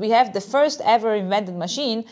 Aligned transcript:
we 0.00 0.10
have 0.10 0.32
the 0.32 0.40
first 0.40 0.80
ever 0.84 1.14
invented 1.14 1.56
machine 1.56 2.04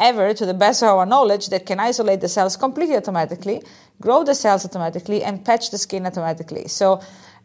ever, 0.00 0.34
to 0.34 0.46
the 0.46 0.54
best 0.54 0.82
of 0.82 0.88
our 0.88 1.06
knowledge, 1.06 1.48
that 1.48 1.66
can 1.66 1.78
isolate 1.78 2.20
the 2.20 2.28
cells 2.28 2.56
completely 2.56 2.96
automatically, 2.96 3.62
grow 4.00 4.24
the 4.24 4.34
cells 4.34 4.64
automatically, 4.64 5.22
and 5.22 5.44
patch 5.44 5.70
the 5.70 5.78
skin 5.78 6.06
automatically. 6.06 6.66
So 6.68 7.00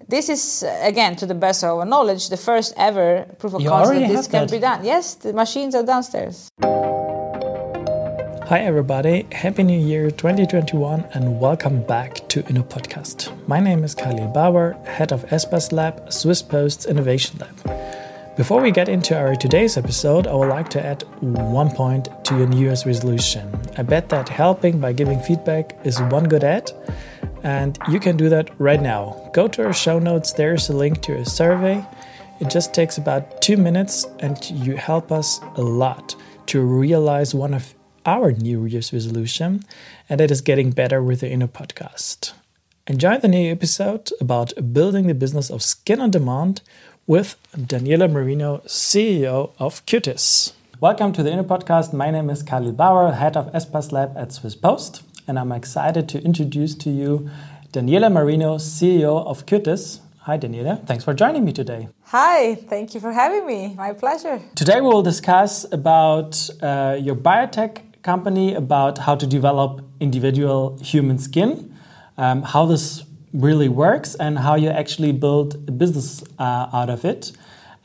this 0.08 0.30
is 0.30 0.64
again, 0.82 1.16
to 1.18 1.26
the 1.26 1.36
best 1.36 1.64
of 1.64 1.78
our 1.78 1.86
knowledge, 1.86 2.30
the 2.30 2.38
first 2.38 2.74
ever 2.78 3.26
proof 3.38 3.54
of 3.56 3.62
You 3.62 3.70
concept 3.70 4.00
that 4.00 4.08
this 4.08 4.28
can 4.28 4.48
that. 4.48 4.52
be 4.52 4.60
done. 4.60 4.86
Yes, 4.86 5.16
the 5.16 5.34
machines 5.34 5.76
are 5.76 5.84
downstairs. 5.84 6.50
Hi, 8.50 8.62
everybody. 8.62 9.28
Happy 9.32 9.62
New 9.62 9.80
Year 9.80 10.10
2021 10.10 11.06
and 11.14 11.40
welcome 11.40 11.84
back 11.84 12.28
to 12.30 12.42
Inno 12.44 12.64
Podcast. 12.64 13.32
My 13.48 13.60
name 13.60 13.84
is 13.84 13.94
Khalil 13.94 14.28
Bauer, 14.30 14.76
head 14.86 15.12
of 15.12 15.24
Espas 15.28 15.72
Lab, 15.72 16.12
Swiss 16.12 16.42
Post's 16.42 16.88
Innovation 16.88 17.38
Lab. 17.38 17.99
Before 18.40 18.62
we 18.62 18.72
get 18.72 18.88
into 18.88 19.18
our 19.20 19.36
today's 19.36 19.76
episode, 19.76 20.26
I 20.26 20.34
would 20.34 20.48
like 20.48 20.70
to 20.70 20.82
add 20.82 21.04
one 21.20 21.70
point 21.72 22.08
to 22.24 22.38
your 22.38 22.48
New 22.48 22.62
Year's 22.62 22.86
resolution. 22.86 23.54
I 23.78 23.82
bet 23.82 24.08
that 24.08 24.30
helping 24.30 24.80
by 24.80 24.94
giving 24.94 25.20
feedback 25.20 25.78
is 25.84 26.02
one 26.04 26.24
good 26.24 26.46
ad, 26.46 26.72
and 27.44 27.78
you 27.90 28.00
can 28.00 28.16
do 28.16 28.30
that 28.30 28.50
right 28.58 28.82
now. 28.82 29.30
Go 29.34 29.50
to 29.50 29.66
our 29.66 29.74
show 29.74 30.00
notes, 30.00 30.32
there's 30.32 30.70
a 30.70 30.74
link 30.74 31.02
to 31.02 31.18
a 31.18 31.26
survey. 31.26 31.86
It 32.40 32.50
just 32.50 32.74
takes 32.74 32.98
about 32.98 33.42
two 33.42 33.58
minutes, 33.58 34.06
and 34.20 34.38
you 34.50 34.78
help 34.78 35.12
us 35.12 35.42
a 35.58 35.62
lot 35.62 36.16
to 36.46 36.62
realize 36.62 37.36
one 37.36 37.54
of 37.54 37.74
our 38.06 38.32
New 38.32 38.64
Year's 38.64 38.94
resolution, 38.94 39.66
and 40.08 40.22
it 40.22 40.32
is 40.32 40.40
getting 40.40 40.72
better 40.72 41.04
with 41.04 41.20
the 41.20 41.28
Inno 41.28 41.50
Podcast. 41.50 42.32
Enjoy 42.88 43.20
the 43.20 43.28
new 43.28 43.52
episode 43.52 44.10
about 44.20 44.74
building 44.74 45.06
the 45.06 45.14
business 45.14 45.52
of 45.52 45.62
skin 45.62 46.00
on 46.00 46.10
demand 46.10 46.62
with 47.10 47.38
Daniela 47.58 48.08
Marino, 48.08 48.60
CEO 48.68 49.52
of 49.58 49.84
Cutis. 49.88 50.54
Welcome 50.80 51.12
to 51.14 51.24
the 51.24 51.32
Inno 51.32 51.44
Podcast. 51.44 51.92
My 51.92 52.12
name 52.12 52.30
is 52.30 52.44
Khalil 52.44 52.72
Bauer, 52.72 53.14
head 53.14 53.36
of 53.36 53.52
Espas 53.52 53.92
Lab 53.92 54.16
at 54.16 54.32
Swiss 54.32 54.56
Post, 54.56 55.02
and 55.28 55.40
I'm 55.40 55.52
excited 55.52 56.08
to 56.10 56.22
introduce 56.22 56.76
to 56.76 56.92
you 56.92 57.28
Daniela 57.74 58.12
Marino, 58.12 58.58
CEO 58.58 59.26
of 59.26 59.48
Cutis. 59.48 60.02
Hi, 60.20 60.38
Daniela. 60.38 60.86
Thanks 60.86 61.04
for 61.04 61.16
joining 61.16 61.44
me 61.46 61.52
today. 61.52 61.90
Hi, 62.04 62.54
thank 62.54 62.94
you 62.94 63.00
for 63.00 63.12
having 63.12 63.48
me. 63.48 63.74
My 63.76 63.94
pleasure. 63.94 64.40
Today 64.54 64.80
we 64.80 64.90
will 64.90 65.02
discuss 65.02 65.66
about 65.72 66.48
uh, 66.62 66.96
your 67.02 67.16
biotech 67.16 68.04
company, 68.04 68.54
about 68.54 69.00
how 69.00 69.16
to 69.16 69.26
develop 69.26 69.84
individual 70.00 70.78
human 70.78 71.18
skin, 71.18 71.76
um, 72.20 72.44
how 72.44 72.68
this 72.68 73.04
really 73.34 73.70
works, 73.70 74.16
and 74.16 74.40
how 74.40 74.56
you 74.56 74.70
actually 74.70 75.12
build 75.12 75.56
a 75.68 75.72
business 75.72 76.24
uh, 76.40 76.70
out 76.74 76.90
of 76.90 77.06
it. 77.06 77.32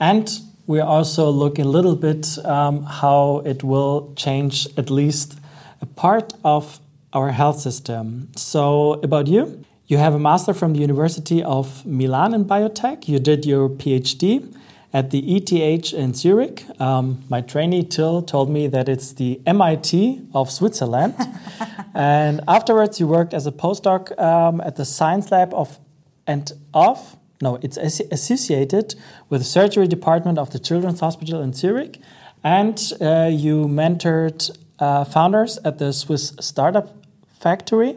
And 0.00 0.30
we 0.66 0.80
also 0.80 1.30
look 1.30 1.58
a 1.58 1.64
little 1.64 1.96
bit 1.96 2.38
um, 2.44 2.84
how 2.84 3.42
it 3.44 3.62
will 3.62 4.12
change 4.16 4.66
at 4.76 4.90
least 4.90 5.38
a 5.80 5.86
part 5.86 6.32
of 6.44 6.80
our 7.12 7.30
health 7.30 7.60
system. 7.60 8.28
So, 8.36 8.94
about 9.02 9.26
you, 9.26 9.64
you 9.86 9.98
have 9.98 10.14
a 10.14 10.18
master 10.18 10.54
from 10.54 10.72
the 10.72 10.80
University 10.80 11.42
of 11.42 11.84
Milan 11.84 12.32
in 12.34 12.44
biotech. 12.46 13.06
You 13.06 13.18
did 13.18 13.44
your 13.44 13.68
PhD 13.68 14.54
at 14.94 15.10
the 15.10 15.36
ETH 15.36 15.92
in 15.92 16.14
Zurich. 16.14 16.64
Um, 16.80 17.22
my 17.28 17.40
trainee 17.42 17.84
Till 17.84 18.22
told 18.22 18.48
me 18.48 18.66
that 18.68 18.88
it's 18.88 19.12
the 19.12 19.40
MIT 19.44 20.22
of 20.32 20.50
Switzerland. 20.50 21.14
and 21.94 22.40
afterwards, 22.48 22.98
you 23.00 23.06
worked 23.06 23.34
as 23.34 23.46
a 23.46 23.52
postdoc 23.52 24.18
um, 24.20 24.60
at 24.60 24.76
the 24.76 24.84
science 24.84 25.30
lab 25.30 25.54
of 25.54 25.78
and 26.26 26.52
of 26.72 27.16
no, 27.42 27.58
it's 27.62 27.76
associated 27.76 28.94
with 29.28 29.42
the 29.42 29.44
surgery 29.44 29.86
department 29.86 30.38
of 30.38 30.50
the 30.50 30.58
Children's 30.58 31.00
Hospital 31.00 31.42
in 31.42 31.52
Zurich, 31.52 31.98
and 32.42 32.80
uh, 33.00 33.28
you 33.30 33.66
mentored 33.66 34.56
uh, 34.78 35.04
founders 35.04 35.58
at 35.64 35.78
the 35.78 35.92
Swiss 35.92 36.32
Startup 36.40 36.94
Factory. 37.38 37.96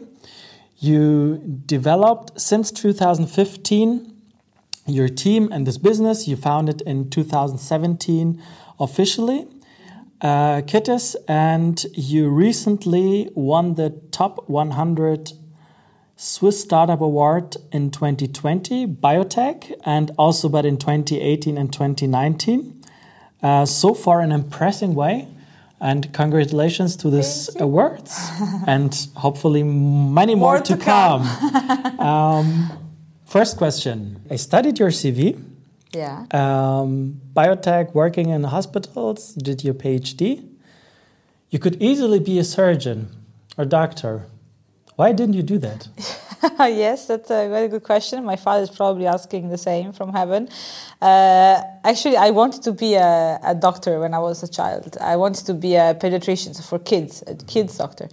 You 0.78 1.38
developed 1.66 2.40
since 2.40 2.70
2015 2.70 4.14
your 4.86 5.08
team 5.08 5.48
and 5.52 5.66
this 5.66 5.78
business. 5.78 6.28
You 6.28 6.36
founded 6.36 6.80
in 6.82 7.10
2017 7.10 8.42
officially. 8.80 9.48
Uh, 10.20 10.62
Cutis, 10.62 11.14
and 11.28 11.86
you 11.94 12.28
recently 12.28 13.30
won 13.34 13.76
the 13.76 13.90
top 14.10 14.48
100 14.48 15.32
Swiss 16.16 16.60
Startup 16.60 17.00
Award 17.00 17.56
in 17.70 17.92
2020, 17.92 18.84
Biotech, 18.88 19.72
and 19.84 20.10
also 20.18 20.48
but 20.48 20.66
in 20.66 20.76
2018 20.76 21.56
and 21.56 21.72
2019. 21.72 22.82
Uh, 23.40 23.64
so 23.64 23.94
far, 23.94 24.20
an 24.20 24.32
impressive 24.32 24.92
way. 24.92 25.28
And 25.80 26.12
congratulations 26.12 26.96
to 26.96 27.10
this 27.10 27.54
awards, 27.60 28.18
and 28.66 28.92
hopefully 29.14 29.62
many 29.62 30.34
more, 30.34 30.54
More 30.54 30.60
to, 30.60 30.76
to 30.76 30.84
come. 30.84 31.22
um, 32.00 32.96
first 33.24 33.56
question: 33.56 34.20
I 34.28 34.34
studied 34.34 34.80
your 34.80 34.88
CV, 34.88 35.40
Yeah. 35.92 36.26
um, 36.32 37.20
biotech, 37.34 37.94
working 37.94 38.28
in 38.28 38.44
hospitals, 38.44 39.34
did 39.34 39.64
your 39.64 39.74
PhD. 39.74 40.46
You 41.50 41.58
could 41.58 41.82
easily 41.82 42.20
be 42.20 42.38
a 42.38 42.44
surgeon 42.44 43.08
or 43.56 43.64
doctor. 43.64 44.26
Why 44.96 45.12
didn't 45.12 45.34
you 45.34 45.42
do 45.42 45.58
that? 45.58 45.88
yes, 46.58 47.06
that's 47.06 47.30
a 47.30 47.48
very 47.48 47.68
good 47.68 47.84
question. 47.84 48.24
My 48.24 48.36
father 48.36 48.64
is 48.64 48.70
probably 48.70 49.06
asking 49.06 49.48
the 49.48 49.56
same 49.56 49.92
from 49.92 50.12
heaven. 50.12 50.48
Uh, 51.00 51.62
actually, 51.84 52.16
I 52.16 52.30
wanted 52.30 52.62
to 52.62 52.72
be 52.72 52.94
a, 52.94 53.38
a 53.42 53.54
doctor 53.54 54.00
when 54.00 54.12
I 54.12 54.18
was 54.18 54.42
a 54.42 54.48
child. 54.48 54.96
I 55.00 55.16
wanted 55.16 55.46
to 55.46 55.54
be 55.54 55.76
a 55.76 55.94
pediatrician 55.94 56.54
so 56.54 56.62
for 56.62 56.78
kids, 56.78 57.22
a 57.26 57.34
kids 57.34 57.78
doctor, 57.78 58.08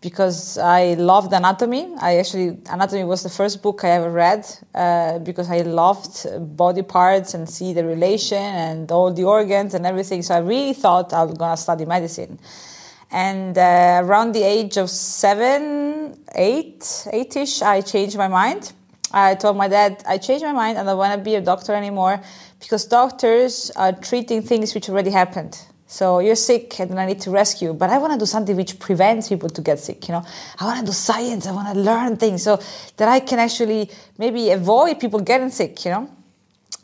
because 0.00 0.56
I 0.56 0.94
loved 0.94 1.32
anatomy. 1.32 1.86
I 2.00 2.16
actually 2.16 2.58
anatomy 2.70 3.04
was 3.04 3.22
the 3.22 3.28
first 3.28 3.62
book 3.62 3.84
I 3.84 3.90
ever 3.90 4.10
read 4.10 4.46
uh, 4.74 5.18
because 5.18 5.50
I 5.50 5.58
loved 5.58 6.26
body 6.56 6.82
parts 6.82 7.34
and 7.34 7.48
see 7.48 7.72
the 7.74 7.84
relation 7.84 8.38
and 8.38 8.90
all 8.90 9.12
the 9.12 9.24
organs 9.24 9.74
and 9.74 9.84
everything. 9.84 10.22
So 10.22 10.34
I 10.34 10.38
really 10.38 10.72
thought 10.72 11.12
I 11.12 11.24
was 11.24 11.36
gonna 11.36 11.56
study 11.56 11.84
medicine. 11.84 12.38
And 13.10 13.58
uh, 13.58 14.02
around 14.04 14.32
the 14.32 14.42
age 14.42 14.76
of 14.76 14.88
seven, 14.88 16.16
eight, 16.34 17.08
eight-ish, 17.12 17.60
I 17.60 17.80
changed 17.80 18.16
my 18.16 18.28
mind. 18.28 18.72
I 19.12 19.34
told 19.34 19.56
my 19.56 19.66
dad, 19.66 20.04
I 20.06 20.18
changed 20.18 20.44
my 20.44 20.52
mind 20.52 20.78
and 20.78 20.88
I 20.88 20.92
don't 20.92 20.98
want 20.98 21.18
to 21.18 21.24
be 21.24 21.34
a 21.34 21.40
doctor 21.40 21.74
anymore 21.74 22.20
because 22.60 22.84
doctors 22.86 23.72
are 23.74 23.92
treating 23.92 24.42
things 24.42 24.74
which 24.74 24.88
already 24.88 25.10
happened. 25.10 25.60
So 25.90 26.20
you're 26.20 26.36
sick 26.36 26.78
and 26.78 26.88
then 26.88 26.98
I 26.98 27.06
need 27.06 27.20
to 27.22 27.32
rescue, 27.32 27.72
but 27.72 27.90
I 27.90 27.98
want 27.98 28.12
to 28.12 28.18
do 28.18 28.24
something 28.24 28.54
which 28.54 28.78
prevents 28.78 29.28
people 29.28 29.48
to 29.48 29.60
get 29.60 29.80
sick. 29.80 30.06
You 30.06 30.14
know, 30.14 30.24
I 30.60 30.64
want 30.64 30.78
to 30.78 30.86
do 30.86 30.92
science. 30.92 31.48
I 31.48 31.50
want 31.50 31.74
to 31.74 31.80
learn 31.80 32.16
things 32.16 32.44
so 32.44 32.60
that 32.96 33.08
I 33.08 33.18
can 33.18 33.40
actually 33.40 33.90
maybe 34.16 34.52
avoid 34.52 35.00
people 35.00 35.18
getting 35.18 35.50
sick. 35.50 35.84
You 35.84 35.90
know. 35.90 36.10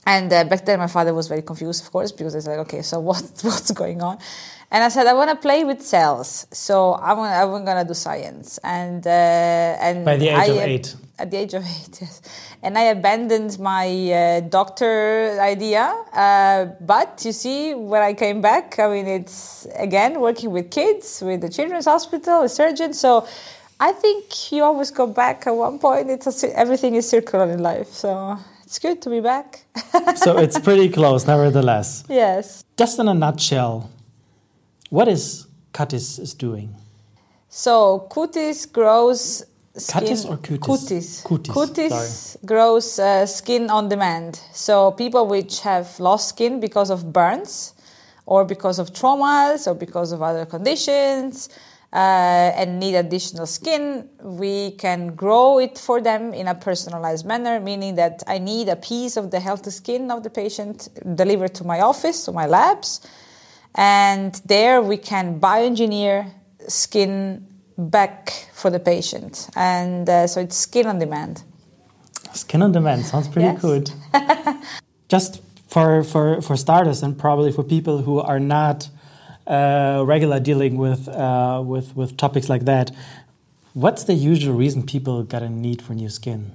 And 0.06 0.32
uh, 0.32 0.44
back 0.44 0.64
then, 0.64 0.78
my 0.78 0.86
father 0.86 1.12
was 1.12 1.26
very 1.26 1.42
confused, 1.42 1.84
of 1.84 1.90
course, 1.90 2.12
because 2.12 2.34
I 2.34 2.50
like, 2.52 2.60
"Okay, 2.66 2.82
so 2.82 3.00
what, 3.08 3.22
what's 3.42 3.72
going 3.72 4.00
on?" 4.02 4.18
And 4.70 4.82
I 4.84 4.88
said, 4.88 5.06
"I 5.08 5.14
want 5.14 5.30
to 5.30 5.36
play 5.36 5.64
with 5.64 5.82
cells, 5.82 6.46
so 6.52 6.94
I'm 6.94 7.16
gonna, 7.16 7.56
I'm 7.56 7.64
gonna 7.64 7.84
do 7.84 7.94
science." 7.94 8.58
And 8.62 9.04
uh, 9.04 9.10
and 9.10 10.04
By 10.04 10.16
the 10.16 10.28
age 10.28 10.38
I, 10.38 10.46
of 10.46 10.58
eight. 10.58 10.96
At 11.18 11.30
the 11.30 11.38
age 11.38 11.54
of 11.54 11.64
eight, 11.64 11.98
yes. 12.00 12.22
And 12.62 12.78
I 12.78 12.82
abandoned 12.82 13.58
my 13.58 13.88
uh, 14.12 14.40
doctor 14.40 15.38
idea. 15.40 15.84
Uh, 16.12 16.66
but 16.80 17.22
you 17.24 17.32
see, 17.32 17.74
when 17.74 18.02
I 18.02 18.12
came 18.14 18.40
back, 18.40 18.78
I 18.78 18.88
mean, 18.88 19.06
it's 19.08 19.66
again 19.74 20.20
working 20.20 20.52
with 20.52 20.70
kids, 20.70 21.20
with 21.20 21.40
the 21.40 21.48
children's 21.48 21.86
hospital, 21.86 22.42
a 22.42 22.48
surgeon. 22.48 22.94
So. 22.94 23.26
I 23.78 23.92
think 23.92 24.52
you 24.52 24.64
always 24.64 24.90
go 24.90 25.06
back 25.06 25.46
at 25.46 25.50
one 25.50 25.78
point. 25.78 26.08
It's 26.08 26.42
a, 26.42 26.58
everything 26.58 26.94
is 26.94 27.06
circular 27.06 27.44
in 27.44 27.62
life, 27.62 27.88
so 27.88 28.38
it's 28.66 28.80
good 28.80 29.00
to 29.02 29.10
be 29.10 29.20
back. 29.20 29.64
so 30.16 30.36
it's 30.38 30.58
pretty 30.58 30.88
close, 30.88 31.26
nevertheless. 31.26 32.04
yes. 32.08 32.64
Just 32.76 32.98
in 32.98 33.08
a 33.08 33.14
nutshell, 33.14 33.90
what 34.90 35.08
is 35.08 35.46
Cutis 35.72 36.18
is 36.18 36.34
doing? 36.34 36.74
So 37.48 38.06
cutis 38.10 38.70
grows 38.70 39.44
skin. 39.76 40.02
Cutis 40.02 40.28
or 40.28 40.36
cutis? 40.38 40.58
Cutis. 40.58 41.22
Cutis, 41.22 41.54
Cutis 41.54 42.36
grows 42.44 42.98
uh, 42.98 43.24
skin 43.24 43.70
on 43.70 43.88
demand. 43.88 44.40
So 44.52 44.90
people 44.90 45.26
which 45.26 45.60
have 45.60 45.98
lost 46.00 46.30
skin 46.30 46.60
because 46.60 46.90
of 46.90 47.12
burns, 47.12 47.74
or 48.26 48.44
because 48.44 48.78
of 48.78 48.92
traumas, 48.92 49.66
or 49.66 49.74
because 49.74 50.12
of 50.12 50.22
other 50.22 50.44
conditions. 50.44 51.48
Uh, 51.92 52.52
and 52.56 52.78
need 52.80 52.94
additional 52.94 53.46
skin, 53.46 54.08
we 54.20 54.72
can 54.72 55.14
grow 55.14 55.58
it 55.58 55.78
for 55.78 56.00
them 56.00 56.34
in 56.34 56.46
a 56.48 56.54
personalized 56.54 57.24
manner, 57.24 57.58
meaning 57.60 57.94
that 57.94 58.22
I 58.26 58.38
need 58.38 58.68
a 58.68 58.76
piece 58.76 59.16
of 59.16 59.30
the 59.30 59.40
healthy 59.40 59.70
skin 59.70 60.10
of 60.10 60.22
the 60.22 60.28
patient 60.28 60.88
delivered 61.14 61.54
to 61.54 61.64
my 61.64 61.80
office, 61.80 62.24
to 62.24 62.32
my 62.32 62.46
labs, 62.46 63.00
and 63.76 64.34
there 64.44 64.82
we 64.82 64.96
can 64.98 65.40
bioengineer 65.40 66.30
skin 66.68 67.46
back 67.78 68.30
for 68.52 68.68
the 68.70 68.80
patient. 68.80 69.48
And 69.54 70.08
uh, 70.08 70.26
so 70.26 70.40
it's 70.40 70.56
skin 70.56 70.86
on 70.86 70.98
demand. 70.98 71.44
Skin 72.34 72.62
on 72.62 72.72
demand 72.72 73.06
sounds 73.06 73.28
pretty 73.28 73.48
Yes. 73.48 73.62
good. 73.62 73.90
Just 75.08 75.40
for 75.68 76.02
for 76.02 76.42
for 76.42 76.56
starters, 76.56 77.02
and 77.02 77.16
probably 77.16 77.52
for 77.52 77.62
people 77.62 77.98
who 77.98 78.18
are 78.18 78.40
not 78.40 78.88
regular 79.46 80.40
dealing 80.40 80.76
with 80.76 81.08
uh, 81.08 81.62
with 81.64 81.96
with 81.96 82.16
topics 82.16 82.48
like 82.48 82.64
that, 82.64 82.90
what's 83.74 84.04
the 84.04 84.14
usual 84.14 84.54
reason 84.54 84.82
people 84.84 85.22
got 85.22 85.42
a 85.42 85.48
need 85.48 85.82
for 85.82 85.94
new 85.94 86.08
skin? 86.08 86.52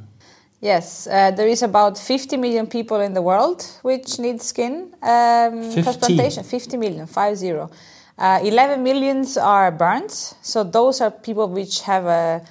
Yes, 0.61 1.07
uh, 1.07 1.31
there 1.31 1.47
is 1.47 1.63
about 1.63 1.97
50 1.97 2.37
million 2.37 2.67
people 2.67 3.01
in 3.01 3.13
the 3.13 3.21
world 3.21 3.65
which 3.81 4.19
need 4.19 4.41
skin 4.43 4.93
um, 5.01 5.63
50. 5.63 5.81
transplantation. 5.81 6.43
50 6.43 6.77
million, 6.77 7.07
five 7.07 7.35
zero. 7.35 7.71
Uh, 8.17 8.39
11 8.43 8.83
millions 8.83 9.37
are 9.37 9.71
burns. 9.71 10.35
So 10.43 10.63
those 10.63 11.01
are 11.01 11.09
people 11.09 11.47
which 11.47 11.81
have 11.81 12.05
a 12.05 12.43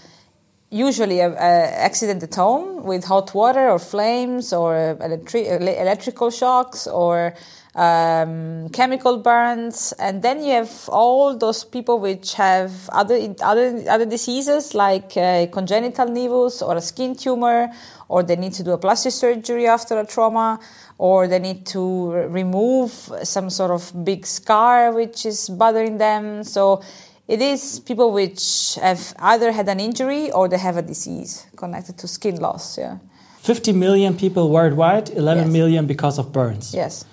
usually 0.71 1.21
a, 1.21 1.31
a 1.31 1.37
accident 1.37 2.23
at 2.23 2.35
home 2.35 2.83
with 2.85 3.05
hot 3.05 3.33
water 3.35 3.69
or 3.69 3.79
flames 3.79 4.53
or 4.53 4.97
electri- 5.01 5.49
electrical 5.49 6.31
shocks 6.31 6.87
or 6.87 7.35
um, 7.75 8.69
chemical 8.71 9.19
burns, 9.19 9.93
and 9.99 10.23
then 10.23 10.43
you 10.43 10.53
have 10.53 10.89
all 10.89 11.37
those 11.37 11.65
people 11.65 11.99
which 11.99 12.35
have 12.35 12.73
other 12.91 13.35
other 13.43 13.85
other 13.89 14.07
diseases 14.07 14.75
like 14.75 15.17
uh, 15.17 15.47
congenital 15.53 16.07
nevus 16.07 16.63
or 16.67 16.77
a 16.77 16.81
skin 16.81 17.15
tumor, 17.15 17.69
or 18.09 18.23
they 18.23 18.37
need 18.37 18.53
to 18.55 18.63
do 18.65 18.73
a 18.73 18.79
plastic 18.79 19.13
surgery 19.13 19.67
after 19.69 19.99
a 20.01 20.05
trauma, 20.07 20.59
or 20.99 21.29
they 21.29 21.39
need 21.39 21.65
to 21.67 22.13
remove 22.29 22.91
some 23.23 23.49
sort 23.51 23.71
of 23.71 23.93
big 24.05 24.27
scar 24.27 24.93
which 24.93 25.25
is 25.25 25.49
bothering 25.49 25.99
them. 25.99 26.43
So 26.43 26.83
it 27.29 27.41
is 27.41 27.79
people 27.79 28.11
which 28.11 28.77
have 28.83 29.15
either 29.21 29.53
had 29.53 29.69
an 29.69 29.79
injury 29.79 30.33
or 30.33 30.49
they 30.49 30.59
have 30.59 30.77
a 30.77 30.83
disease 30.83 31.47
connected 31.57 31.99
to 31.99 32.09
skin 32.09 32.41
loss. 32.41 32.77
Yeah. 32.77 32.99
50 33.39 33.73
million 33.73 34.17
people 34.17 34.51
worldwide, 34.51 35.11
eleven 35.11 35.45
Yes. 35.45 35.53
million 35.53 35.87
because 35.87 36.19
of 36.19 36.33
burns. 36.33 36.75
Yes. 36.75 37.05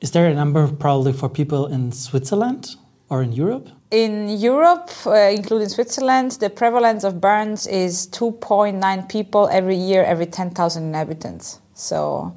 Is 0.00 0.12
there 0.12 0.26
a 0.26 0.34
number 0.34 0.66
probably 0.68 1.12
for 1.12 1.28
people 1.28 1.66
in 1.66 1.92
Switzerland 1.92 2.76
or 3.08 3.22
in 3.22 3.32
Europe? 3.32 3.68
In 3.90 4.28
Europe, 4.28 4.90
uh, 5.06 5.12
including 5.34 5.68
Switzerland, 5.68 6.32
the 6.32 6.50
prevalence 6.50 7.04
of 7.04 7.20
burns 7.20 7.66
is 7.66 8.06
2.9 8.08 9.08
people 9.08 9.48
every 9.50 9.76
year, 9.76 10.04
every 10.04 10.26
10,000 10.26 10.82
inhabitants. 10.84 11.58
So 11.74 12.34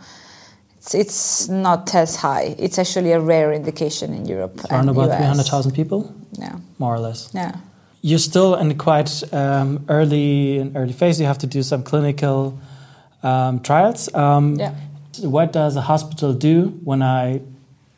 it's, 0.78 0.96
it's 0.96 1.50
not 1.50 1.94
as 1.94 2.16
high. 2.16 2.56
It's 2.58 2.80
actually 2.80 3.12
a 3.12 3.20
rare 3.20 3.54
indication 3.54 4.14
in 4.14 4.26
Europe. 4.26 4.62
Around 4.72 4.90
about 4.90 5.18
300,000 5.18 5.74
people, 5.74 6.16
Yeah. 6.40 6.56
more 6.80 6.96
or 6.96 7.00
less. 7.00 7.30
Yeah. 7.34 7.56
You're 8.02 8.18
still 8.20 8.56
in 8.56 8.76
quite 8.78 9.22
um, 9.32 9.86
early 9.88 10.58
in 10.58 10.76
early 10.76 10.94
phase. 10.94 11.20
You 11.20 11.28
have 11.28 11.38
to 11.40 11.48
do 11.48 11.62
some 11.62 11.84
clinical 11.84 12.58
um, 13.22 13.60
trials. 13.60 14.10
Um, 14.16 14.56
Yeah. 14.56 14.74
What 15.20 15.52
does 15.52 15.76
a 15.76 15.82
hospital 15.82 16.34
do 16.34 16.80
when 16.84 17.02
I 17.04 17.42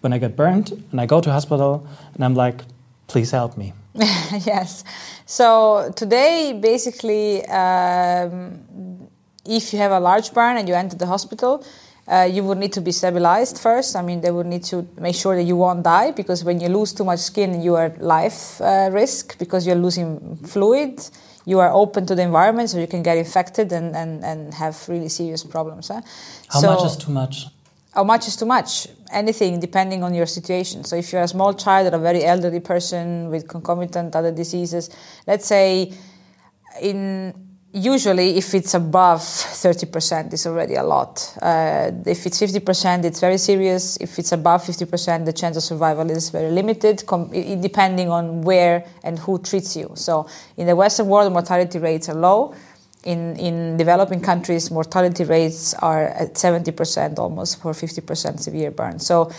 when 0.04 0.12
I 0.14 0.18
get 0.18 0.36
burned 0.36 0.72
and 0.92 1.00
I 1.00 1.06
go 1.06 1.22
to 1.22 1.32
hospital 1.32 1.88
and 2.14 2.26
I'm 2.26 2.36
like, 2.36 2.62
please 3.08 3.32
help 3.32 3.58
me? 3.58 3.72
yes. 3.96 4.84
So 5.26 5.92
today, 5.96 6.60
basically, 6.62 7.46
um, 7.46 9.08
if 9.48 9.72
you 9.72 9.80
have 9.80 9.92
a 9.92 10.00
large 10.00 10.34
burn 10.34 10.58
and 10.58 10.68
you 10.68 10.76
enter 10.76 10.98
the 10.98 11.06
hospital, 11.06 11.64
uh, 12.06 12.28
you 12.30 12.44
would 12.44 12.58
need 12.58 12.74
to 12.74 12.82
be 12.82 12.92
stabilized 12.92 13.58
first. 13.60 13.96
I 13.96 14.02
mean, 14.02 14.20
they 14.20 14.32
would 14.32 14.46
need 14.46 14.66
to 14.66 14.86
make 15.00 15.16
sure 15.16 15.38
that 15.38 15.44
you 15.44 15.56
won't 15.56 15.84
die 15.84 16.12
because 16.12 16.44
when 16.44 16.60
you 16.60 16.68
lose 16.68 16.92
too 16.92 17.06
much 17.06 17.20
skin, 17.20 17.62
you 17.62 17.76
are 17.76 17.86
at 17.86 18.02
life 18.02 18.60
uh, 18.60 18.90
risk 18.92 19.38
because 19.40 19.66
you're 19.66 19.78
losing 19.88 20.36
fluid. 20.46 21.00
You 21.46 21.60
are 21.60 21.72
open 21.72 22.06
to 22.08 22.16
the 22.16 22.24
environment, 22.24 22.70
so 22.70 22.78
you 22.78 22.88
can 22.88 23.04
get 23.04 23.18
infected 23.18 23.72
and, 23.72 23.96
and, 23.96 24.24
and 24.24 24.54
have 24.54 24.76
really 24.90 25.10
serious 25.10 25.44
problems. 25.46 25.88
Huh? 25.88 26.02
How 26.50 26.60
So- 26.60 26.74
much 26.74 26.84
is 26.92 26.98
too 26.98 27.12
much? 27.12 27.48
How 27.94 28.04
much 28.04 28.28
is 28.28 28.36
too 28.36 28.46
much? 28.46 28.88
Anything 29.12 29.60
depending 29.60 30.04
on 30.04 30.14
your 30.14 30.26
situation. 30.26 30.84
So 30.84 30.96
if 30.96 31.14
you're 31.14 31.22
a 31.22 31.28
small 31.28 31.54
child 31.54 31.94
or 31.94 31.98
a 31.98 32.00
very 32.00 32.24
elderly 32.24 32.60
person 32.60 33.30
with 33.30 33.48
concomitant 33.48 34.16
other 34.16 34.32
diseases, 34.32 34.90
let's 35.28 35.46
say 35.46 35.94
in 36.82 37.34
usually 37.74 38.38
if 38.38 38.54
it's 38.54 38.76
above 38.76 39.20
30% 39.20 40.32
it's 40.32 40.46
already 40.46 40.76
a 40.76 40.84
lot 40.84 41.36
uh, 41.42 41.90
if 42.06 42.28
it's 42.28 42.40
50% 42.40 43.04
it's 43.04 43.20
very 43.20 43.40
serious 43.40 43.98
if 43.98 44.20
it's 44.20 44.32
above 44.32 44.62
50% 44.62 45.26
the 45.26 45.34
chance 45.34 45.58
of 45.58 45.64
survival 45.64 46.10
is 46.12 46.30
very 46.30 46.52
limited 46.52 46.98
depending 47.62 48.10
on 48.10 48.44
where 48.44 48.86
and 49.04 49.18
who 49.18 49.40
treats 49.40 49.76
you 49.76 49.92
so 49.96 50.28
in 50.56 50.68
the 50.68 50.76
western 50.76 51.08
world 51.08 51.34
mortality 51.34 51.80
rates 51.80 52.08
are 52.10 52.16
low 52.16 52.54
in, 53.04 53.36
in 53.38 53.78
developing 53.78 54.22
countries, 54.22 54.72
mortality 54.72 55.24
rates 55.24 55.74
are 55.76 56.06
at 56.06 56.36
70% 56.36 57.20
almost 57.20 57.62
for 57.62 57.74
50% 57.74 58.40
severe 58.40 58.72
burn. 58.72 59.00
So 59.00 59.32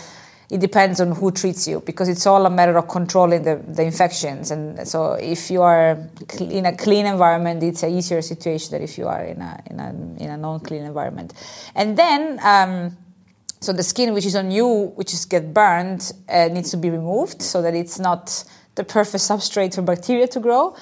it 0.49 0.59
depends 0.59 1.01
on 1.01 1.11
who 1.13 1.31
treats 1.31 1.67
you 1.67 1.81
because 1.81 2.07
it's 2.07 2.27
all 2.27 2.45
a 2.45 2.49
matter 2.49 2.77
of 2.77 2.87
controlling 2.87 3.43
the, 3.43 3.55
the 3.67 3.83
infections. 3.83 4.51
And 4.51 4.87
so 4.87 5.13
if 5.13 5.49
you 5.49 5.63
are 5.63 5.97
in 6.39 6.65
a 6.67 6.77
clean 6.77 7.05
environment, 7.07 7.63
it's 7.63 7.81
an 7.81 7.91
easier 7.91 8.21
situation 8.21 8.71
than 8.71 8.83
if 8.83 8.97
you 8.97 9.07
are 9.07 9.23
in 9.23 9.41
a, 9.41 9.63
in 9.69 9.79
a, 9.79 9.89
in 10.23 10.29
a 10.29 10.37
non-clean 10.37 10.83
environment. 10.83 11.33
And 11.73 11.97
then, 11.97 12.39
um, 12.43 12.95
so 13.59 13.73
the 13.73 13.83
skin 13.83 14.13
which 14.13 14.25
is 14.25 14.35
on 14.35 14.51
you, 14.51 14.93
which 14.95 15.13
is 15.13 15.25
get 15.25 15.51
burned, 15.53 16.11
uh, 16.29 16.49
needs 16.49 16.69
to 16.71 16.77
be 16.77 16.91
removed 16.91 17.41
so 17.41 17.63
that 17.63 17.73
it's 17.73 17.97
not 17.97 18.43
the 18.75 18.83
perfect 18.83 19.23
substrate 19.23 19.73
for 19.73 19.81
bacteria 19.81 20.27
to 20.27 20.39
grow. 20.39 20.75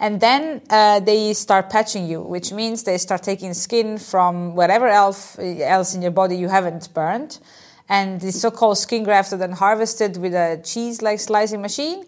And 0.00 0.20
then 0.20 0.62
uh, 0.70 1.00
they 1.00 1.32
start 1.34 1.70
patching 1.70 2.06
you, 2.06 2.20
which 2.22 2.52
means 2.52 2.84
they 2.84 2.98
start 2.98 3.22
taking 3.22 3.52
skin 3.54 3.98
from 3.98 4.54
wherever 4.54 4.86
else, 4.86 5.36
else 5.38 5.94
in 5.94 6.02
your 6.02 6.12
body 6.12 6.36
you 6.36 6.48
haven't 6.48 6.92
burned. 6.94 7.40
And 7.88 8.20
the 8.20 8.30
so-called 8.30 8.78
skin 8.78 9.02
grafts 9.02 9.32
are 9.32 9.38
then 9.38 9.52
harvested 9.52 10.16
with 10.18 10.34
a 10.34 10.60
cheese-like 10.62 11.20
slicing 11.20 11.62
machine, 11.62 12.04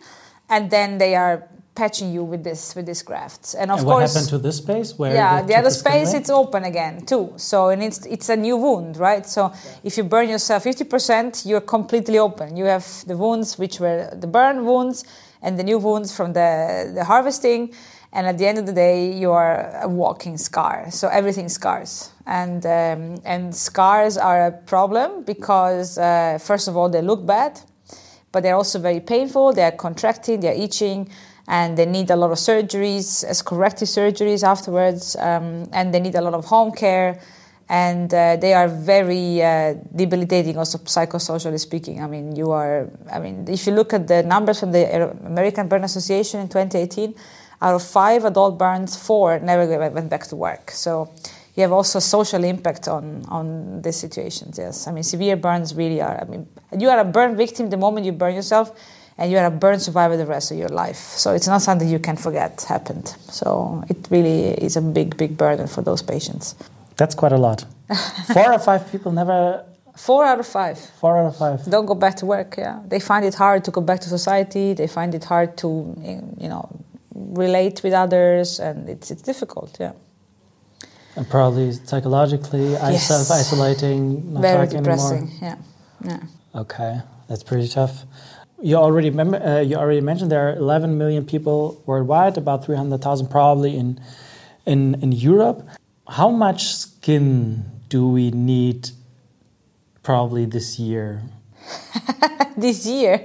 and 0.48 0.70
then 0.70 0.98
they 0.98 1.16
are 1.16 1.48
patching 1.74 2.12
you 2.12 2.22
with 2.22 2.44
this 2.44 2.74
with 2.76 2.84
these 2.84 3.02
grafts. 3.02 3.54
And 3.54 3.70
of 3.70 3.78
and 3.78 3.86
what 3.86 3.94
course, 3.94 4.14
happened 4.14 4.28
to 4.30 4.38
this 4.38 4.58
space? 4.58 4.98
Where 4.98 5.14
yeah, 5.14 5.40
the 5.40 5.56
other 5.56 5.70
space 5.70 6.12
it's 6.12 6.28
open 6.28 6.64
again 6.64 7.06
too. 7.06 7.32
So 7.36 7.70
and 7.70 7.82
it's 7.82 8.04
it's 8.06 8.28
a 8.28 8.36
new 8.36 8.56
wound, 8.56 8.98
right? 8.98 9.24
So 9.26 9.52
if 9.82 9.96
you 9.96 10.04
burn 10.04 10.28
yourself 10.28 10.64
fifty 10.64 10.84
percent, 10.84 11.44
you're 11.46 11.62
completely 11.62 12.18
open. 12.18 12.56
You 12.56 12.66
have 12.66 12.86
the 13.06 13.16
wounds 13.16 13.58
which 13.58 13.80
were 13.80 14.10
the 14.12 14.26
burn 14.26 14.64
wounds 14.66 15.04
and 15.42 15.58
the 15.58 15.62
new 15.62 15.78
wounds 15.78 16.14
from 16.14 16.32
the 16.32 16.92
the 16.94 17.04
harvesting. 17.04 17.74
And 18.12 18.26
at 18.26 18.38
the 18.38 18.46
end 18.46 18.58
of 18.58 18.66
the 18.66 18.72
day, 18.72 19.12
you 19.12 19.30
are 19.30 19.70
a 19.82 19.88
walking 19.88 20.36
scar. 20.36 20.90
So 20.90 21.06
everything 21.06 21.48
scars, 21.48 22.10
and 22.26 22.66
um, 22.66 23.22
and 23.24 23.54
scars 23.54 24.16
are 24.18 24.46
a 24.46 24.50
problem 24.50 25.22
because 25.22 25.96
uh, 25.96 26.38
first 26.40 26.66
of 26.66 26.76
all 26.76 26.88
they 26.88 27.02
look 27.02 27.24
bad, 27.24 27.60
but 28.32 28.42
they're 28.42 28.56
also 28.56 28.80
very 28.80 28.98
painful. 29.00 29.52
They're 29.52 29.70
contracting, 29.70 30.40
they're 30.40 30.60
itching, 30.60 31.08
and 31.46 31.76
they 31.76 31.86
need 31.86 32.10
a 32.10 32.16
lot 32.16 32.32
of 32.32 32.38
surgeries, 32.38 33.24
as 33.24 33.42
corrective 33.42 33.88
surgeries 33.88 34.42
afterwards, 34.42 35.16
um, 35.16 35.68
and 35.72 35.92
they 35.94 36.00
need 36.00 36.16
a 36.16 36.20
lot 36.20 36.34
of 36.34 36.44
home 36.46 36.72
care, 36.72 37.20
and 37.70 38.12
uh, 38.12 38.34
they 38.34 38.52
are 38.52 38.66
very 38.66 39.40
uh, 39.40 39.74
debilitating, 39.94 40.58
also 40.58 40.76
psychosocially 40.78 41.60
speaking. 41.60 42.02
I 42.02 42.08
mean, 42.08 42.34
you 42.34 42.50
are. 42.50 42.90
I 43.10 43.20
mean, 43.20 43.46
if 43.48 43.64
you 43.64 43.72
look 43.72 43.94
at 43.94 44.08
the 44.08 44.24
numbers 44.24 44.58
from 44.58 44.72
the 44.72 45.12
American 45.24 45.68
Burn 45.68 45.84
Association 45.84 46.40
in 46.40 46.48
2018, 46.48 47.14
out 47.62 47.74
of 47.76 47.82
five 47.84 48.24
adult 48.24 48.58
burns, 48.58 48.96
four 48.96 49.38
never 49.38 49.66
went 49.88 50.10
back 50.10 50.26
to 50.26 50.36
work. 50.36 50.72
So 50.72 51.12
you 51.54 51.62
have 51.62 51.70
also 51.70 52.00
social 52.00 52.42
impact 52.42 52.88
on 52.88 53.24
on 53.28 53.82
these 53.82 54.00
situations. 54.00 54.58
Yes, 54.58 54.88
I 54.88 54.90
mean 54.90 55.04
severe 55.04 55.36
burns 55.36 55.72
really 55.72 56.00
are. 56.00 56.20
I 56.20 56.24
mean 56.24 56.48
you 56.76 56.88
are 56.88 56.98
a 56.98 57.04
burn 57.04 57.36
victim 57.36 57.70
the 57.70 57.76
moment 57.76 58.04
you 58.04 58.10
burn 58.10 58.34
yourself, 58.34 58.72
and 59.16 59.30
you 59.30 59.38
are 59.38 59.46
a 59.46 59.50
burn 59.50 59.78
survivor 59.78 60.16
the 60.16 60.26
rest 60.26 60.50
of 60.50 60.58
your 60.58 60.70
life. 60.70 60.96
So 60.96 61.34
it's 61.34 61.46
not 61.46 61.62
something 61.62 61.88
you 61.88 62.00
can 62.00 62.16
forget 62.16 62.66
happened. 62.68 63.14
So 63.30 63.84
it 63.88 64.08
really 64.10 64.54
is 64.66 64.76
a 64.76 64.82
big 64.82 65.16
big 65.16 65.36
burden 65.36 65.68
for 65.68 65.82
those 65.82 66.02
patients. 66.02 66.56
That's 67.00 67.14
quite 67.22 67.32
a 67.32 67.38
lot. 67.48 67.64
Four 68.34 68.52
or 68.56 68.58
five 68.58 68.82
people 68.92 69.10
never. 69.12 69.64
Four 69.96 70.24
out 70.30 70.38
of 70.40 70.46
five 70.46 70.78
Four 71.00 71.14
out 71.20 71.26
of 71.32 71.36
five. 71.42 71.58
don't 71.74 71.86
go 71.92 71.94
back 72.04 72.14
to 72.20 72.26
work. 72.26 72.50
Yeah, 72.58 72.74
they 72.92 73.00
find 73.00 73.24
it 73.24 73.34
hard 73.44 73.60
to 73.64 73.70
go 73.70 73.80
back 73.90 74.00
to 74.04 74.08
society. 74.18 74.74
They 74.74 74.86
find 74.98 75.14
it 75.14 75.24
hard 75.32 75.50
to 75.62 75.68
you 76.44 76.48
know 76.52 76.64
relate 77.44 77.76
with 77.84 77.94
others, 78.04 78.60
and 78.60 78.76
it's 78.88 79.10
it's 79.10 79.22
difficult. 79.22 79.70
Yeah. 79.80 79.92
And 81.16 81.26
probably 81.28 81.72
psychologically, 81.90 82.66
Yes. 82.72 83.06
self 83.08 83.30
isolating, 83.40 84.32
not 84.34 84.42
very 84.42 84.66
depressing. 84.66 85.22
anymore. 85.42 85.48
Yeah, 85.48 85.56
yeah. 86.10 86.60
Okay, 86.62 86.92
that's 87.28 87.42
pretty 87.50 87.68
tough. 87.68 87.94
You 88.62 88.76
already 88.76 89.10
mem- 89.10 89.42
uh, 89.42 89.60
you 89.68 89.76
already 89.82 90.00
mentioned 90.02 90.30
there 90.30 90.46
are 90.48 90.56
11 90.56 90.96
million 90.98 91.24
people 91.24 91.56
worldwide, 91.86 92.36
about 92.38 92.64
300,000 92.64 93.28
probably 93.28 93.72
in 93.76 93.98
in 94.66 94.94
in 95.02 95.12
Europe. 95.12 95.60
How 96.10 96.28
much 96.28 96.74
skin 96.74 97.62
do 97.88 98.08
we 98.08 98.32
need 98.32 98.90
probably 100.02 100.44
this 100.44 100.76
year? 100.76 101.22
this 102.56 102.84
year, 102.84 103.24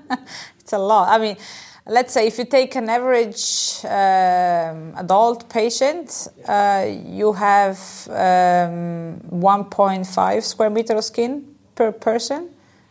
it's 0.60 0.72
a 0.72 0.78
lot. 0.78 1.08
I 1.08 1.18
mean, 1.18 1.36
let's 1.84 2.12
say 2.12 2.28
if 2.28 2.38
you 2.38 2.44
take 2.44 2.76
an 2.76 2.88
average 2.88 3.84
um, 3.84 4.94
adult 4.96 5.50
patient, 5.50 6.28
uh, 6.46 6.86
you 7.04 7.32
have 7.32 7.76
um, 8.06 9.18
1.5 9.32 10.42
square 10.44 10.70
meter 10.70 10.94
of 10.94 11.02
skin 11.02 11.44
per 11.74 11.90
person, 11.90 12.50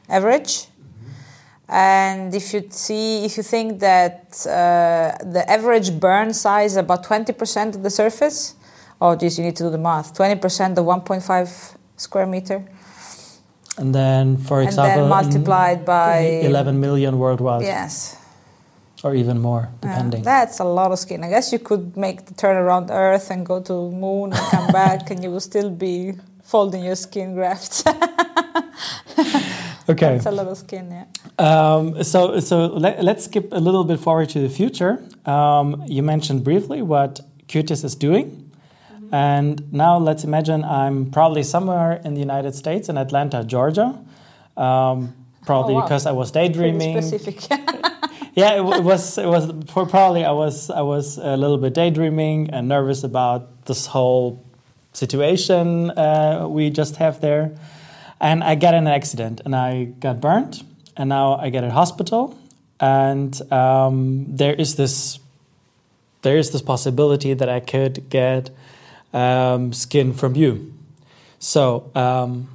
average. 0.09 0.67
And 1.69 2.35
if 2.35 2.53
you 2.53 2.67
see, 2.69 3.23
if 3.23 3.37
you 3.37 3.43
think 3.43 3.79
that 3.79 4.45
uh, 4.45 5.15
the 5.23 5.45
average 5.49 5.97
burn 6.01 6.33
size 6.33 6.75
about 6.75 7.05
20% 7.05 7.75
of 7.75 7.83
the 7.83 7.89
surface, 7.89 8.55
oh, 9.01 9.15
geez, 9.15 9.37
you 9.37 9.43
need 9.45 9.55
to 9.57 9.63
do 9.63 9.69
the 9.69 9.77
math. 9.77 10.13
20% 10.13 10.77
of 10.77 10.85
1.5 10.85 11.75
square 11.97 12.25
meter. 12.27 12.63
And 13.77 13.95
then, 13.95 14.37
for 14.37 14.61
example, 14.61 15.01
then 15.01 15.09
multiplied 15.09 15.85
by 15.85 16.19
11 16.43 16.79
million 16.79 17.17
worldwide, 17.17 17.63
Yes. 17.63 18.17
or 19.03 19.15
even 19.15 19.39
more, 19.41 19.69
Yeah, 19.83 19.89
depending. 19.89 20.23
that's 20.23 20.59
a 20.59 20.63
lot 20.65 20.91
of 20.91 20.99
skin. 20.99 21.23
I 21.23 21.29
guess 21.29 21.51
you 21.51 21.57
could 21.59 21.97
make 21.97 22.25
the 22.25 22.33
turn 22.35 22.57
around 22.57 22.91
Earth 22.91 23.31
and 23.31 23.45
go 23.45 23.59
to 23.61 23.73
moon 23.91 24.33
and 24.33 24.41
come 24.51 24.67
back, 24.81 25.09
and 25.09 25.23
you 25.23 25.31
will 25.31 25.39
still 25.39 25.69
be 25.71 26.13
folding 26.43 26.83
your 26.83 26.95
skin 26.95 27.33
grafts. 27.33 27.83
okay. 29.89 30.15
It's 30.15 30.25
a 30.25 30.31
lot 30.31 30.47
of 30.47 30.57
skin, 30.57 30.91
yeah. 30.91 31.05
Um, 31.39 32.03
so 32.03 32.39
so 32.39 32.67
let, 32.67 33.03
let's 33.03 33.25
skip 33.25 33.49
a 33.51 33.59
little 33.59 33.83
bit 33.83 33.99
forward 33.99 34.29
to 34.29 34.39
the 34.39 34.49
future. 34.49 35.03
Um, 35.25 35.83
you 35.87 36.03
mentioned 36.03 36.43
briefly 36.43 36.81
what 36.81 37.19
Cutis 37.47 37.83
is 37.83 37.95
doing. 37.95 38.50
And 39.11 39.71
now 39.73 39.97
let's 39.97 40.23
imagine 40.23 40.63
I'm 40.63 41.11
probably 41.11 41.43
somewhere 41.43 41.99
in 42.05 42.13
the 42.13 42.19
United 42.21 42.55
States, 42.55 42.87
in 42.89 42.97
Atlanta, 42.97 43.43
Georgia. 43.43 43.99
Um, 44.55 45.13
probably 45.45 45.73
Oh, 45.73 45.77
wow. 45.79 45.83
because 45.83 46.05
I 46.05 46.11
was 46.11 46.31
Pretty 46.31 46.49
daydreaming. 46.49 47.01
specific. 47.01 47.49
yeah, 48.35 48.53
it, 48.53 48.61
it 48.77 48.83
was. 48.83 49.17
It 49.17 49.25
was 49.27 49.51
probably 49.73 50.23
I 50.23 50.31
was. 50.31 50.69
I 50.69 50.81
was 50.81 51.17
a 51.17 51.35
little 51.35 51.57
bit 51.57 51.73
daydreaming 51.73 52.49
and 52.51 52.67
nervous 52.67 53.03
about 53.03 53.65
this 53.65 53.85
whole 53.87 54.43
situation 54.93 55.89
uh, 55.91 56.45
we 56.49 56.69
just 56.69 56.97
have 56.97 57.21
there, 57.21 57.51
and 58.19 58.43
I 58.43 58.55
got 58.55 58.73
in 58.73 58.87
an 58.87 58.93
accident 58.93 59.41
and 59.45 59.55
I 59.55 59.85
got 59.85 60.19
burnt, 60.21 60.63
and 60.97 61.09
now 61.09 61.35
I 61.35 61.49
get 61.49 61.63
at 61.63 61.71
hospital, 61.71 62.37
and 62.79 63.39
um, 63.51 64.25
there 64.35 64.53
is 64.53 64.75
this. 64.75 65.19
There 66.23 66.37
is 66.37 66.51
this 66.51 66.61
possibility 66.61 67.33
that 67.33 67.49
I 67.49 67.59
could 67.61 68.09
get 68.09 68.51
um, 69.13 69.73
skin 69.73 70.13
from 70.13 70.35
you. 70.35 70.73
So 71.39 71.91
um, 71.95 72.47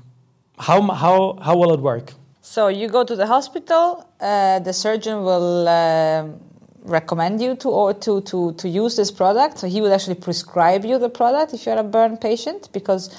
how 0.59 0.81
how 0.83 1.39
how 1.43 1.57
will 1.57 1.73
it 1.73 1.81
work? 1.81 2.13
So 2.43 2.69
you 2.69 2.89
go 2.89 3.05
to 3.05 3.17
the 3.17 3.27
hospital. 3.27 4.07
Uh, 4.21 4.59
the 4.61 4.73
surgeon 4.73 5.25
will 5.25 5.69
um 5.69 6.41
recommend 6.89 7.43
you 7.43 7.57
to 7.57 7.69
or 7.69 7.93
to, 7.95 8.21
to 8.21 8.53
to 8.53 8.69
use 8.69 8.95
this 8.95 9.11
product. 9.11 9.59
So 9.59 9.67
he 9.67 9.81
will 9.81 9.93
actually 9.93 10.15
prescribe 10.15 10.85
you 10.85 10.99
the 10.99 11.09
product 11.09 11.53
if 11.53 11.67
you're 11.67 11.79
a 11.79 11.83
burn 11.83 12.17
patient, 12.17 12.69
because 12.73 13.11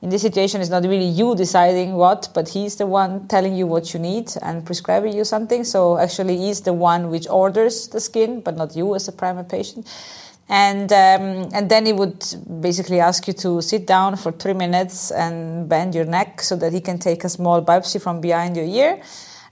in 0.00 0.08
this 0.08 0.22
situation 0.22 0.62
it's 0.62 0.70
not 0.70 0.82
really 0.84 1.04
you 1.04 1.36
deciding 1.36 1.92
what, 1.92 2.30
but 2.32 2.48
he's 2.48 2.76
the 2.76 2.86
one 2.86 3.28
telling 3.28 3.54
you 3.54 3.66
what 3.66 3.92
you 3.92 4.00
need 4.00 4.32
and 4.40 4.64
prescribing 4.64 5.14
you 5.14 5.24
something. 5.24 5.64
So 5.64 5.98
actually 5.98 6.38
he's 6.38 6.62
the 6.62 6.72
one 6.72 7.10
which 7.10 7.28
orders 7.28 7.88
the 7.88 8.00
skin, 8.00 8.40
but 8.40 8.56
not 8.56 8.74
you 8.74 8.94
as 8.94 9.06
a 9.08 9.12
primary 9.12 9.44
patient. 9.44 9.86
And 10.52 10.92
um, 10.92 11.48
and 11.54 11.70
then 11.70 11.86
he 11.86 11.92
would 11.92 12.24
basically 12.60 12.98
ask 12.98 13.28
you 13.28 13.34
to 13.34 13.62
sit 13.62 13.86
down 13.86 14.16
for 14.16 14.32
three 14.32 14.52
minutes 14.52 15.12
and 15.12 15.68
bend 15.68 15.94
your 15.94 16.06
neck 16.06 16.40
so 16.40 16.56
that 16.56 16.72
he 16.72 16.80
can 16.80 16.98
take 16.98 17.22
a 17.22 17.28
small 17.28 17.62
biopsy 17.62 18.02
from 18.02 18.20
behind 18.20 18.56
your 18.56 18.66
ear, 18.66 19.00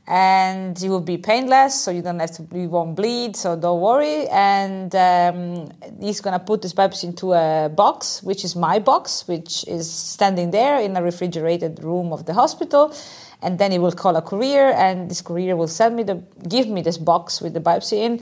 and 0.08 0.76
it 0.82 0.88
will 0.88 1.00
be 1.00 1.16
painless, 1.16 1.80
so 1.80 1.92
you 1.92 2.02
don't 2.02 2.18
have 2.18 2.32
to 2.32 2.42
you 2.52 2.68
won't 2.68 2.96
bleed, 2.96 3.36
so 3.36 3.54
don't 3.54 3.80
worry. 3.80 4.26
And 4.26 4.92
um, 4.96 5.70
he's 6.00 6.20
gonna 6.20 6.40
put 6.40 6.62
this 6.62 6.74
biopsy 6.74 7.04
into 7.04 7.32
a 7.32 7.68
box, 7.68 8.20
which 8.24 8.44
is 8.44 8.56
my 8.56 8.80
box, 8.80 9.28
which 9.28 9.64
is 9.68 9.88
standing 9.88 10.50
there 10.50 10.80
in 10.80 10.96
a 10.96 11.02
refrigerated 11.02 11.78
room 11.84 12.12
of 12.12 12.26
the 12.26 12.34
hospital. 12.34 12.92
And 13.40 13.56
then 13.56 13.70
he 13.70 13.78
will 13.78 13.92
call 13.92 14.16
a 14.16 14.22
courier, 14.22 14.72
and 14.72 15.08
this 15.08 15.22
courier 15.22 15.54
will 15.54 15.68
send 15.68 15.94
me 15.94 16.02
the 16.02 16.16
give 16.48 16.66
me 16.66 16.82
this 16.82 16.98
box 16.98 17.40
with 17.40 17.54
the 17.54 17.60
biopsy 17.60 17.98
in 17.98 18.20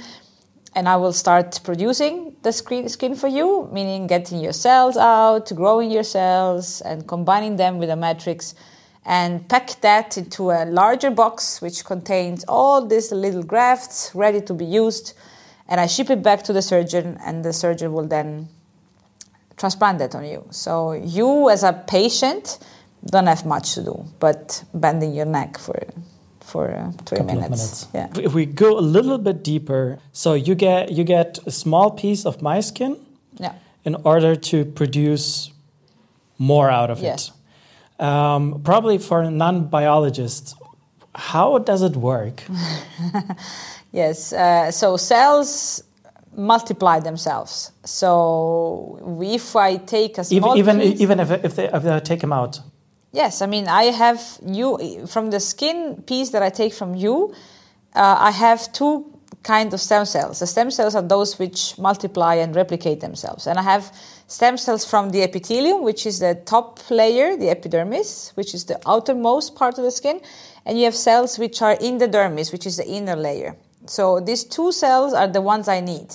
and 0.76 0.90
I 0.90 0.96
will 0.96 1.14
start 1.14 1.58
producing 1.64 2.36
the 2.42 2.52
screen, 2.52 2.86
skin 2.90 3.14
for 3.14 3.28
you, 3.28 3.66
meaning 3.72 4.06
getting 4.06 4.40
your 4.40 4.52
cells 4.52 4.98
out, 4.98 5.50
growing 5.54 5.90
your 5.90 6.02
cells, 6.02 6.82
and 6.82 7.08
combining 7.08 7.56
them 7.56 7.78
with 7.78 7.88
a 7.88 7.96
matrix, 7.96 8.54
and 9.06 9.48
pack 9.48 9.80
that 9.80 10.18
into 10.18 10.50
a 10.50 10.66
larger 10.66 11.10
box 11.10 11.62
which 11.62 11.82
contains 11.86 12.44
all 12.46 12.84
these 12.84 13.10
little 13.10 13.42
grafts 13.42 14.10
ready 14.14 14.42
to 14.42 14.52
be 14.52 14.66
used. 14.66 15.14
And 15.66 15.80
I 15.80 15.86
ship 15.86 16.10
it 16.10 16.22
back 16.22 16.42
to 16.42 16.52
the 16.52 16.62
surgeon, 16.62 17.16
and 17.24 17.42
the 17.42 17.54
surgeon 17.54 17.94
will 17.94 18.06
then 18.06 18.48
transplant 19.56 19.98
that 20.00 20.14
on 20.14 20.26
you. 20.26 20.46
So 20.50 20.92
you, 20.92 21.48
as 21.48 21.62
a 21.62 21.72
patient, 21.72 22.58
don't 23.06 23.26
have 23.28 23.46
much 23.46 23.72
to 23.74 23.82
do, 23.82 24.04
but 24.20 24.62
bending 24.74 25.14
your 25.14 25.26
neck 25.26 25.56
for 25.56 25.74
for 26.56 26.70
uh, 26.72 26.90
three 27.06 27.18
couple 27.18 27.34
minutes. 27.34 27.86
minutes. 27.94 28.16
Yeah. 28.16 28.26
If 28.26 28.32
we 28.34 28.46
go 28.46 28.78
a 28.78 28.84
little 28.96 29.18
bit 29.18 29.42
deeper, 29.52 29.98
so 30.12 30.28
you 30.34 30.54
get 30.54 30.80
you 30.98 31.04
get 31.04 31.38
a 31.46 31.50
small 31.50 31.90
piece 32.02 32.26
of 32.26 32.34
my 32.42 32.62
skin 32.62 32.96
Yeah. 33.40 33.52
in 33.84 33.94
order 34.04 34.36
to 34.50 34.56
produce 34.64 35.52
more 36.38 36.68
out 36.78 36.90
of 36.90 36.98
Yes. 37.00 37.30
it. 37.98 38.04
Um, 38.04 38.60
probably 38.62 38.98
for 38.98 39.18
a 39.22 39.30
non-biologist, 39.30 40.54
how 41.14 41.58
does 41.58 41.82
it 41.82 41.96
work? 41.96 42.42
Yes. 43.92 44.32
Uh, 44.32 44.70
so 44.70 44.96
cells 44.98 45.82
multiply 46.36 47.00
themselves. 47.00 47.72
So 47.84 49.18
if 49.22 49.56
I 49.56 49.76
take 49.78 50.18
a 50.18 50.24
even 50.30 50.42
small 50.42 50.58
even, 50.58 50.78
piece, 50.80 51.00
even 51.00 51.20
if 51.20 51.30
if 51.44 51.54
they, 51.56 51.68
if 51.76 51.82
they 51.82 52.00
take 52.00 52.20
them 52.20 52.32
out. 52.32 52.60
Yes, 53.16 53.42
I 53.42 53.46
mean 53.46 53.66
I 53.66 53.84
have 53.84 54.20
you 54.46 55.06
from 55.06 55.30
the 55.30 55.40
skin 55.40 56.02
piece 56.06 56.30
that 56.30 56.42
I 56.42 56.50
take 56.50 56.72
from 56.74 56.94
you. 56.94 57.34
Uh, 57.94 58.16
I 58.20 58.30
have 58.30 58.72
two 58.72 59.12
kind 59.42 59.72
of 59.72 59.80
stem 59.80 60.04
cells. 60.04 60.40
The 60.40 60.46
stem 60.46 60.70
cells 60.70 60.94
are 60.94 61.02
those 61.02 61.38
which 61.38 61.78
multiply 61.78 62.34
and 62.34 62.54
replicate 62.54 63.00
themselves, 63.00 63.46
and 63.46 63.58
I 63.58 63.62
have 63.62 63.92
stem 64.26 64.56
cells 64.58 64.84
from 64.84 65.10
the 65.10 65.22
epithelium, 65.22 65.82
which 65.82 66.04
is 66.04 66.18
the 66.18 66.34
top 66.44 66.90
layer, 66.90 67.36
the 67.36 67.48
epidermis, 67.48 68.32
which 68.34 68.54
is 68.54 68.64
the 68.64 68.78
outermost 68.86 69.56
part 69.56 69.78
of 69.78 69.84
the 69.84 69.90
skin, 69.90 70.20
and 70.66 70.78
you 70.78 70.84
have 70.84 70.94
cells 70.94 71.38
which 71.38 71.62
are 71.62 71.76
in 71.80 71.98
the 71.98 72.08
dermis, 72.08 72.52
which 72.52 72.66
is 72.66 72.76
the 72.76 72.86
inner 72.86 73.16
layer. 73.16 73.56
So 73.86 74.20
these 74.20 74.44
two 74.44 74.72
cells 74.72 75.14
are 75.14 75.28
the 75.28 75.40
ones 75.40 75.68
I 75.68 75.80
need. 75.80 76.08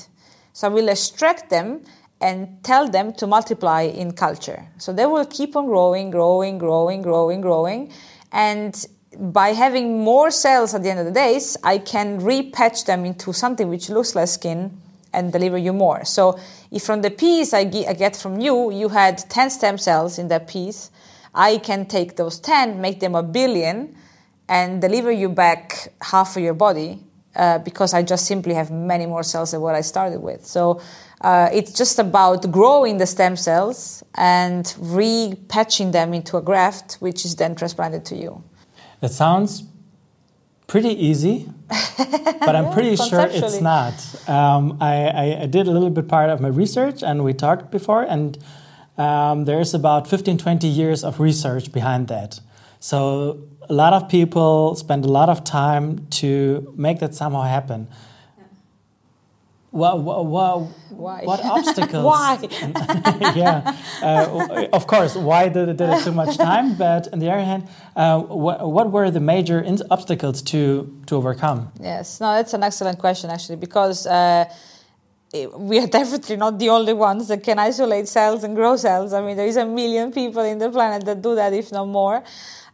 So 0.54 0.68
I 0.68 0.72
will 0.72 0.90
extract 0.90 1.50
them 1.50 1.82
and 2.22 2.64
tell 2.64 2.88
them 2.88 3.14
to 3.14 3.28
multiply 3.28 3.82
in 3.82 4.14
culture. 4.14 4.68
So 4.78 4.94
they 4.94 5.06
will 5.06 5.26
keep 5.26 5.56
on 5.56 5.66
growing, 5.66 6.12
growing, 6.12 6.60
growing, 6.60 7.02
growing, 7.02 7.42
growing. 7.42 7.92
And 8.32 8.74
by 9.18 9.50
having 9.50 10.04
more 10.04 10.32
cells 10.32 10.74
at 10.74 10.84
the 10.84 10.92
end 10.92 11.00
of 11.00 11.06
the 11.06 11.12
days, 11.12 11.58
I 11.64 11.80
can 11.80 12.22
repatch 12.22 12.86
them 12.86 13.06
into 13.06 13.34
something 13.34 13.68
which 13.68 13.90
looks 13.90 14.16
like 14.16 14.28
skin 14.28 14.80
and 15.12 15.34
deliver 15.34 15.58
you 15.58 15.74
more. 15.74 16.06
So 16.06 16.40
if 16.70 16.84
from 16.84 17.02
the 17.02 17.12
piece 17.12 17.54
I 17.54 17.66
get 17.66 18.16
from 18.16 18.40
you, 18.40 18.72
you 18.72 18.88
had 18.88 19.18
10 19.18 19.50
stem 19.50 19.78
cells 19.78 20.20
in 20.20 20.30
that 20.30 20.48
piece, 20.48 20.92
I 21.34 21.58
can 21.58 21.86
take 21.86 22.16
those 22.18 22.40
10, 22.40 22.80
make 22.80 23.00
them 23.00 23.16
a 23.16 23.24
billion, 23.24 23.96
and 24.48 24.82
deliver 24.82 25.12
you 25.12 25.30
back 25.30 25.94
half 26.02 26.38
of 26.38 26.44
your 26.44 26.54
body 26.54 27.00
uh, 27.36 27.60
because 27.60 27.94
I 27.94 28.04
just 28.04 28.26
simply 28.26 28.54
have 28.54 28.70
many 28.72 29.06
more 29.06 29.24
cells 29.24 29.52
than 29.52 29.62
what 29.62 29.76
I 29.76 29.82
started 29.82 30.22
with. 30.22 30.46
So 30.46 30.82
uh, 31.22 31.50
it's 31.54 31.72
just 31.72 32.00
about 32.00 32.52
growing 32.52 32.98
the 32.98 33.06
stem 33.06 33.36
cells 33.36 34.04
and 34.16 34.66
repatching 34.80 35.92
them 35.92 36.14
into 36.14 36.38
a 36.38 36.42
graft, 36.42 36.98
which 37.00 37.26
is 37.26 37.36
then 37.36 37.56
transplanted 37.56 38.04
to 38.06 38.16
you. 38.16 38.44
That 39.02 39.12
sounds 39.12 39.64
pretty 40.68 40.90
easy, 40.90 41.50
but 41.98 42.56
I'm 42.56 42.74
pretty 42.74 42.96
sure 42.96 43.28
it's 43.30 43.62
not. 43.62 43.94
Um, 44.28 44.78
I, 44.82 45.08
I, 45.08 45.42
I 45.44 45.46
did 45.46 45.68
a 45.68 45.72
little 45.72 45.90
bit 45.90 46.08
part 46.08 46.30
of 46.30 46.42
my 46.42 46.48
research, 46.48 47.04
and 47.04 47.24
we 47.24 47.34
talked 47.34 47.72
before, 47.72 48.04
and 48.04 48.38
um, 48.98 49.46
there's 49.46 49.74
about 49.74 50.08
15, 50.08 50.38
20 50.38 50.68
years 50.68 51.04
of 51.04 51.20
research 51.20 51.72
behind 51.72 52.08
that. 52.08 52.40
So 52.80 53.44
a 53.70 53.74
lot 53.74 53.94
of 53.94 54.10
people 54.10 54.76
spend 54.76 55.06
a 55.06 55.08
lot 55.08 55.30
of 55.30 55.44
time 55.44 56.08
to 56.22 56.74
make 56.76 57.00
that 57.00 57.14
somehow 57.14 57.44
happen. 57.44 57.88
What, 59.72 60.02
what, 60.04 60.26
what, 60.26 60.60
Why? 60.90 61.22
what 61.24 61.40
obstacles? 61.58 62.04
Why? 62.04 62.38
yeah, 63.36 63.74
uh, 64.04 64.68
of 64.74 64.86
course. 64.86 65.16
Why 65.16 65.48
did 65.48 65.70
it, 65.70 65.78
did 65.78 65.90
it 65.90 66.04
too 66.04 66.12
much 66.12 66.38
time? 66.38 66.76
But 66.76 67.08
on 67.14 67.20
the 67.20 67.32
other 67.32 67.44
hand, 67.44 67.70
uh, 67.96 68.20
what, 68.20 68.70
what 68.70 68.92
were 68.92 69.10
the 69.10 69.22
major 69.22 69.62
in- 69.62 69.82
obstacles 69.90 70.42
to 70.52 71.02
to 71.08 71.16
overcome? 71.16 71.72
Yes, 71.80 72.20
no, 72.20 72.34
that's 72.34 72.54
an 72.54 72.64
excellent 72.64 73.00
question 73.00 73.30
actually, 73.30 73.56
because 73.56 74.06
uh, 74.08 74.44
we 75.58 75.80
are 75.80 75.88
definitely 76.00 76.36
not 76.36 76.60
the 76.60 76.68
only 76.68 76.94
ones 76.94 77.30
that 77.30 77.42
can 77.42 77.58
isolate 77.58 78.10
cells 78.10 78.44
and 78.44 78.56
grow 78.58 78.76
cells. 78.76 79.14
I 79.14 79.22
mean, 79.22 79.38
there 79.38 79.48
is 79.48 79.56
a 79.56 79.66
million 79.66 80.12
people 80.12 80.44
in 80.44 80.58
the 80.58 80.70
planet 80.70 81.06
that 81.06 81.22
do 81.22 81.36
that, 81.36 81.54
if 81.54 81.72
not 81.72 81.88
more, 81.88 82.24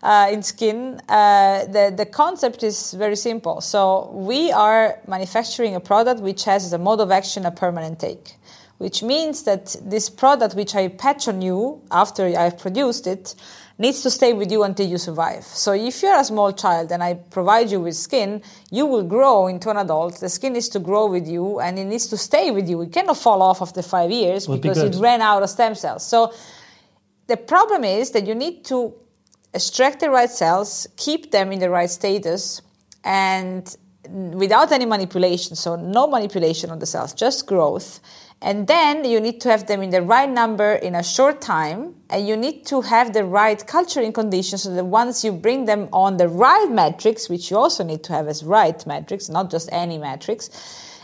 uh, 0.04 0.30
in 0.32 0.44
skin. 0.44 1.02
Uh, 1.10 1.66
the 1.66 1.94
the 1.96 2.06
concept 2.06 2.64
is 2.64 2.94
very 2.94 3.16
simple. 3.16 3.62
So 3.62 4.12
we 4.14 4.52
are 4.52 5.00
manufacturing 5.08 5.76
a 5.76 5.80
product 5.80 6.22
which 6.22 6.44
has 6.46 6.66
as 6.66 6.74
a 6.74 6.78
mode 6.78 7.00
of 7.00 7.12
action 7.12 7.46
a 7.46 7.52
permanent 7.52 8.00
take. 8.00 8.36
Which 8.78 9.02
means 9.02 9.44
that 9.44 9.76
this 9.82 10.08
product, 10.08 10.54
which 10.54 10.76
I 10.76 10.88
patch 10.90 11.28
on 11.28 11.42
you 11.42 11.82
after 11.90 12.26
I've 12.26 12.60
produced 12.60 13.08
it, 13.08 13.34
needs 13.80 14.02
to 14.02 14.12
stay 14.12 14.34
with 14.34 14.52
you 14.52 14.64
until 14.64 14.88
you 14.88 14.98
survive. 14.98 15.44
So 15.44 15.72
if 15.74 16.02
you're 16.02 16.20
a 16.20 16.24
small 16.24 16.52
child 16.52 16.92
and 16.92 17.04
I 17.04 17.16
provide 17.16 17.72
you 17.72 17.80
with 17.80 17.96
skin, 17.96 18.42
you 18.72 18.86
will 18.86 19.04
grow 19.04 19.48
into 19.48 19.70
an 19.70 19.78
adult. 19.78 20.20
The 20.20 20.30
skin 20.30 20.54
needs 20.54 20.70
to 20.70 20.80
grow 20.80 21.08
with 21.08 21.28
you 21.28 21.60
and 21.60 21.78
it 21.78 21.86
needs 21.86 22.08
to 22.08 22.18
stay 22.18 22.52
with 22.52 22.70
you. 22.70 22.82
It 22.82 22.92
cannot 22.92 23.18
fall 23.18 23.42
off 23.42 23.62
after 23.62 23.82
five 23.82 24.12
years 24.12 24.48
Would 24.48 24.62
be 24.62 24.70
because 24.70 24.84
it 24.84 24.96
ran 25.00 25.22
out 25.22 25.44
of 25.44 25.50
stem 25.50 25.76
cells. 25.76 26.06
So 26.06 26.34
the 27.28 27.38
problem 27.38 27.84
is 27.84 28.12
that 28.12 28.26
you 28.26 28.36
need 28.36 28.66
to 28.66 28.94
extract 29.58 30.00
the 30.00 30.10
right 30.10 30.30
cells, 30.30 30.88
keep 30.96 31.32
them 31.32 31.52
in 31.52 31.60
the 31.60 31.70
right 31.70 31.90
status, 31.90 32.62
and 33.04 33.76
without 34.44 34.72
any 34.72 34.86
manipulation, 34.86 35.56
so 35.56 35.76
no 35.76 36.08
manipulation 36.08 36.70
on 36.70 36.80
the 36.80 36.86
cells, 36.86 37.14
just 37.14 37.48
growth. 37.48 38.00
And 38.40 38.68
then 38.68 39.04
you 39.04 39.20
need 39.20 39.42
to 39.42 39.50
have 39.50 39.66
them 39.66 39.82
in 39.82 39.90
the 39.90 40.04
right 40.04 40.30
number 40.30 40.74
in 40.88 40.94
a 40.94 41.04
short 41.04 41.42
time, 41.42 41.96
and 42.12 42.28
you 42.30 42.38
need 42.38 42.66
to 42.68 42.82
have 42.82 43.14
the 43.14 43.26
right 43.26 43.60
culturing 43.66 44.14
conditions 44.14 44.62
so 44.64 44.74
that 44.76 44.86
once 44.86 45.24
you 45.26 45.32
bring 45.32 45.66
them 45.66 45.90
on 45.92 46.18
the 46.18 46.28
right 46.28 46.70
metrics, 46.70 47.28
which 47.28 47.50
you 47.50 47.58
also 47.58 47.84
need 47.84 48.04
to 48.04 48.14
have 48.14 48.28
as 48.28 48.44
right 48.44 48.86
metrics, 48.86 49.28
not 49.28 49.50
just 49.50 49.68
any 49.72 49.98
metrics, 49.98 50.44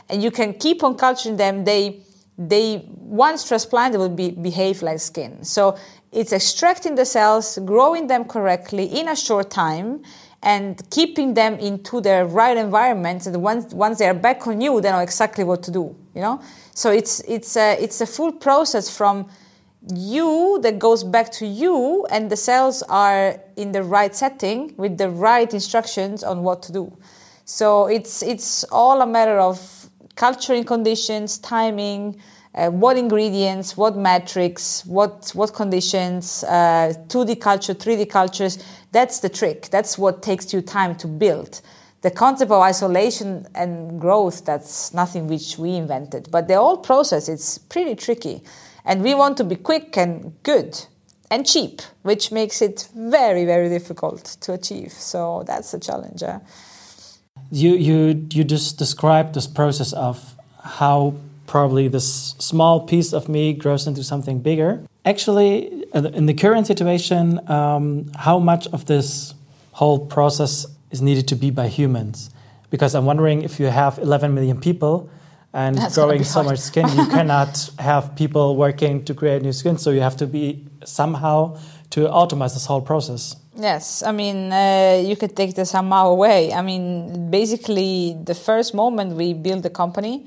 and 0.10 0.22
you 0.22 0.30
can 0.30 0.54
keep 0.54 0.84
on 0.84 0.96
culturing 0.96 1.38
them, 1.38 1.64
they 1.64 2.04
they 2.38 2.84
once 2.88 3.48
transplanted 3.48 4.00
will 4.00 4.10
be, 4.10 4.32
behave 4.32 4.82
like 4.82 5.00
skin. 5.00 5.44
So 5.44 5.78
it's 6.14 6.32
extracting 6.32 6.96
the 6.96 7.06
cells, 7.06 7.58
growing 7.66 8.08
them 8.08 8.26
correctly 8.26 8.86
in 8.86 9.08
a 9.10 9.16
short 9.16 9.50
time, 9.50 10.04
and 10.44 10.82
keeping 10.90 11.34
them 11.34 11.56
into 11.56 12.02
their 12.02 12.26
right 12.26 12.58
environment. 12.58 13.26
And 13.26 13.42
once 13.42 13.74
once 13.74 14.00
they 14.00 14.08
are 14.08 14.14
back 14.14 14.46
on 14.48 14.62
you, 14.62 14.80
they 14.82 14.92
know 14.92 15.00
exactly 15.00 15.44
what 15.44 15.64
to 15.64 15.72
do. 15.72 15.96
You 16.14 16.22
know, 16.22 16.42
so 16.76 16.92
it's 16.92 17.22
it's 17.22 17.58
a 17.58 17.82
it's 17.82 18.02
a 18.02 18.06
full 18.06 18.32
process 18.32 18.96
from 18.96 19.28
you 19.94 20.60
that 20.62 20.80
goes 20.80 21.04
back 21.04 21.32
to 21.34 21.46
you, 21.46 22.06
and 22.10 22.30
the 22.30 22.38
cells 22.38 22.84
are 22.84 23.40
in 23.56 23.72
the 23.72 23.84
right 23.84 24.16
setting 24.16 24.74
with 24.78 24.98
the 24.98 25.10
right 25.10 25.54
instructions 25.54 26.24
on 26.24 26.44
what 26.44 26.62
to 26.64 26.72
do. 26.72 26.98
So 27.46 27.88
it's 27.88 28.22
it's 28.22 28.64
all 28.66 29.02
a 29.02 29.08
matter 29.08 29.40
of 29.40 29.90
culturing 30.16 30.64
conditions, 30.64 31.38
timing, 31.40 32.22
uh, 32.56 32.70
what 32.70 32.98
ingredients, 32.98 33.76
what 33.76 33.96
metrics, 33.96 34.86
what 34.86 35.32
what 35.34 35.54
conditions, 35.54 36.44
uh, 36.44 36.94
2D 37.08 37.42
culture, 37.42 37.74
3D 37.74 38.10
cultures. 38.10 38.64
That's 38.92 39.20
the 39.20 39.30
trick. 39.30 39.70
That's 39.70 39.98
what 39.98 40.22
takes 40.22 40.54
you 40.54 40.62
time 40.62 40.96
to 40.98 41.08
build. 41.08 41.62
The 42.02 42.12
concept 42.12 42.52
of 42.52 42.62
isolation 42.62 43.48
and 43.56 44.00
growth, 44.00 44.46
that's 44.46 44.94
nothing 44.94 45.28
which 45.28 45.58
we 45.58 45.76
invented. 45.76 46.30
But 46.30 46.48
the 46.48 46.58
whole 46.58 46.78
process, 46.78 47.30
it's 47.30 47.58
pretty 47.58 47.96
tricky. 47.96 48.44
And 48.86 49.02
we 49.02 49.16
want 49.16 49.38
to 49.38 49.46
be 49.46 49.56
quick 49.56 49.98
and 49.98 50.34
good 50.44 50.78
and 51.32 51.48
cheap, 51.48 51.82
which 52.02 52.32
makes 52.32 52.62
it 52.62 52.90
very, 52.94 53.46
very 53.46 53.70
difficult 53.70 54.26
to 54.42 54.54
achieve. 54.54 54.92
So 54.92 55.44
that's 55.48 55.74
a 55.74 55.80
challenge. 55.80 56.22
Yeah? 56.22 56.42
You 57.52 57.76
you 57.76 58.28
you 58.32 58.44
just 58.44 58.78
described 58.78 59.34
this 59.34 59.48
process 59.48 59.94
of 59.94 60.36
how 60.62 61.16
probably 61.54 61.88
this 61.88 62.34
small 62.40 62.80
piece 62.80 63.14
of 63.14 63.30
me 63.30 63.54
grows 63.54 63.86
into 63.86 64.04
something 64.04 64.40
bigger. 64.40 64.82
Actually, 65.06 65.86
in 65.94 66.26
the 66.26 66.34
current 66.34 66.66
situation, 66.66 67.40
um, 67.48 68.12
how 68.18 68.40
much 68.40 68.66
of 68.74 68.88
this 68.88 69.36
whole 69.72 70.00
process 70.00 70.66
is 70.90 71.00
needed 71.00 71.28
to 71.28 71.36
be 71.36 71.52
by 71.52 71.68
humans? 71.68 72.32
Because 72.72 72.96
I'm 72.96 73.06
wondering 73.06 73.44
if 73.44 73.60
you 73.60 73.68
have 73.68 74.00
11 74.00 74.34
million 74.34 74.60
people 74.60 75.12
and 75.54 75.78
That's 75.78 75.94
growing 75.94 76.24
so 76.24 76.42
much 76.42 76.58
skin, 76.58 76.88
you 76.98 77.06
cannot 77.18 77.70
have 77.78 78.16
people 78.16 78.56
working 78.56 79.06
to 79.06 79.14
create 79.14 79.44
new 79.44 79.54
skin. 79.54 79.78
So 79.78 79.92
you 79.92 80.02
have 80.02 80.18
to 80.18 80.26
be 80.26 80.66
somehow 80.84 81.60
to 81.92 82.00
automate 82.08 82.54
this 82.54 82.66
whole 82.66 82.82
process. 82.82 83.36
Yes, 83.56 84.02
I 84.02 84.12
mean, 84.12 84.52
uh, 84.52 85.04
you 85.06 85.16
could 85.16 85.36
take 85.36 85.54
this 85.54 85.70
somehow 85.70 86.08
away. 86.08 86.52
I 86.52 86.64
mean, 86.64 87.30
basically, 87.30 88.18
the 88.24 88.34
first 88.34 88.74
moment 88.74 89.14
we 89.14 89.36
built 89.36 89.62
the 89.62 89.70
company, 89.70 90.26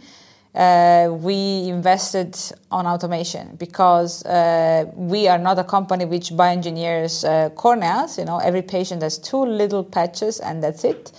uh, 0.57 1.09
we 1.13 1.69
invested 1.69 2.35
on 2.71 2.87
automation 2.87 3.57
because 3.57 4.25
uh, 4.25 4.87
we 4.95 5.29
are 5.29 5.39
not 5.39 5.59
a 5.59 5.65
company 5.65 6.07
which 6.07 6.31
bioengineers 6.31 7.25
uh, 7.25 7.51
corneas. 7.51 8.17
You 8.19 8.25
know, 8.25 8.39
every 8.39 8.63
patient 8.63 9.03
has 9.03 9.19
two 9.19 9.45
little 9.45 9.85
patches 9.85 10.41
and 10.41 10.63
that's 10.63 10.83
it. 10.83 11.13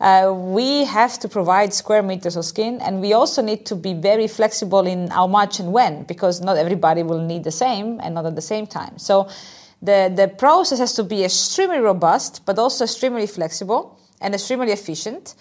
Uh, 0.00 0.32
we 0.34 0.84
have 0.84 1.18
to 1.20 1.28
provide 1.28 1.74
square 1.74 2.02
meters 2.02 2.34
of 2.34 2.42
skin, 2.42 2.80
and 2.80 3.02
we 3.02 3.12
also 3.12 3.42
need 3.42 3.66
to 3.66 3.76
be 3.76 3.92
very 3.92 4.26
flexible 4.26 4.86
in 4.86 5.08
how 5.08 5.26
much 5.26 5.60
and 5.60 5.74
when, 5.74 6.04
because 6.04 6.40
not 6.40 6.56
everybody 6.56 7.02
will 7.02 7.20
need 7.20 7.44
the 7.44 7.50
same 7.50 8.00
and 8.02 8.14
not 8.14 8.24
at 8.24 8.34
the 8.34 8.40
same 8.40 8.66
time. 8.66 8.96
So, 8.96 9.28
the, 9.82 10.10
the 10.14 10.28
process 10.28 10.78
has 10.78 10.94
to 10.94 11.04
be 11.04 11.22
extremely 11.22 11.80
robust, 11.80 12.46
but 12.46 12.58
also 12.58 12.84
extremely 12.84 13.26
flexible 13.26 13.98
and 14.22 14.34
extremely 14.34 14.72
efficient. 14.72 15.34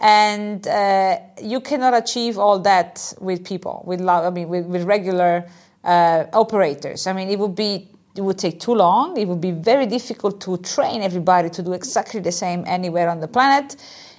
And 0.00 0.66
uh, 0.66 1.18
you 1.40 1.60
cannot 1.60 1.94
achieve 1.94 2.38
all 2.38 2.58
that 2.60 3.14
with 3.20 3.44
people, 3.44 3.82
with 3.86 4.00
I 4.00 4.30
mean, 4.30 4.48
with, 4.48 4.66
with 4.66 4.82
regular 4.84 5.44
uh, 5.84 6.24
operators. 6.32 7.06
I 7.06 7.12
mean, 7.12 7.28
it 7.28 7.38
would 7.38 7.54
be 7.54 7.88
it 8.14 8.20
would 8.20 8.38
take 8.38 8.60
too 8.60 8.74
long. 8.74 9.16
It 9.16 9.26
would 9.26 9.40
be 9.40 9.52
very 9.52 9.86
difficult 9.86 10.40
to 10.42 10.58
train 10.58 11.02
everybody 11.02 11.48
to 11.50 11.62
do 11.62 11.72
exactly 11.72 12.20
the 12.20 12.32
same 12.32 12.62
anywhere 12.66 13.08
on 13.08 13.20
the 13.20 13.28
planet. 13.28 13.76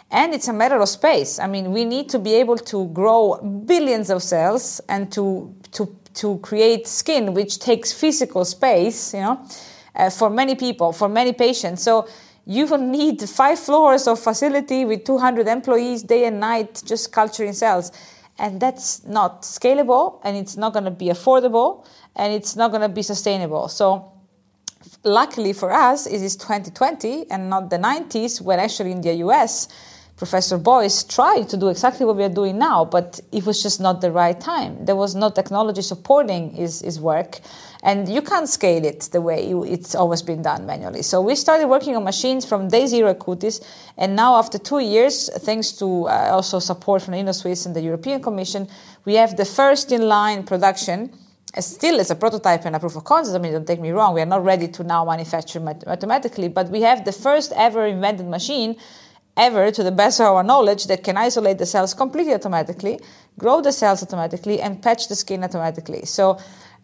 And 0.09 0.33
it's 0.33 0.47
a 0.47 0.53
matter 0.53 0.79
of 0.79 0.89
space. 0.89 1.39
I 1.39 1.47
mean, 1.47 1.71
we 1.71 1.85
need 1.85 2.09
to 2.09 2.19
be 2.19 2.33
able 2.35 2.57
to 2.57 2.87
grow 2.87 3.37
billions 3.65 4.09
of 4.09 4.23
cells 4.23 4.81
and 4.89 5.11
to 5.11 5.53
to 5.73 5.95
to 6.15 6.37
create 6.39 6.87
skin 6.87 7.33
which 7.33 7.59
takes 7.59 7.91
physical 7.91 8.45
space. 8.45 9.13
You 9.13 9.21
know, 9.21 9.47
uh, 9.95 10.09
for 10.09 10.29
many 10.29 10.55
people, 10.55 10.91
for 10.91 11.09
many 11.09 11.33
patients. 11.33 11.83
So 11.83 12.07
you 12.45 12.65
will 12.65 12.77
need 12.77 13.21
five 13.21 13.57
floors 13.57 14.07
of 14.07 14.19
facility 14.19 14.85
with 14.85 15.05
200 15.05 15.47
employees 15.47 16.03
day 16.03 16.25
and 16.25 16.39
night 16.39 16.81
just 16.85 17.11
culturing 17.11 17.53
cells 17.53 17.91
and 18.37 18.59
that's 18.59 19.03
not 19.05 19.43
scalable 19.43 20.19
and 20.23 20.35
it's 20.35 20.57
not 20.57 20.73
going 20.73 20.85
to 20.85 20.91
be 20.91 21.05
affordable 21.05 21.85
and 22.15 22.33
it's 22.33 22.55
not 22.55 22.71
going 22.71 22.81
to 22.81 22.89
be 22.89 23.01
sustainable. 23.01 23.67
So 23.67 24.11
luckily 25.03 25.53
for 25.53 25.71
us 25.71 26.05
it 26.05 26.21
is 26.21 26.35
2020 26.35 27.29
and 27.31 27.49
not 27.49 27.69
the 27.69 27.77
90s 27.77 28.41
when 28.41 28.59
actually 28.59 28.91
in 28.91 29.01
the 29.01 29.11
us 29.13 29.67
professor 30.15 30.57
boyce 30.57 31.03
tried 31.03 31.49
to 31.49 31.57
do 31.57 31.67
exactly 31.69 32.05
what 32.05 32.15
we 32.15 32.23
are 32.23 32.29
doing 32.41 32.57
now 32.57 32.85
but 32.85 33.19
it 33.31 33.45
was 33.45 33.61
just 33.63 33.79
not 33.81 33.99
the 34.01 34.11
right 34.11 34.39
time 34.39 34.85
there 34.85 34.95
was 34.95 35.15
no 35.15 35.29
technology 35.29 35.81
supporting 35.81 36.51
his, 36.51 36.81
his 36.81 36.99
work 36.99 37.39
and 37.83 38.07
you 38.07 38.21
can't 38.21 38.47
scale 38.47 38.85
it 38.85 39.01
the 39.11 39.19
way 39.19 39.47
you- 39.49 39.63
it's 39.65 39.95
always 39.95 40.21
been 40.21 40.41
done 40.41 40.65
manually 40.65 41.01
so 41.01 41.19
we 41.19 41.35
started 41.35 41.67
working 41.67 41.95
on 41.95 42.03
machines 42.03 42.45
from 42.45 42.67
day 42.69 42.85
zero 42.85 43.09
at 43.09 43.19
Cutis, 43.19 43.59
and 43.97 44.15
now 44.15 44.35
after 44.35 44.57
two 44.59 44.79
years 44.79 45.29
thanks 45.39 45.71
to 45.71 46.07
uh, 46.07 46.29
also 46.31 46.59
support 46.59 47.01
from 47.01 47.15
Innosuisse 47.15 47.65
and 47.65 47.75
the 47.75 47.81
european 47.81 48.21
commission 48.21 48.67
we 49.05 49.15
have 49.15 49.35
the 49.35 49.45
first 49.45 49.91
in 49.91 50.07
line 50.07 50.43
production 50.43 51.11
uh, 51.57 51.61
still 51.61 51.99
as 51.99 52.09
a 52.11 52.15
prototype 52.15 52.65
and 52.65 52.75
a 52.75 52.79
proof 52.79 52.95
of 52.95 53.03
concept. 53.03 53.35
I 53.35 53.39
mean, 53.39 53.51
don't 53.53 53.67
take 53.67 53.79
me 53.79 53.91
wrong, 53.91 54.15
we 54.15 54.21
are 54.21 54.25
not 54.25 54.43
ready 54.43 54.67
to 54.69 54.83
now 54.83 55.05
manufacture 55.05 55.59
mat- 55.59 55.83
automatically, 55.85 56.47
but 56.47 56.69
we 56.69 56.81
have 56.81 57.05
the 57.05 57.11
first 57.11 57.53
ever 57.55 57.85
invented 57.85 58.27
machine, 58.27 58.75
ever 59.37 59.71
to 59.71 59.83
the 59.83 59.91
best 59.91 60.19
of 60.19 60.27
our 60.27 60.43
knowledge, 60.43 60.85
that 60.87 61.03
can 61.03 61.17
isolate 61.17 61.57
the 61.57 61.65
cells 61.65 61.93
completely 61.93 62.33
automatically, 62.33 62.99
grow 63.37 63.61
the 63.61 63.71
cells 63.71 64.03
automatically, 64.03 64.61
and 64.61 64.81
patch 64.81 65.07
the 65.07 65.15
skin 65.15 65.43
automatically. 65.43 66.05
So, 66.05 66.37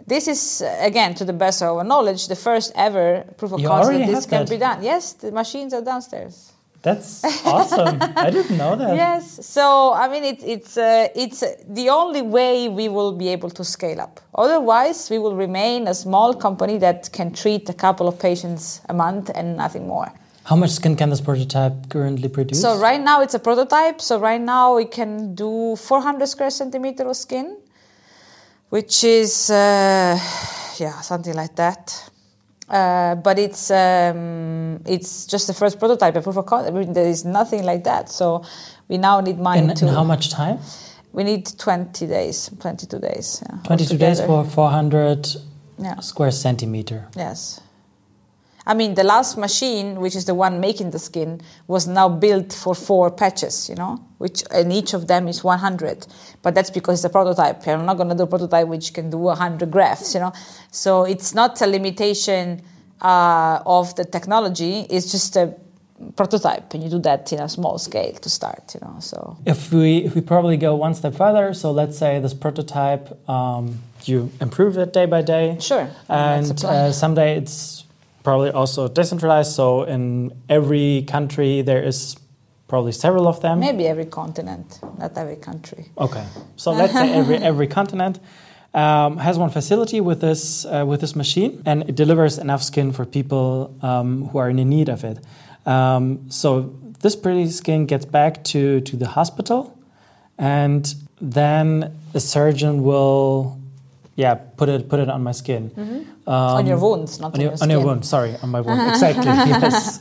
this 0.07 0.27
is 0.27 0.63
again, 0.79 1.13
to 1.15 1.25
the 1.25 1.33
best 1.33 1.61
of 1.61 1.77
our 1.77 1.83
knowledge, 1.83 2.27
the 2.27 2.35
first 2.35 2.71
ever 2.75 3.25
proof 3.37 3.51
of 3.51 3.59
You 3.59 3.67
concept 3.67 3.99
that 3.99 4.07
this 4.07 4.25
can 4.25 4.45
that? 4.45 4.49
be 4.49 4.57
done. 4.57 4.83
Yes, 4.83 5.13
the 5.13 5.31
machines 5.31 5.73
are 5.73 5.81
downstairs. 5.81 6.53
That's 6.81 7.23
awesome. 7.45 7.97
I 8.15 8.29
didn't 8.29 8.57
know 8.57 8.75
that. 8.77 8.95
Yes. 8.95 9.45
So 9.45 9.91
I 9.93 10.07
mean, 10.07 10.23
it, 10.23 10.41
it's 10.43 10.77
uh, 10.77 11.09
it's 11.13 11.43
uh, 11.43 11.53
the 11.67 11.89
only 11.89 12.21
way 12.21 12.69
we 12.69 12.87
will 12.87 13.11
be 13.11 13.27
able 13.27 13.49
to 13.49 13.63
scale 13.63 13.99
up. 13.99 14.21
Otherwise, 14.33 15.09
we 15.09 15.19
will 15.19 15.35
remain 15.35 15.87
a 15.87 15.93
small 15.93 16.33
company 16.33 16.77
that 16.77 17.11
can 17.11 17.33
treat 17.33 17.69
a 17.69 17.73
couple 17.73 18.07
of 18.07 18.17
patients 18.17 18.81
a 18.87 18.93
month 18.93 19.29
and 19.35 19.57
nothing 19.57 19.87
more. 19.87 20.09
How 20.49 20.55
much 20.55 20.71
skin 20.71 20.95
can 20.95 21.11
this 21.11 21.21
prototype 21.21 21.89
currently 21.89 22.27
produce? 22.27 22.59
So 22.59 22.79
right 22.79 22.99
now 22.99 23.21
it's 23.21 23.35
a 23.35 23.39
prototype. 23.39 24.01
So 24.01 24.19
right 24.19 24.41
now 24.41 24.77
we 24.77 24.85
can 24.85 25.35
do 25.35 25.75
400 25.75 26.25
square 26.25 26.49
centimeter 26.49 27.07
of 27.07 27.15
skin, 27.15 27.55
which 28.69 29.03
is 29.03 29.51
uh, 29.51 30.17
yeah 30.79 31.01
something 31.01 31.35
like 31.35 31.55
that. 31.57 32.09
Uh, 32.67 33.13
but 33.13 33.37
it's 33.37 33.69
um, 33.69 34.81
it's 34.87 35.27
just 35.27 35.45
the 35.45 35.53
first 35.53 35.77
prototype, 35.77 36.15
a 36.15 36.21
proof 36.21 36.37
of 36.37 36.47
concept. 36.47 36.75
I 36.75 36.79
mean, 36.79 36.93
there 36.93 37.07
is 37.07 37.25
nothing 37.25 37.63
like 37.63 37.83
that. 37.83 38.09
So 38.09 38.43
we 38.87 38.97
now 38.97 39.21
need 39.21 39.37
money 39.37 39.61
in, 39.61 39.75
to. 39.75 39.87
in 39.87 39.93
how 39.93 40.03
much 40.03 40.31
time? 40.31 40.57
We 41.13 41.23
need 41.23 41.45
20 41.59 42.07
days, 42.07 42.49
22 42.59 42.99
days. 42.99 43.43
Yeah, 43.47 43.59
22 43.65 43.97
days 43.97 44.19
for 44.21 44.43
400 44.43 45.27
Yeah. 45.77 45.99
square 45.99 46.31
centimeter. 46.31 47.07
Yes. 47.15 47.61
I 48.69 48.75
mean, 48.75 48.93
the 48.93 49.03
last 49.03 49.35
machine, 49.35 49.99
which 49.99 50.15
is 50.15 50.25
the 50.25 50.35
one 50.35 50.59
making 50.59 50.91
the 50.91 50.99
skin, 50.99 51.41
was 51.65 51.87
now 51.87 52.07
built 52.07 52.53
for 52.53 52.75
four 52.75 53.09
patches, 53.09 53.67
you 53.67 53.73
know, 53.73 53.97
which 54.19 54.43
and 54.51 54.71
each 54.71 54.93
of 54.93 55.07
them 55.07 55.27
is 55.27 55.43
100. 55.43 56.05
But 56.43 56.53
that's 56.53 56.69
because 56.69 56.99
it's 56.99 57.05
a 57.05 57.09
prototype. 57.09 57.67
I'm 57.67 57.87
not 57.87 57.97
going 57.97 58.09
to 58.09 58.15
do 58.15 58.23
a 58.23 58.27
prototype 58.27 58.67
which 58.67 58.93
can 58.93 59.09
do 59.09 59.17
100 59.17 59.71
grafts, 59.71 60.13
you 60.13 60.19
know. 60.19 60.33
So 60.69 61.03
it's 61.03 61.33
not 61.33 61.59
a 61.63 61.65
limitation 61.65 62.61
uh, 63.01 63.63
of 63.65 63.95
the 63.95 64.05
technology 64.05 64.85
It's 64.89 65.11
just 65.11 65.35
a 65.35 65.55
prototype 66.15 66.73
and 66.73 66.83
you 66.83 66.89
do 66.89 66.99
that 66.99 67.33
in 67.33 67.39
a 67.39 67.49
small 67.49 67.77
scale 67.77 68.13
to 68.13 68.29
start 68.29 68.73
you 68.73 68.79
know 68.79 68.95
so 69.01 69.35
if 69.45 69.73
we 69.73 69.97
if 69.97 70.15
we 70.15 70.21
probably 70.21 70.55
go 70.55 70.73
one 70.73 70.93
step 70.93 71.13
further 71.13 71.53
so 71.53 71.71
let's 71.71 71.97
say 71.97 72.19
this 72.19 72.33
prototype 72.33 73.29
um, 73.29 73.77
you 74.05 74.31
improve 74.39 74.77
it 74.77 74.93
day 74.93 75.05
by 75.05 75.21
day 75.21 75.57
sure 75.59 75.89
and 76.07 76.63
uh, 76.63 76.89
someday 76.93 77.35
it's 77.35 77.83
probably 78.23 78.51
also 78.51 78.87
decentralized. 78.87 79.53
So 79.53 79.83
in 79.83 80.31
every 80.47 81.03
country 81.07 81.61
there 81.61 81.83
is 81.83 82.15
probably 82.67 82.91
several 82.91 83.27
of 83.27 83.41
them. 83.41 83.59
Maybe 83.59 83.87
every 83.87 84.05
continent 84.05 84.79
not 84.97 85.17
every 85.17 85.37
country. 85.37 85.85
Okay. 85.97 86.25
So 86.55 86.71
let's 86.71 86.93
say 86.93 87.11
every 87.13 87.37
every 87.51 87.67
continent 87.67 88.19
um, 88.73 89.17
has 89.17 89.37
one 89.37 89.49
facility 89.49 90.01
with 90.01 90.21
this 90.21 90.65
uh, 90.65 90.85
with 90.85 91.01
this 91.01 91.15
machine 91.15 91.61
and 91.65 91.89
it 91.89 91.95
delivers 91.95 92.37
enough 92.37 92.61
skin 92.61 92.91
for 92.91 93.05
people 93.05 93.75
um, 93.81 94.27
who 94.29 94.37
are 94.37 94.49
in 94.49 94.57
need 94.69 94.89
of 94.89 95.03
it. 95.03 95.19
Um, 95.65 96.29
so 96.29 96.73
this 97.01 97.15
pretty 97.15 97.47
skin 97.49 97.85
gets 97.85 98.05
back 98.05 98.43
to, 98.45 98.81
to 98.81 98.97
the 98.97 99.07
hospital, 99.07 99.77
and 100.37 100.93
then 101.21 101.95
a 102.13 102.19
surgeon 102.19 102.83
will, 102.83 103.59
yeah, 104.15 104.33
put 104.35 104.69
it 104.69 104.89
put 104.89 104.99
it 104.99 105.09
on 105.09 105.23
my 105.23 105.33
skin. 105.33 105.71
Mm 105.75 105.87
-hmm. 105.87 106.03
Um, 106.29 106.57
on 106.59 106.67
your 106.67 106.77
wounds, 106.77 107.19
not 107.19 107.33
on, 107.33 107.39
on 107.39 107.41
your, 107.41 107.53
on 107.61 107.69
your 107.69 107.83
wound. 107.83 108.05
Sorry, 108.05 108.35
on 108.43 108.49
my 108.49 108.61
wound. 108.61 108.89
exactly. 108.95 109.25
yes. 109.25 109.99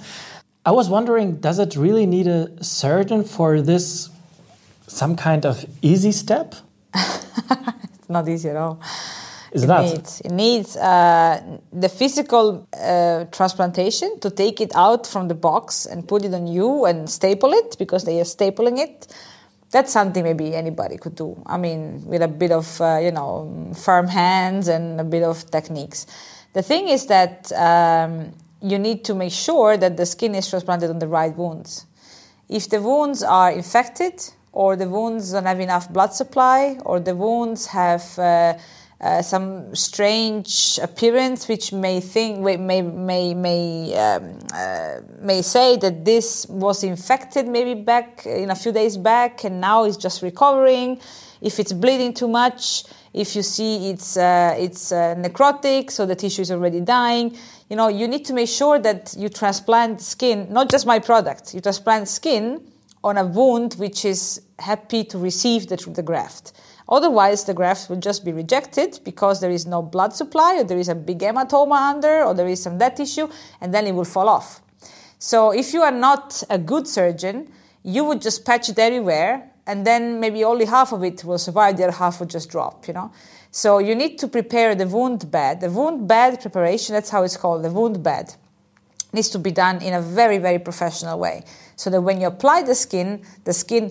I 0.67 0.73
was 0.73 0.91
wondering, 0.91 1.37
does 1.41 1.59
it 1.59 1.75
really 1.75 2.05
need 2.05 2.27
a 2.27 2.62
surgeon 2.62 3.25
for 3.25 3.62
this? 3.62 4.11
Some 4.87 5.17
kind 5.17 5.47
of 5.47 5.64
easy 5.81 6.12
step? 6.12 6.55
it's 6.95 8.09
not 8.09 8.29
easy 8.29 8.51
at 8.51 8.57
all. 8.57 8.81
Is 9.53 9.64
it 9.64 9.67
that? 9.69 9.85
Needs, 9.85 10.21
it 10.21 10.33
needs 10.33 10.77
uh, 10.77 11.41
the 11.73 11.88
physical 11.88 12.69
uh, 12.75 13.25
transplantation 13.33 14.21
to 14.21 14.31
take 14.31 14.61
it 14.61 14.73
out 14.75 15.07
from 15.07 15.29
the 15.29 15.35
box 15.35 15.87
and 15.87 16.07
put 16.07 16.25
it 16.25 16.35
on 16.35 16.47
you 16.47 16.85
and 16.85 17.09
staple 17.09 17.53
it 17.53 17.77
because 17.79 18.05
they 18.05 18.21
are 18.21 18.25
stapling 18.25 18.79
it. 18.79 19.07
That's 19.71 19.93
something 19.93 20.25
maybe 20.25 20.55
anybody 20.55 20.97
could 20.97 21.15
do. 21.15 21.41
I 21.47 21.59
mean, 21.59 22.03
with 22.07 22.23
a 22.23 22.29
bit 22.29 22.53
of 22.53 22.81
uh, 22.81 22.99
you 23.03 23.13
know 23.13 23.73
firm 23.77 24.07
hands 24.07 24.69
and 24.69 25.01
a 25.01 25.05
bit 25.05 25.23
of 25.23 25.51
techniques. 25.51 26.07
The 26.55 26.63
thing 26.63 26.89
is 26.89 27.07
that 27.07 27.53
um, 27.53 28.33
you 28.63 28.79
need 28.79 29.05
to 29.05 29.15
make 29.15 29.33
sure 29.33 29.77
that 29.77 29.97
the 29.97 30.07
skin 30.07 30.35
is 30.35 30.49
transplanted 30.49 30.91
on 30.91 30.99
the 30.99 31.07
right 31.07 31.37
wounds. 31.37 31.87
If 32.49 32.71
the 32.71 32.81
wounds 32.81 33.23
are 33.23 33.53
infected, 33.53 34.25
or 34.53 34.75
the 34.75 34.89
wounds 34.89 35.33
don't 35.33 35.45
have 35.45 35.61
enough 35.61 35.93
blood 35.93 36.15
supply, 36.15 36.79
or 36.85 36.99
the 36.99 37.15
wounds 37.15 37.67
have 37.67 38.19
uh, 38.19 38.55
uh, 39.01 39.23
some 39.23 39.75
strange 39.77 40.79
appearance, 40.83 41.47
which 41.47 41.73
may 41.73 42.01
think 42.01 42.41
may 42.41 42.83
may 42.83 43.33
may 43.33 43.95
um, 43.95 44.39
uh, 44.53 45.01
may 45.21 45.41
say 45.41 45.77
that 45.77 46.05
this 46.05 46.47
was 46.49 46.83
infected 46.83 47.47
maybe 47.47 47.75
back 47.81 48.27
in 48.27 48.51
a 48.51 48.57
few 48.57 48.73
days 48.73 48.97
back, 48.97 49.45
and 49.45 49.61
now 49.61 49.85
is 49.85 49.97
just 49.97 50.21
recovering. 50.23 51.01
If 51.41 51.61
it's 51.61 51.73
bleeding 51.73 52.13
too 52.13 52.27
much, 52.27 52.85
if 53.15 53.37
you 53.37 53.43
see 53.43 53.91
it's 53.91 54.17
uh, 54.17 54.57
it's 54.59 54.91
uh, 54.91 55.15
necrotic, 55.17 55.93
so 55.93 56.05
the 56.05 56.17
tissue 56.17 56.43
is 56.43 56.51
already 56.51 56.81
dying. 56.81 57.37
You 57.71 57.77
know, 57.77 57.87
you 57.87 58.09
need 58.09 58.25
to 58.25 58.33
make 58.33 58.49
sure 58.49 58.81
that 58.81 59.15
you 59.17 59.29
transplant 59.29 60.01
skin, 60.01 60.53
not 60.53 60.71
just 60.71 60.87
my 60.87 60.99
product. 60.99 61.55
You 61.55 61.61
transplant 61.61 62.09
skin 62.09 62.61
on 63.05 63.17
a 63.17 63.25
wound 63.25 63.75
which 63.75 64.05
is 64.05 64.43
happy 64.59 65.05
to 65.05 65.19
receive 65.19 65.69
the, 65.69 65.77
the 65.77 66.03
graft. 66.03 66.53
Otherwise, 66.88 67.44
the 67.44 67.53
grafts 67.53 67.88
will 67.88 67.98
just 67.98 68.24
be 68.24 68.33
rejected 68.33 68.98
because 69.05 69.40
there 69.40 69.51
is 69.51 69.66
no 69.66 69.83
blood 69.83 70.14
supply, 70.14 70.57
or 70.59 70.64
there 70.64 70.79
is 70.79 70.88
a 70.88 70.94
big 70.94 71.18
hematoma 71.18 71.77
under, 71.77 72.24
or 72.24 72.35
there 72.35 72.48
is 72.48 72.62
some 72.62 72.79
dead 72.79 72.96
tissue, 72.96 73.29
and 73.61 73.74
then 73.74 73.87
it 73.87 73.94
will 73.94 74.05
fall 74.05 74.29
off. 74.29 74.62
So, 75.18 75.51
if 75.51 75.74
you 75.74 75.83
are 75.83 75.92
not 75.92 76.42
a 76.48 76.59
good 76.59 76.87
surgeon, 76.87 77.53
you 77.83 78.05
would 78.05 78.22
just 78.22 78.44
patch 78.44 78.68
it 78.68 78.79
everywhere, 78.79 79.51
and 79.66 79.87
then 79.87 80.18
maybe 80.20 80.44
only 80.44 80.64
half 80.64 80.92
of 80.92 81.05
it 81.05 81.24
will 81.24 81.38
survive, 81.38 81.77
the 81.77 81.85
other 81.85 81.92
half 81.92 82.20
will 82.20 82.27
just 82.27 82.48
drop, 82.48 82.88
you 82.88 82.94
know. 82.94 83.12
So, 83.51 83.79
you 83.81 83.94
need 83.94 84.18
to 84.20 84.29
prepare 84.29 84.74
the 84.74 84.87
wound 84.87 85.31
bed. 85.31 85.61
The 85.61 85.70
wound 85.70 86.09
bed 86.09 86.40
preparation, 86.40 86.94
that's 86.94 87.11
how 87.11 87.22
it's 87.22 87.37
called, 87.37 87.64
the 87.64 87.70
wound 87.70 88.03
bed, 88.03 88.35
needs 89.12 89.29
to 89.31 89.38
be 89.38 89.51
done 89.51 89.83
in 89.83 89.92
a 89.92 90.01
very, 90.01 90.38
very 90.38 90.59
professional 90.59 91.18
way. 91.18 91.44
So 91.77 91.90
that 91.90 92.01
when 92.01 92.20
you 92.20 92.27
apply 92.27 92.62
the 92.62 92.74
skin, 92.74 93.22
the 93.44 93.53
skin 93.53 93.90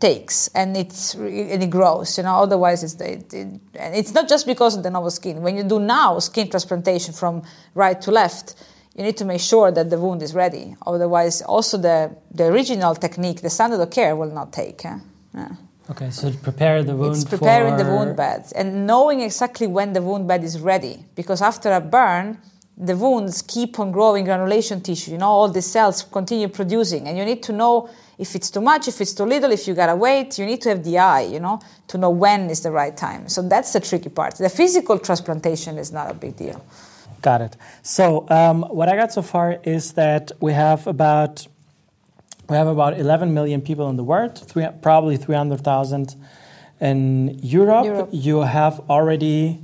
takes 0.00 0.48
and 0.48 0.76
it's 0.76 1.14
and 1.14 1.62
it 1.62 1.70
grows 1.70 2.18
you 2.18 2.24
know 2.24 2.34
otherwise 2.34 2.82
it's 2.82 2.94
it, 3.00 3.32
it, 3.32 3.60
and 3.78 3.94
it's 3.94 4.12
not 4.12 4.28
just 4.28 4.46
because 4.46 4.76
of 4.76 4.82
the 4.82 4.90
novel 4.90 5.10
skin 5.10 5.40
when 5.40 5.56
you 5.56 5.62
do 5.62 5.78
now 5.78 6.18
skin 6.18 6.48
transplantation 6.48 7.12
from 7.14 7.42
right 7.74 8.00
to 8.00 8.10
left 8.10 8.54
you 8.96 9.02
need 9.02 9.16
to 9.16 9.24
make 9.24 9.40
sure 9.40 9.70
that 9.70 9.90
the 9.90 9.98
wound 9.98 10.22
is 10.22 10.34
ready 10.34 10.74
otherwise 10.86 11.42
also 11.42 11.78
the 11.78 12.14
the 12.32 12.44
original 12.44 12.94
technique 12.94 13.40
the 13.40 13.50
standard 13.50 13.80
of 13.80 13.90
care 13.90 14.16
will 14.16 14.30
not 14.30 14.52
take 14.52 14.84
eh? 14.84 14.98
yeah. 15.34 15.48
okay 15.90 16.10
so 16.10 16.30
prepare 16.42 16.82
the 16.82 16.96
wound 16.96 17.14
it's 17.14 17.24
preparing 17.24 17.76
for... 17.76 17.84
the 17.84 17.90
wound 17.90 18.16
bed 18.16 18.44
and 18.56 18.86
knowing 18.86 19.20
exactly 19.20 19.66
when 19.66 19.92
the 19.92 20.02
wound 20.02 20.26
bed 20.26 20.42
is 20.42 20.60
ready 20.60 21.04
because 21.14 21.40
after 21.40 21.72
a 21.72 21.80
burn 21.80 22.36
the 22.76 22.96
wounds 22.96 23.42
keep 23.42 23.78
on 23.78 23.92
growing 23.92 24.24
granulation 24.24 24.80
tissue 24.80 25.12
you 25.12 25.18
know 25.18 25.28
all 25.28 25.48
the 25.48 25.62
cells 25.62 26.02
continue 26.02 26.48
producing 26.48 27.06
and 27.06 27.16
you 27.16 27.24
need 27.24 27.42
to 27.42 27.52
know 27.52 27.88
if 28.18 28.34
it's 28.34 28.50
too 28.50 28.60
much, 28.60 28.88
if 28.88 29.00
it's 29.00 29.12
too 29.12 29.24
little, 29.24 29.50
if 29.50 29.66
you 29.66 29.74
gotta 29.74 29.96
wait, 29.96 30.38
you 30.38 30.46
need 30.46 30.60
to 30.62 30.68
have 30.70 30.84
the 30.84 30.98
eye, 30.98 31.22
you 31.22 31.40
know, 31.40 31.60
to 31.88 31.98
know 31.98 32.10
when 32.10 32.50
is 32.50 32.60
the 32.60 32.70
right 32.70 32.96
time. 32.96 33.28
So 33.28 33.42
that's 33.42 33.72
the 33.72 33.80
tricky 33.80 34.08
part. 34.08 34.36
The 34.36 34.48
physical 34.48 34.98
transplantation 34.98 35.78
is 35.78 35.92
not 35.92 36.10
a 36.10 36.14
big 36.14 36.36
deal. 36.36 36.64
Got 37.22 37.40
it. 37.40 37.56
So 37.82 38.28
um, 38.28 38.62
what 38.62 38.88
I 38.88 38.96
got 38.96 39.12
so 39.12 39.22
far 39.22 39.58
is 39.64 39.92
that 39.94 40.32
we 40.40 40.52
have 40.52 40.86
about 40.86 41.46
we 42.48 42.56
have 42.56 42.66
about 42.66 42.98
11 42.98 43.32
million 43.32 43.62
people 43.62 43.88
in 43.88 43.96
the 43.96 44.04
world, 44.04 44.38
three, 44.38 44.66
probably 44.82 45.16
300,000 45.16 46.14
in 46.78 47.38
Europe. 47.42 47.86
Europe. 47.86 48.08
You 48.12 48.40
have 48.42 48.80
already, 48.90 49.62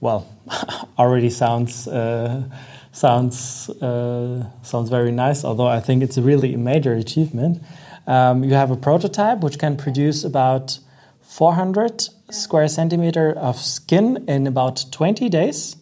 well, 0.00 0.26
already 0.98 1.28
sounds. 1.28 1.86
Uh, 1.86 2.44
sounds 2.92 3.70
uh, 3.80 4.46
sounds 4.62 4.90
very 4.90 5.10
nice. 5.10 5.44
Although 5.44 5.66
I 5.66 5.80
think 5.80 6.02
it's 6.02 6.18
really 6.18 6.54
a 6.54 6.58
major 6.58 6.92
achievement. 6.92 7.62
Um, 8.06 8.44
you 8.44 8.54
have 8.54 8.70
a 8.70 8.76
prototype 8.76 9.40
which 9.40 9.58
can 9.58 9.76
produce 9.76 10.24
about 10.24 10.78
400 11.20 12.08
square 12.30 12.68
centimeter 12.68 13.32
of 13.32 13.56
skin 13.56 14.24
in 14.28 14.46
about 14.46 14.84
20 14.90 15.28
days. 15.28 15.76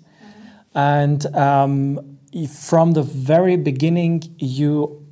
And 0.75 1.25
um, 1.35 2.19
from 2.49 2.93
the 2.93 3.03
very 3.03 3.57
beginning, 3.57 4.23
you 4.39 5.05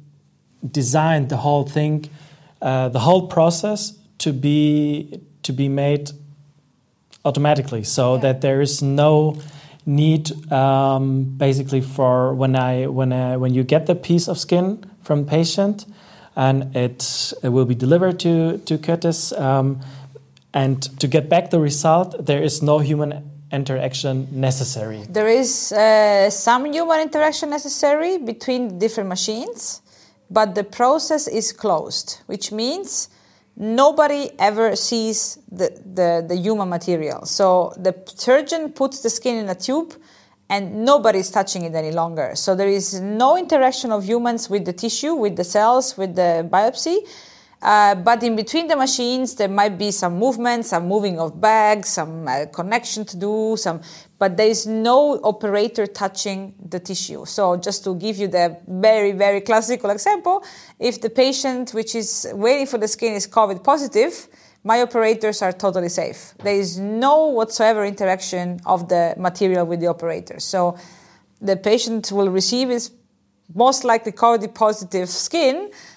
designed 0.71 1.29
the 1.29 1.39
whole 1.39 1.65
thing, 1.65 2.09
uh, 2.63 2.89
the 2.89 3.01
whole 3.01 3.27
process 3.27 3.99
to 4.19 4.33
be 4.33 5.21
to 5.43 5.53
be 5.53 5.69
made 5.69 6.11
automatically, 7.25 7.85
so 7.85 8.15
yeah. 8.15 8.21
that 8.21 8.41
there 8.41 8.61
is 8.61 8.83
no 8.83 9.37
need 9.87 10.53
um, 10.53 11.25
basically 11.25 11.81
for 11.81 12.35
when 12.35 12.55
I 12.55 12.87
when 12.87 13.13
I, 13.13 13.37
when 13.37 13.55
you 13.55 13.65
get 13.65 13.87
the 13.87 13.95
piece 13.95 14.29
of 14.29 14.39
skin 14.39 14.85
from 15.03 15.25
patient 15.25 15.87
and 16.39 16.75
it, 16.77 17.33
it 17.43 17.49
will 17.49 17.65
be 17.65 17.75
delivered 17.75 18.21
to, 18.21 18.59
to 18.59 18.79
Cutis. 18.79 19.39
Um, 19.39 19.81
and 20.55 20.81
to 21.01 21.09
get 21.09 21.29
back 21.29 21.51
the 21.51 21.59
result, 21.59 22.25
there 22.25 22.43
is 22.43 22.63
no 22.63 22.79
human 22.79 23.29
interaction 23.51 24.29
necessary. 24.31 25.03
There 25.11 25.27
is 25.27 25.73
uh, 25.73 26.31
some 26.31 26.73
human 26.73 27.01
interaction 27.01 27.51
necessary 27.51 28.19
between 28.19 28.79
different 28.79 29.09
machines, 29.09 29.83
but 30.31 30.55
the 30.55 30.63
process 30.63 31.27
is 31.27 31.53
closed, 31.53 32.21
which 32.27 32.53
means 32.53 33.09
nobody 33.57 34.31
ever 34.39 34.77
sees 34.77 35.39
the, 35.51 35.71
the, 35.85 36.25
the 36.29 36.37
human 36.37 36.69
material. 36.69 37.27
So 37.27 37.73
the 37.77 37.95
surgeon 38.15 38.71
puts 38.71 39.01
the 39.01 39.11
skin 39.11 39.39
in 39.39 39.49
a 39.49 39.57
tube 39.57 39.93
and 40.51 40.85
nobody 40.85 41.19
is 41.19 41.31
touching 41.31 41.63
it 41.63 41.75
any 41.75 41.93
longer. 41.93 42.33
So 42.35 42.55
there 42.55 42.69
is 42.69 43.01
no 43.01 43.37
interaction 43.37 43.93
of 43.93 44.05
humans 44.05 44.49
with 44.49 44.65
the 44.65 44.73
tissue, 44.73 45.15
with 45.15 45.37
the 45.37 45.45
cells, 45.45 45.97
with 45.97 46.15
the 46.15 46.49
biopsy. 46.51 46.99
Uh, 47.61 47.95
but 47.97 48.23
in 48.23 48.37
between 48.37 48.69
the 48.69 48.77
machines, 48.77 49.35
there 49.35 49.49
might 49.49 49.77
be 49.77 49.91
some 49.91 50.17
movement, 50.17 50.65
some 50.65 50.87
moving 50.87 51.19
of 51.19 51.41
bags, 51.41 51.89
some 51.89 52.27
uh, 52.29 52.47
connection 52.53 53.05
to 53.05 53.17
do, 53.17 53.57
some. 53.59 53.81
But 54.19 54.37
there 54.37 54.47
is 54.47 54.67
no 54.67 55.21
operator 55.25 55.87
touching 55.87 56.55
the 56.69 56.79
tissue. 56.79 57.25
So 57.25 57.57
just 57.57 57.83
to 57.85 57.97
give 57.97 58.17
you 58.17 58.29
the 58.29 58.59
very, 58.69 59.11
very 59.13 59.41
classical 59.41 59.91
example, 59.91 60.45
if 60.79 61.01
the 61.01 61.11
patient 61.11 61.75
which 61.75 61.97
is 61.97 62.29
waiting 62.33 62.67
for 62.67 62.79
the 62.79 62.89
skin 62.89 63.15
is 63.15 63.27
COVID 63.27 63.65
positive, 63.65 64.29
my 64.73 64.83
operators 64.83 65.41
are 65.41 65.55
totally 65.67 65.89
safe. 65.89 66.19
There 66.47 66.59
is 66.65 66.79
no 66.79 67.15
whatsoever 67.39 67.83
interaction 67.95 68.61
of 68.67 68.81
the 68.93 69.15
material 69.17 69.65
with 69.71 69.81
the 69.81 69.89
operator. 69.97 70.39
So 70.41 70.77
the 71.41 71.57
patient 71.57 72.13
will 72.13 72.31
receive 72.41 72.69
his 72.69 72.91
most 73.55 73.81
likely 73.85 74.13
COVID 74.13 74.53
positive 74.55 75.09
skin, 75.09 75.57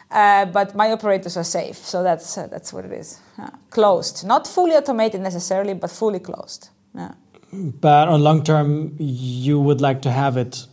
uh, 0.10 0.46
but 0.58 0.68
my 0.82 0.88
operators 0.98 1.36
are 1.36 1.44
safe. 1.44 1.76
So 1.76 1.98
that's, 2.02 2.38
uh, 2.38 2.48
that's 2.48 2.72
what 2.74 2.86
it 2.86 2.94
is. 2.94 3.20
Uh, 3.38 3.50
closed. 3.70 4.26
Not 4.26 4.48
fully 4.48 4.76
automated 4.80 5.20
necessarily, 5.20 5.74
but 5.74 5.92
fully 5.92 6.20
closed. 6.20 6.70
Yeah. 6.96 7.12
But 7.52 8.08
on 8.08 8.24
long 8.24 8.42
term, 8.44 8.96
you 8.98 9.60
would 9.60 9.82
like 9.82 10.02
to 10.04 10.12
have 10.12 10.38
it 10.38 10.66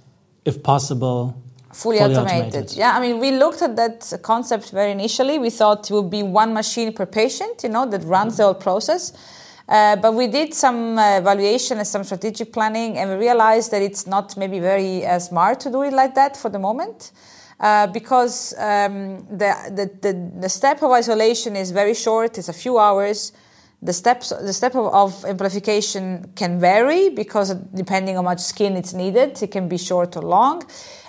if 0.44 0.62
possible, 0.62 1.34
fully, 1.78 1.98
fully 1.98 2.14
automated. 2.16 2.46
automated. 2.48 2.76
Yeah, 2.76 2.96
I 2.96 3.00
mean, 3.00 3.20
we 3.20 3.30
looked 3.30 3.62
at 3.62 3.76
that 3.76 4.12
concept 4.22 4.70
very 4.70 4.92
initially. 4.92 5.38
We 5.38 5.50
thought 5.50 5.90
it 5.90 5.94
would 5.94 6.10
be 6.10 6.22
one 6.22 6.52
machine 6.52 6.92
per 6.92 7.06
patient, 7.06 7.62
you 7.62 7.68
know, 7.68 7.86
that 7.86 8.02
runs 8.04 8.36
the 8.36 8.44
whole 8.44 8.54
process. 8.54 9.12
Uh, 9.68 9.96
but 9.96 10.14
we 10.14 10.26
did 10.26 10.54
some 10.54 10.98
uh, 10.98 11.18
evaluation 11.18 11.78
and 11.78 11.86
some 11.86 12.02
strategic 12.02 12.52
planning, 12.52 12.96
and 12.96 13.10
we 13.10 13.16
realized 13.16 13.70
that 13.70 13.82
it's 13.82 14.06
not 14.06 14.36
maybe 14.36 14.58
very 14.58 15.04
uh, 15.04 15.18
smart 15.18 15.60
to 15.60 15.70
do 15.70 15.82
it 15.82 15.92
like 15.92 16.14
that 16.14 16.36
for 16.36 16.48
the 16.48 16.58
moment. 16.58 17.12
Uh, 17.60 17.86
because 17.88 18.54
um, 18.58 19.18
the, 19.36 19.52
the, 19.70 19.90
the, 20.00 20.30
the, 20.42 20.48
step 20.48 20.80
of 20.80 20.92
isolation 20.92 21.56
is 21.56 21.72
very 21.72 21.92
short, 21.92 22.38
it's 22.38 22.48
a 22.48 22.52
few 22.52 22.78
hours. 22.78 23.32
The 23.82 23.92
steps, 23.92 24.28
the 24.28 24.52
step 24.52 24.76
of, 24.76 24.94
of, 24.94 25.24
amplification 25.24 26.30
can 26.36 26.60
vary 26.60 27.10
because 27.10 27.54
depending 27.74 28.16
on 28.16 28.24
how 28.24 28.30
much 28.30 28.40
skin 28.40 28.76
it's 28.76 28.92
needed, 28.92 29.42
it 29.42 29.50
can 29.50 29.68
be 29.68 29.76
short 29.76 30.16
or 30.16 30.22
long. 30.22 30.62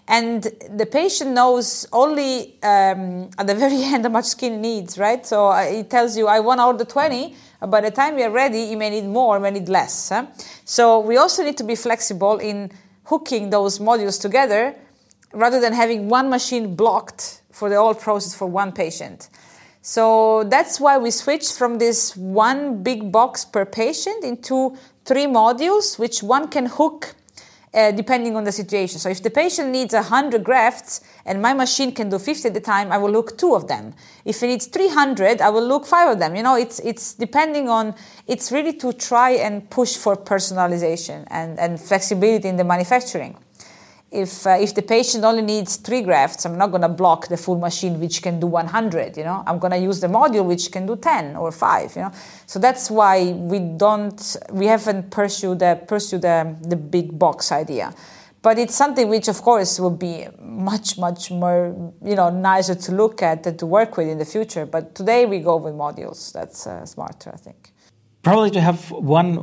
And 0.10 0.41
the 0.76 0.88
patient 0.88 1.34
knows 1.34 1.86
only 1.93 2.56
um, 2.63 3.30
at 3.38 3.45
the 3.45 3.54
very 3.63 3.84
end 3.84 4.06
how 4.06 4.10
much 4.10 4.26
skin 4.26 4.60
needs, 4.60 4.98
right? 4.98 5.24
So 5.26 5.52
uh, 5.52 5.62
it 5.62 5.91
tells 5.91 6.17
you, 6.17 6.28
I 6.28 6.39
want 6.39 6.60
all 6.60 6.69
order 6.69 6.84
20, 6.84 7.36
by 7.67 7.82
the 7.82 7.91
time 7.91 8.15
we 8.15 8.24
are 8.24 8.32
ready, 8.32 8.62
you 8.62 8.76
may 8.76 8.89
need 8.89 9.06
more, 9.06 9.38
you 9.38 9.43
may 9.43 9.52
need 9.52 9.69
less. 9.69 10.10
Huh? 10.10 10.26
So 10.65 11.00
we 11.00 11.17
also 11.17 11.43
need 11.43 11.58
to 11.58 11.63
be 11.63 11.76
flexible 11.76 12.39
in 12.39 12.72
hooking 13.06 13.52
those 13.52 13.78
modules 13.78 14.19
together 14.19 14.76
rather 15.32 15.62
than 15.62 15.74
having 15.74 16.10
one 16.10 16.28
machine 16.30 16.76
blocked 16.76 17.43
for 17.52 17.69
the 17.69 17.76
whole 17.76 17.93
process 17.93 18.34
for 18.34 18.48
one 18.48 18.72
patient. 18.72 19.30
So 19.84 20.43
that's 20.45 20.80
why 20.80 20.98
we 20.98 21.12
switched 21.12 21.56
from 21.56 21.78
this 21.78 22.17
one 22.17 22.82
big 22.82 23.12
box 23.12 23.45
per 23.45 23.63
patient 23.63 24.24
into 24.24 24.76
three 25.06 25.26
modules, 25.26 26.00
which 26.00 26.24
one 26.24 26.48
can 26.48 26.65
hook 26.65 27.15
uh, 27.74 27.92
depending 27.92 28.36
on 28.36 28.44
the 28.44 28.52
situation. 28.52 29.00
So 29.00 29.10
if 29.10 29.22
the 29.22 29.30
patient 29.30 29.70
needs 29.70 29.94
100 29.94 30.44
grafts 30.44 31.02
and 31.26 31.42
my 31.42 31.54
machine 31.54 31.92
can 31.92 32.10
do 32.10 32.20
50 32.20 32.48
at 32.48 32.54
the 32.54 32.60
time, 32.60 32.92
I 32.92 32.98
will 32.98 33.12
look 33.12 33.38
two 33.38 33.56
of 33.56 33.68
them. 33.68 33.94
If 34.26 34.42
he 34.42 34.48
needs 34.48 34.68
300, 34.68 35.42
I 35.42 35.50
will 35.50 35.66
look 35.66 35.86
five 35.86 36.10
of 36.10 36.20
them. 36.20 36.36
You 36.36 36.44
know, 36.44 36.56
it's, 36.56 36.80
it's 36.80 37.14
depending 37.14 37.70
on, 37.70 37.96
it's 38.28 38.52
really 38.52 38.74
to 38.74 38.94
try 38.94 39.32
and 39.32 39.70
push 39.70 39.96
for 39.98 40.16
personalization 40.16 41.26
and, 41.28 41.60
and 41.60 41.80
flexibility 41.80 42.48
in 42.48 42.58
the 42.58 42.64
manufacturing 42.64 43.38
if 44.12 44.48
uh, 44.48 44.58
if 44.60 44.74
the 44.74 44.82
patient 44.82 45.24
only 45.24 45.41
needs 45.41 45.76
three 45.76 46.02
grafts, 46.02 46.45
I'm 46.45 46.58
not 46.58 46.72
going 46.72 46.82
to 46.82 46.89
block 46.89 47.28
the 47.28 47.38
full 47.38 47.58
machine 47.58 48.00
which 48.00 48.22
can 48.22 48.39
do 48.39 48.48
100. 48.48 49.17
You 49.17 49.24
know, 49.24 49.43
I'm 49.45 49.60
going 49.60 49.72
to 49.72 49.78
use 49.78 50.00
the 50.00 50.08
module 50.08 50.45
which 50.45 50.72
can 50.72 50.86
do 50.86 50.95
10 50.95 51.36
or 51.36 51.52
five. 51.52 51.95
You 51.95 52.04
know, 52.04 52.12
so 52.45 52.60
that's 52.60 52.89
why 52.89 53.32
we 53.32 53.60
don't 53.60 54.38
we 54.52 54.65
haven't 54.65 55.12
pursued 55.12 55.60
the 55.60 55.82
pursued 55.88 56.24
the, 56.24 56.56
the 56.62 56.76
big 56.76 57.17
box 57.17 57.52
idea. 57.52 57.93
But 58.41 58.58
it's 58.58 58.74
something 58.74 59.10
which, 59.10 59.28
of 59.28 59.41
course, 59.41 59.82
will 59.82 59.89
be 59.89 60.26
much, 60.41 60.98
much 60.98 61.30
more, 61.30 61.93
you 62.02 62.15
know, 62.15 62.30
nicer 62.30 62.74
to 62.74 62.93
look 62.93 63.22
at 63.22 63.45
and 63.45 63.60
to 63.60 63.65
work 63.65 63.98
with 63.98 64.08
in 64.08 64.17
the 64.17 64.24
future. 64.24 64.65
But 64.65 64.95
today 64.95 65.26
we 65.26 65.39
go 65.39 65.58
with 65.58 65.74
modules. 65.74 66.32
That's 66.32 66.65
uh, 66.65 66.86
smarter, 66.86 67.32
I 67.34 67.38
think 67.38 67.74
probably 68.24 68.52
to 68.52 68.62
have 68.62 68.92
one 68.92 69.36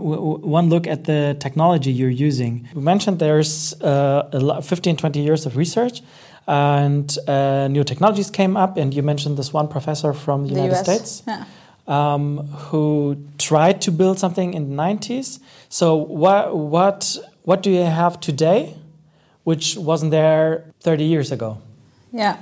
one 0.58 0.68
look 0.68 0.86
at 0.86 1.04
the 1.04 1.36
technology 1.38 1.90
you're 1.92 2.18
using. 2.28 2.68
We 2.74 2.82
mentioned 2.82 3.18
there's 3.18 3.74
uh, 3.80 4.60
15, 4.62 4.96
20 4.96 5.20
years 5.20 5.46
of 5.46 5.56
research, 5.56 6.02
and 6.46 7.16
uh, 7.26 7.68
new 7.68 7.84
technologies 7.84 8.30
came 8.30 8.56
up. 8.56 8.76
And 8.76 8.94
you 8.94 9.02
mentioned 9.02 9.36
this 9.36 9.52
one 9.52 9.68
professor 9.68 10.12
from 10.12 10.46
the, 10.46 10.54
the 10.54 10.60
United 10.60 10.76
US. 10.76 10.84
States. 10.84 11.22
Yeah. 11.26 11.44
Um, 11.88 12.48
who 12.68 13.16
tried 13.38 13.80
to 13.82 13.92
build 13.92 14.18
something 14.18 14.54
in 14.54 14.70
the 14.70 14.82
90s. 14.82 15.38
So 15.68 15.94
what 15.94 16.56
what 16.56 17.16
what 17.44 17.62
do 17.62 17.70
you 17.70 17.84
have 17.84 18.18
today, 18.20 18.74
which 19.44 19.76
wasn't 19.76 20.10
there 20.10 20.64
30 20.80 21.04
years 21.04 21.30
ago? 21.30 21.58
Yeah. 22.12 22.38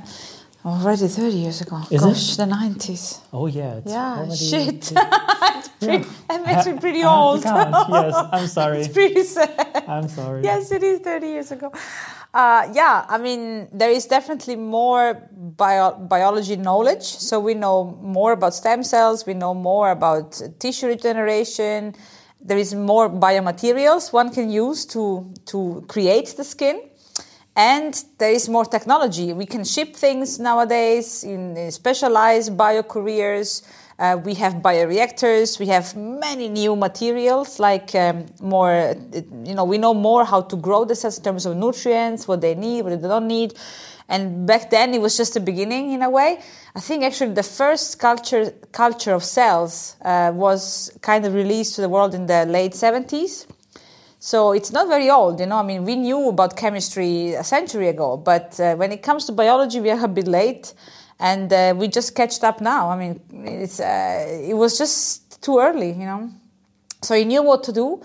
Already 0.65 1.09
30 1.09 1.37
years 1.37 1.61
ago. 1.61 1.79
Is 1.91 2.01
Gosh, 2.01 2.33
it? 2.33 2.37
the 2.39 2.45
90s. 2.45 3.21
Oh, 3.35 3.47
yeah. 3.47 3.81
yeah, 3.85 4.35
shit. 4.35 4.93
it's 4.97 5.69
pretty, 5.79 6.05
that 6.29 6.47
makes 6.47 6.67
me 6.67 6.79
pretty 6.79 7.05
old. 7.05 7.45
yes, 7.45 8.15
I'm 8.33 8.47
sorry. 8.47 8.79
it's 8.79 8.89
pretty 8.89 9.25
sad. 9.25 9.85
I'm 9.87 10.09
sorry. 10.09 10.43
Yes, 10.43 10.73
it 10.73 10.83
is 10.83 11.01
30 11.01 11.27
years 11.27 11.53
ago. 11.53 11.71
Uh, 12.33 12.71
yeah, 12.73 13.05
I 13.07 13.19
mean, 13.19 13.69
there 13.73 13.91
is 13.91 14.07
definitely 14.07 14.57
more 14.57 15.29
bio- 15.31 15.99
biology 15.99 16.57
knowledge. 16.57 17.03
So 17.05 17.41
we 17.41 17.53
know 17.53 17.99
more 18.01 18.33
about 18.33 18.55
stem 18.55 18.83
cells, 18.85 19.27
we 19.27 19.35
know 19.35 19.53
more 19.53 19.91
about 19.91 20.41
tissue 20.59 20.87
regeneration. 20.87 21.95
There 22.41 22.59
is 22.59 22.75
more 22.75 23.11
biomaterials 23.11 24.15
one 24.15 24.31
can 24.33 24.51
use 24.51 24.87
to, 24.87 25.31
to 25.47 25.85
create 25.89 26.35
the 26.37 26.45
skin 26.45 26.81
and 27.57 28.05
there 28.19 28.33
is 28.33 28.49
more 28.49 28.65
technology. 28.65 29.33
We 29.33 29.47
can 29.47 29.65
ship 29.65 29.95
things 29.95 30.39
nowadays 30.41 31.23
in 31.25 31.71
specialized 31.71 32.57
bio 32.57 32.83
couriers. 32.83 33.63
Uh, 33.97 34.19
we 34.25 34.35
have 34.35 34.55
bioreactors. 34.55 35.61
We 35.61 35.67
have 35.69 35.95
many 35.95 36.49
new 36.49 36.75
materials, 36.75 37.61
like 37.61 37.95
um, 37.95 38.27
more, 38.41 38.97
you 39.45 39.55
know, 39.55 39.65
we 39.65 39.79
know 39.79 39.95
more 39.95 40.25
how 40.25 40.43
to 40.43 40.57
grow 40.57 40.85
the 40.85 40.97
cells 40.97 41.19
in 41.19 41.25
terms 41.25 41.47
of 41.47 41.57
nutrients, 41.57 42.27
what 42.27 42.41
they 42.41 42.57
need, 42.57 42.83
what 42.83 43.01
they 43.01 43.09
don't 43.09 43.29
need. 43.29 43.55
And 44.09 44.47
back 44.47 44.71
then, 44.71 44.93
it 44.93 45.01
was 45.01 45.17
just 45.17 45.35
the 45.35 45.41
beginning 45.41 45.93
in 45.93 46.03
a 46.03 46.11
way. 46.11 46.41
I 46.75 46.81
think 46.81 47.05
actually 47.05 47.35
the 47.35 47.45
first 47.45 47.99
culture 48.01 48.53
culture 48.73 49.15
of 49.15 49.23
cells 49.23 49.97
uh, 50.05 50.33
was 50.35 50.91
kind 51.01 51.25
of 51.25 51.33
released 51.33 51.77
to 51.77 51.81
the 51.81 51.89
world 51.89 52.15
in 52.15 52.27
the 52.27 52.45
late 52.47 52.73
70s. 52.73 53.47
So 54.25 54.53
it's 54.53 54.73
not 54.73 54.89
very 54.89 55.11
old, 55.11 55.39
you 55.39 55.45
know. 55.45 55.59
I 55.59 55.63
mean, 55.63 55.85
we 55.85 55.97
knew 55.97 56.31
about 56.31 56.57
chemistry 56.57 57.35
a 57.35 57.45
century 57.45 57.89
ago, 57.89 58.17
but 58.17 58.59
uh, 58.59 58.75
when 58.75 58.91
it 58.91 59.03
comes 59.03 59.27
to 59.27 59.33
biology, 59.33 59.81
we 59.81 59.91
are 59.91 60.03
a 60.03 60.09
bit 60.09 60.27
late, 60.27 60.73
and 61.21 61.53
uh, 61.53 61.75
we 61.77 61.89
just 61.89 62.15
catched 62.15 62.43
up 62.43 62.63
now. 62.63 62.89
I 62.89 62.97
mean, 62.97 63.21
it's 63.45 63.81
uh, 63.81 64.27
it 64.49 64.55
was 64.55 64.79
just 64.79 65.43
too 65.43 65.59
early, 65.59 65.89
you 65.89 66.07
know. 66.07 66.31
So 67.03 67.15
he 67.15 67.27
knew 67.27 67.43
what 67.43 67.65
to 67.65 67.73
do, 67.73 68.01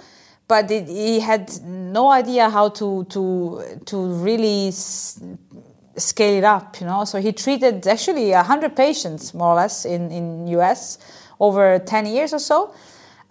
but 0.45 0.69
it, 0.69 0.89
he 0.89 1.21
had 1.21 1.49
no 1.63 2.11
idea 2.11 2.49
how 2.49 2.67
to 2.67 3.05
to 3.05 3.79
to 3.85 3.97
really 4.21 4.71
scale 4.71 6.37
it 6.37 6.43
up, 6.43 6.81
you 6.81 6.85
know. 6.85 7.05
So 7.05 7.21
he 7.21 7.31
treated 7.31 7.87
actually 7.87 8.33
hundred 8.33 8.75
patients 8.75 9.33
more 9.33 9.53
or 9.53 9.55
less 9.55 9.85
in 9.85 10.11
in 10.11 10.47
US 10.47 10.97
over 11.39 11.79
ten 11.79 12.05
years 12.05 12.33
or 12.33 12.39
so 12.39 12.73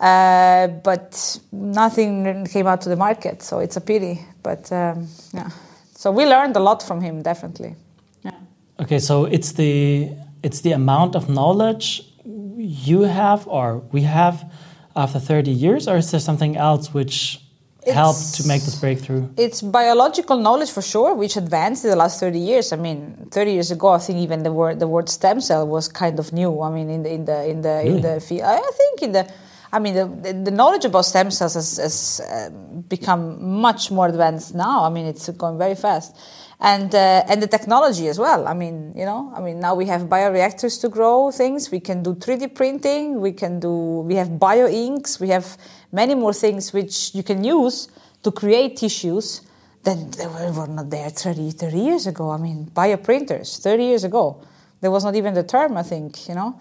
uh, 0.01 0.69
but 0.69 1.41
nothing 1.53 2.47
came 2.47 2.67
out 2.67 2.81
to 2.83 2.89
the 2.89 2.97
market, 2.97 3.43
so 3.43 3.59
it's 3.59 3.77
a 3.77 3.81
pity. 3.81 4.21
But 4.43 4.71
um, 4.73 5.09
yeah, 5.35 5.51
so 5.95 6.13
we 6.13 6.25
learned 6.25 6.57
a 6.57 6.61
lot 6.61 6.83
from 6.83 7.01
him, 7.01 7.23
definitely. 7.23 7.75
Yeah. 8.23 8.33
Okay, 8.81 9.01
so 9.01 9.25
it's 9.25 9.53
the 9.53 10.11
it's 10.43 10.61
the 10.61 10.73
amount 10.73 11.17
of 11.17 11.29
knowledge 11.29 12.03
you 12.25 13.03
have 13.03 13.47
or 13.49 13.79
we 13.93 14.03
have 14.03 14.51
after 14.95 15.19
30 15.19 15.51
years, 15.51 15.89
or 15.89 15.97
is 15.97 16.11
there 16.11 16.21
something 16.21 16.57
else 16.57 16.93
which 16.93 17.41
it's, 17.83 17.93
helped 17.93 18.35
to 18.35 18.47
make 18.47 18.63
this 18.63 18.75
breakthrough? 18.75 19.29
It's 19.37 19.63
biological 19.63 20.37
knowledge 20.37 20.71
for 20.71 20.83
sure, 20.83 21.15
which 21.15 21.37
advanced 21.37 21.85
in 21.85 21.91
the 21.91 21.97
last 21.97 22.21
30 22.21 22.39
years. 22.39 22.73
I 22.73 22.77
mean, 22.77 23.29
30 23.31 23.53
years 23.53 23.71
ago, 23.71 23.89
I 23.89 23.99
think 23.99 24.19
even 24.19 24.43
the 24.43 24.53
word 24.53 24.81
the 24.81 24.89
word 24.89 25.09
stem 25.09 25.41
cell 25.41 25.67
was 25.67 25.89
kind 25.89 26.19
of 26.19 26.33
new. 26.33 26.61
I 26.63 26.71
mean, 26.71 26.91
in 26.91 27.03
the 27.03 27.13
in 27.13 27.25
the 27.25 27.49
in 27.49 27.63
the 27.63 27.69
really? 27.69 27.97
in 27.97 28.03
the 28.03 28.21
field, 28.21 28.43
I 28.43 28.71
think 28.77 29.03
in 29.03 29.13
the 29.13 29.29
I 29.71 29.79
mean, 29.79 29.95
the, 29.95 30.33
the 30.33 30.51
knowledge 30.51 30.85
about 30.85 31.05
stem 31.05 31.31
cells 31.31 31.55
has, 31.55 31.77
has 31.77 32.21
uh, 32.21 32.51
become 32.89 33.61
much 33.61 33.91
more 33.91 34.09
advanced 34.09 34.55
now. 34.55 34.85
I 34.85 34.89
mean, 34.89 35.05
it's 35.05 35.29
going 35.29 35.59
very 35.59 35.75
fast, 35.75 36.17
and 36.59 36.95
uh, 36.95 37.25
and 37.29 37.43
the 37.43 37.47
technology 37.47 38.09
as 38.09 38.19
well. 38.19 38.49
I 38.49 38.55
mean, 38.55 38.95
you 38.97 39.05
know, 39.05 39.31
I 39.37 39.41
mean, 39.41 39.61
now 39.61 39.75
we 39.75 39.85
have 39.87 40.03
bioreactors 40.03 40.81
to 40.81 40.89
grow 40.89 41.31
things. 41.31 41.71
We 41.71 41.81
can 41.81 42.03
do 42.03 42.15
3D 42.15 42.55
printing. 42.55 43.21
We 43.21 43.33
can 43.33 43.61
do. 43.61 43.71
We 44.07 44.15
have 44.15 44.39
bio 44.39 44.69
inks. 44.69 45.21
We 45.21 45.29
have 45.29 45.59
many 45.93 46.15
more 46.15 46.33
things 46.33 46.73
which 46.73 47.15
you 47.15 47.23
can 47.23 47.45
use 47.45 47.89
to 48.23 48.33
create 48.33 48.79
tissues 48.79 49.43
that 49.85 50.13
they 50.13 50.27
were 50.27 50.67
not 50.67 50.91
there 50.91 51.11
30, 51.11 51.51
30 51.51 51.79
years 51.79 52.07
ago. 52.07 52.31
I 52.31 52.39
mean, 52.39 52.71
bioprinters 52.75 53.61
30 53.61 53.85
years 53.85 54.05
ago. 54.05 54.43
There 54.81 54.91
was 54.91 55.05
not 55.05 55.15
even 55.15 55.35
the 55.35 55.43
term. 55.43 55.77
I 55.77 55.83
think 55.83 56.27
you 56.27 56.35
know 56.35 56.59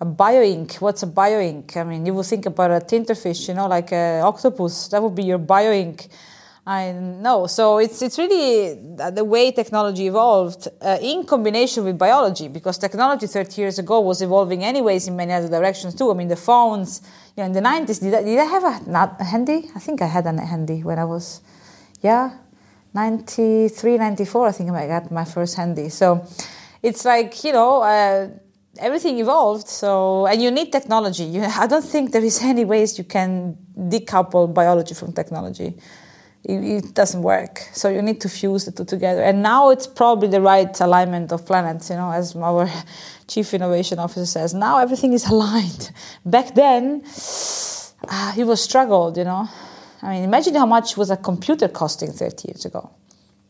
a 0.00 0.06
bioink. 0.06 0.80
What's 0.80 1.02
a 1.02 1.06
bioink? 1.06 1.76
I 1.76 1.84
mean, 1.84 2.06
you 2.06 2.14
would 2.14 2.26
think 2.26 2.46
about 2.46 2.70
a 2.70 2.84
Tintenfisch, 2.84 3.48
you 3.48 3.54
know, 3.54 3.68
like 3.68 3.92
an 3.92 4.22
octopus. 4.22 4.88
That 4.88 5.02
would 5.02 5.14
be 5.14 5.24
your 5.24 5.38
bioink. 5.38 6.08
I 6.66 6.92
know. 6.92 7.46
So 7.46 7.78
it's 7.78 8.00
it's 8.00 8.18
really 8.18 8.74
the 8.74 9.24
way 9.24 9.50
technology 9.50 10.06
evolved 10.06 10.68
uh, 10.80 10.98
in 11.00 11.24
combination 11.24 11.84
with 11.84 11.98
biology, 11.98 12.48
because 12.48 12.78
technology 12.78 13.26
30 13.26 13.60
years 13.60 13.78
ago 13.78 14.00
was 14.00 14.22
evolving 14.22 14.62
anyways 14.62 15.08
in 15.08 15.16
many 15.16 15.32
other 15.32 15.48
directions 15.48 15.94
too. 15.94 16.10
I 16.10 16.14
mean, 16.14 16.28
the 16.28 16.36
phones, 16.36 17.02
you 17.36 17.42
know, 17.42 17.46
in 17.46 17.52
the 17.52 17.60
90s, 17.60 18.00
did 18.00 18.14
I, 18.14 18.22
did 18.22 18.38
I 18.38 18.44
have 18.44 18.64
a, 18.64 18.90
not 18.90 19.16
a 19.20 19.24
handy? 19.24 19.70
I 19.74 19.80
think 19.80 20.00
I 20.00 20.06
had 20.06 20.26
a 20.26 20.40
handy 20.40 20.82
when 20.82 20.98
I 20.98 21.04
was, 21.04 21.40
yeah, 22.02 22.36
93, 22.94 23.98
94. 23.98 24.46
I 24.46 24.52
think 24.52 24.70
I 24.70 24.86
got 24.86 25.10
my 25.10 25.24
first 25.24 25.56
handy. 25.56 25.88
So 25.88 26.26
it's 26.82 27.04
like 27.04 27.44
you 27.44 27.52
know. 27.52 27.82
Uh, 27.82 28.28
everything 28.78 29.18
evolved. 29.18 29.68
So, 29.68 30.26
and 30.26 30.40
you 30.42 30.50
need 30.50 30.72
technology. 30.72 31.24
You, 31.24 31.42
I 31.42 31.66
don't 31.66 31.84
think 31.84 32.12
there 32.12 32.24
is 32.24 32.42
any 32.42 32.64
ways 32.64 32.98
you 32.98 33.04
can 33.04 33.56
decouple 33.76 34.52
biology 34.52 34.94
from 34.94 35.12
technology. 35.12 35.74
it, 36.44 36.84
it, 36.84 36.94
doesn't 36.94 37.22
work. 37.22 37.58
So 37.72 37.88
you 37.88 38.02
need 38.02 38.20
to 38.22 38.28
fuse 38.28 38.64
the 38.64 38.72
two 38.72 38.84
together. 38.84 39.22
And 39.22 39.42
now 39.42 39.70
it's 39.70 39.86
probably 39.86 40.28
the 40.28 40.40
right 40.40 40.78
alignment 40.80 41.32
of 41.32 41.44
planets, 41.44 41.90
you 41.90 41.96
know, 41.96 42.10
as 42.10 42.34
our 42.36 42.70
chief 43.28 43.52
innovation 43.52 43.98
officer 43.98 44.26
says. 44.26 44.54
Now 44.54 44.78
everything 44.78 45.12
is 45.12 45.26
aligned. 45.32 45.92
Back 46.24 46.54
then, 46.54 47.02
uh, 48.08 48.32
he 48.32 48.44
was 48.44 48.62
struggled, 48.62 49.16
you 49.16 49.24
know. 49.24 49.48
I 50.02 50.14
mean, 50.14 50.24
imagine 50.24 50.54
how 50.54 50.66
much 50.66 50.96
was 50.96 51.10
a 51.10 51.16
computer 51.16 51.68
costing 51.68 52.10
30 52.10 52.48
years 52.48 52.64
ago. 52.64 52.90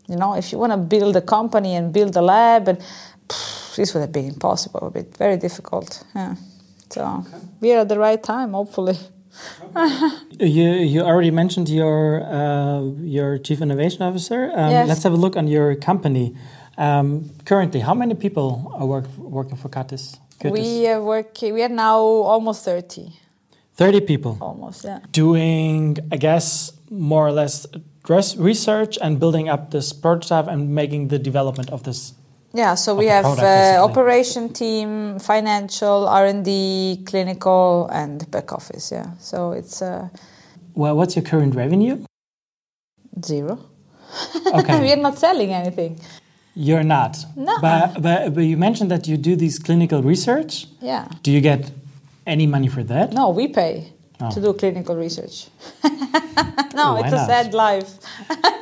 You 0.08 0.16
know, 0.16 0.34
if 0.34 0.50
you 0.50 0.58
want 0.58 0.72
to 0.72 0.76
build 0.76 1.14
a 1.14 1.22
company 1.22 1.76
and 1.76 1.92
build 1.92 2.16
a 2.16 2.22
lab, 2.22 2.66
and 2.66 2.78
pff, 3.28 3.59
this 3.80 3.94
would 3.94 4.00
have 4.00 4.12
been 4.12 4.28
impossible, 4.28 4.80
a 4.86 4.90
bit 4.90 5.16
very 5.16 5.38
difficult. 5.38 6.04
Yeah. 6.14 6.34
So 6.90 7.00
okay. 7.02 7.38
we 7.60 7.72
are 7.74 7.80
at 7.80 7.88
the 7.88 7.98
right 7.98 8.22
time, 8.22 8.52
hopefully. 8.52 8.98
you 10.38 10.68
you 10.92 11.00
already 11.00 11.30
mentioned 11.30 11.68
your 11.68 12.00
uh, 12.38 12.80
your 13.16 13.38
chief 13.38 13.60
innovation 13.60 14.02
officer. 14.02 14.40
Um, 14.54 14.70
yes. 14.70 14.88
Let's 14.88 15.02
have 15.06 15.14
a 15.18 15.22
look 15.24 15.36
on 15.36 15.46
your 15.48 15.68
company. 15.76 16.26
Um, 16.76 17.30
currently, 17.44 17.80
how 17.80 17.94
many 17.94 18.14
people 18.14 18.48
are 18.78 18.86
work, 18.86 19.06
working 19.16 19.56
for 19.56 19.68
Cutis? 19.68 20.18
We 20.44 20.88
are 20.88 21.02
working. 21.02 21.54
We 21.54 21.62
are 21.62 21.74
now 21.86 21.98
almost 22.32 22.64
thirty. 22.64 23.06
Thirty 23.74 24.00
people. 24.00 24.36
Almost, 24.40 24.84
yeah. 24.84 24.98
Doing, 25.12 25.96
I 26.12 26.16
guess, 26.16 26.72
more 26.90 27.26
or 27.28 27.32
less 27.32 27.66
research 28.36 28.98
and 29.00 29.18
building 29.18 29.48
up 29.48 29.70
this 29.70 29.92
prototype 29.92 30.48
and 30.48 30.74
making 30.74 31.08
the 31.08 31.18
development 31.18 31.70
of 31.70 31.82
this 31.82 32.12
yeah, 32.52 32.74
so 32.74 32.94
we 32.94 33.06
have 33.06 33.24
uh, 33.24 33.84
operation 33.84 34.52
team, 34.52 35.18
financial, 35.18 36.08
R 36.08 36.26
and 36.26 36.44
D, 36.44 37.02
clinical, 37.06 37.88
and 37.92 38.28
back 38.30 38.52
office. 38.52 38.90
Yeah, 38.90 39.12
so 39.18 39.52
it's. 39.52 39.82
Uh, 39.82 40.08
well, 40.74 40.96
what's 40.96 41.14
your 41.14 41.24
current 41.24 41.54
revenue? 41.54 42.04
Zero. 43.24 43.58
Okay. 44.54 44.80
we 44.82 44.92
are 44.92 44.96
not 44.96 45.18
selling 45.18 45.52
anything. 45.52 46.00
You're 46.54 46.82
not. 46.82 47.24
No. 47.36 47.56
But, 47.60 48.02
but 48.02 48.34
but 48.34 48.40
you 48.40 48.56
mentioned 48.56 48.90
that 48.90 49.06
you 49.06 49.16
do 49.16 49.36
this 49.36 49.58
clinical 49.58 50.02
research. 50.02 50.66
Yeah. 50.80 51.08
Do 51.22 51.30
you 51.30 51.40
get 51.40 51.70
any 52.26 52.46
money 52.46 52.68
for 52.68 52.82
that? 52.82 53.12
No, 53.12 53.30
we 53.30 53.46
pay 53.46 53.92
oh. 54.20 54.30
to 54.30 54.40
do 54.40 54.52
clinical 54.54 54.96
research. 54.96 55.46
no, 56.74 56.96
it's 56.96 57.12
not? 57.12 57.14
a 57.14 57.26
sad 57.26 57.54
life. 57.54 57.98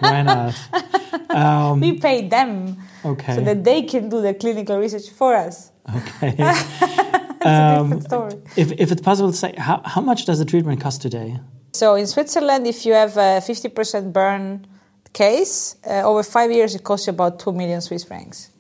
Why 0.01 0.23
not? 0.23 0.55
Um, 1.31 1.81
we 1.81 1.93
pay 1.93 2.27
them 2.27 2.79
okay. 3.05 3.35
so 3.35 3.41
that 3.43 3.65
they 3.65 3.83
can 3.83 4.09
do 4.09 4.21
the 4.21 4.35
clinical 4.35 4.79
research 4.79 5.11
for 5.11 5.35
us. 5.35 5.71
Okay. 5.89 6.35
it's 6.39 7.47
um, 7.47 7.47
a 7.47 7.83
different 7.83 8.05
story. 8.05 8.43
If, 8.57 8.73
if 8.73 8.93
it's 8.93 9.03
possible 9.03 9.31
to 9.31 9.37
say, 9.37 9.55
how, 9.57 9.81
how 9.85 10.01
much 10.01 10.27
does 10.27 10.39
the 10.39 10.45
treatment 10.45 10.81
cost 10.81 11.03
today? 11.03 11.39
So 11.73 11.95
in 11.95 12.07
Switzerland, 12.07 12.67
if 12.67 12.85
you 12.85 12.93
have 12.95 13.17
a 13.17 13.41
50% 13.41 14.13
burn 14.13 14.67
case, 15.13 15.77
uh, 15.87 16.03
over 16.03 16.23
five 16.23 16.51
years 16.51 16.75
it 16.75 16.85
costs 16.85 17.07
you 17.07 17.13
about 17.13 17.39
2 17.39 17.53
million 17.53 17.81
Swiss 17.81 18.05
francs. 18.05 18.51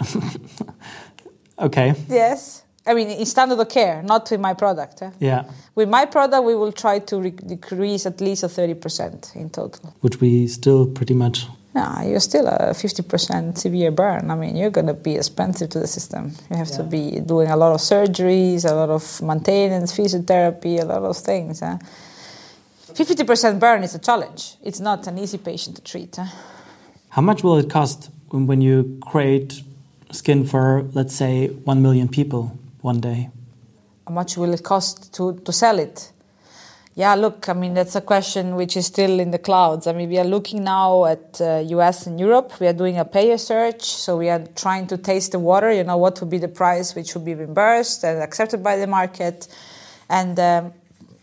okay. 1.58 1.94
Yes. 2.08 2.64
I 2.86 2.94
mean, 2.94 3.10
in 3.10 3.26
standard 3.26 3.60
of 3.60 3.68
care, 3.68 4.02
not 4.02 4.30
with 4.30 4.40
my 4.40 4.54
product. 4.54 5.02
Eh? 5.02 5.10
Yeah. 5.20 5.50
With 5.74 5.88
my 5.88 6.06
product, 6.06 6.44
we 6.44 6.54
will 6.54 6.72
try 6.72 6.98
to 6.98 7.20
re- 7.20 7.30
decrease 7.30 8.06
at 8.06 8.20
least 8.20 8.42
a 8.42 8.48
30% 8.48 9.36
in 9.36 9.50
total. 9.50 9.94
Which 10.00 10.20
we 10.20 10.46
still 10.46 10.86
pretty 10.86 11.14
much 11.14 11.46
yeah, 11.74 12.02
you're 12.02 12.20
still 12.20 12.46
a 12.48 12.70
50% 12.70 13.56
severe 13.56 13.90
burn. 13.92 14.30
I 14.30 14.34
mean, 14.34 14.56
you're 14.56 14.70
going 14.70 14.88
to 14.88 14.94
be 14.94 15.14
expensive 15.16 15.70
to 15.70 15.78
the 15.78 15.86
system. 15.86 16.32
You 16.50 16.56
have 16.56 16.68
yeah. 16.70 16.76
to 16.78 16.82
be 16.82 17.20
doing 17.20 17.48
a 17.48 17.56
lot 17.56 17.72
of 17.72 17.80
surgeries, 17.80 18.68
a 18.68 18.74
lot 18.74 18.90
of 18.90 19.22
maintenance, 19.22 19.96
physiotherapy, 19.96 20.80
a 20.80 20.84
lot 20.84 21.02
of 21.02 21.16
things. 21.16 21.60
Huh? 21.60 21.78
50% 22.92 23.60
burn 23.60 23.84
is 23.84 23.94
a 23.94 24.00
challenge. 24.00 24.56
It's 24.62 24.80
not 24.80 25.06
an 25.06 25.18
easy 25.18 25.38
patient 25.38 25.76
to 25.76 25.82
treat. 25.82 26.16
Huh? 26.16 26.26
How 27.10 27.22
much 27.22 27.44
will 27.44 27.58
it 27.58 27.70
cost 27.70 28.10
when 28.30 28.60
you 28.60 28.98
create 29.02 29.62
skin 30.10 30.44
for, 30.44 30.82
let's 30.92 31.14
say, 31.14 31.48
1 31.48 31.82
million 31.82 32.08
people 32.08 32.58
one 32.80 33.00
day? 33.00 33.30
How 34.08 34.14
much 34.14 34.36
will 34.36 34.52
it 34.52 34.64
cost 34.64 35.14
to, 35.14 35.38
to 35.44 35.52
sell 35.52 35.78
it? 35.78 36.10
Yeah, 37.00 37.14
look, 37.14 37.48
I 37.48 37.54
mean, 37.54 37.72
that's 37.72 37.96
a 37.96 38.02
question 38.02 38.56
which 38.56 38.76
is 38.76 38.84
still 38.84 39.20
in 39.20 39.30
the 39.30 39.38
clouds. 39.38 39.86
I 39.86 39.94
mean, 39.94 40.10
we 40.10 40.18
are 40.18 40.30
looking 40.36 40.64
now 40.64 41.06
at 41.06 41.40
uh, 41.40 41.64
US 41.78 42.06
and 42.06 42.20
Europe. 42.20 42.60
We 42.60 42.66
are 42.66 42.74
doing 42.74 42.98
a 42.98 43.06
payer 43.06 43.38
search. 43.38 43.84
So 43.84 44.18
we 44.18 44.28
are 44.28 44.44
trying 44.54 44.86
to 44.88 44.98
taste 44.98 45.32
the 45.32 45.38
water, 45.38 45.72
you 45.72 45.82
know, 45.82 45.96
what 45.96 46.20
would 46.20 46.28
be 46.28 46.36
the 46.36 46.48
price 46.62 46.94
which 46.94 47.14
would 47.14 47.24
be 47.24 47.32
reimbursed 47.32 48.04
and 48.04 48.22
accepted 48.22 48.62
by 48.62 48.76
the 48.76 48.86
market. 48.86 49.48
And 50.10 50.38
um, 50.38 50.74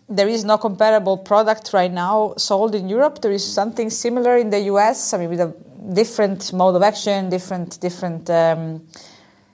there 0.09 0.27
is 0.27 0.43
no 0.43 0.57
comparable 0.57 1.15
product 1.15 1.69
right 1.73 1.91
now 1.91 2.33
sold 2.37 2.73
in 2.73 2.89
Europe. 2.89 3.21
There 3.21 3.31
is 3.31 3.45
something 3.45 3.91
similar 3.91 4.35
in 4.35 4.49
the 4.49 4.61
US, 4.73 5.13
I 5.13 5.19
mean, 5.19 5.29
with 5.29 5.41
a 5.41 5.53
different 5.93 6.53
mode 6.53 6.75
of 6.75 6.81
action, 6.81 7.29
different, 7.29 7.79
different. 7.79 8.31
Um, 8.31 8.81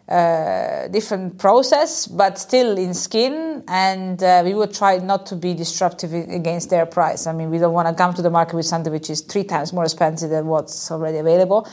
uh, 0.07 0.87
different 0.89 1.37
process, 1.37 2.07
but 2.07 2.37
still 2.37 2.77
in 2.77 2.93
skin. 2.93 3.63
And 3.67 4.21
uh, 4.21 4.41
we 4.43 4.53
would 4.53 4.73
try 4.73 4.97
not 4.97 5.25
to 5.27 5.35
be 5.35 5.53
disruptive 5.53 6.13
against 6.13 6.69
their 6.69 6.85
price. 6.85 7.25
I 7.25 7.33
mean, 7.33 7.49
we 7.49 7.57
don't 7.57 7.73
want 7.73 7.87
to 7.87 7.93
come 7.93 8.13
to 8.15 8.21
the 8.21 8.29
market 8.29 8.55
with 8.55 8.65
something 8.65 8.91
which 8.91 9.09
is 9.09 9.21
three 9.21 9.43
times 9.43 9.71
more 9.71 9.85
expensive 9.85 10.29
than 10.29 10.47
what's 10.47 10.91
already 10.91 11.19
available. 11.19 11.67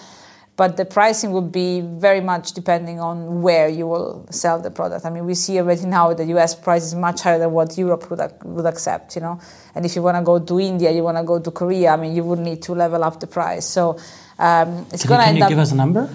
But 0.57 0.77
the 0.77 0.85
pricing 0.85 1.33
would 1.33 1.51
be 1.51 1.81
very 1.81 2.21
much 2.21 2.53
depending 2.53 3.01
on 3.01 3.41
where 3.41 3.69
you 3.69 3.87
will 3.87 4.27
sell 4.31 4.61
the 4.61 4.71
product. 4.71 5.07
I 5.07 5.11
mean, 5.11 5.25
we 5.25 5.35
see 5.35 5.59
already 5.59 5.87
now 5.87 6.13
the 6.13 6.27
US 6.37 6.55
price 6.55 6.85
is 6.85 6.95
much 6.95 7.23
higher 7.23 7.39
than 7.39 7.53
what 7.53 7.79
Europe 7.79 8.11
would, 8.11 8.21
would 8.45 8.67
accept, 8.67 9.17
you 9.17 9.23
know. 9.23 9.41
And 9.75 9.87
if 9.87 9.97
you 9.97 10.03
want 10.03 10.19
to 10.19 10.23
go 10.23 10.39
to 10.39 10.61
India, 10.61 10.91
you 10.91 11.03
want 11.03 11.17
to 11.17 11.25
go 11.25 11.41
to 11.41 11.51
Korea, 11.51 11.95
I 11.95 11.97
mean, 11.97 12.15
you 12.15 12.25
would 12.25 12.41
need 12.41 12.63
to 12.65 12.75
level 12.75 13.03
up 13.03 13.21
the 13.21 13.27
price. 13.27 13.65
So 13.65 13.99
um, 14.39 14.87
it's 14.93 15.07
going 15.07 15.21
to 15.21 15.27
end 15.27 15.39
up. 15.43 15.49
Can 15.49 15.51
you 15.51 15.57
give 15.57 15.59
us 15.59 15.73
a 15.73 15.77
number? 15.77 16.11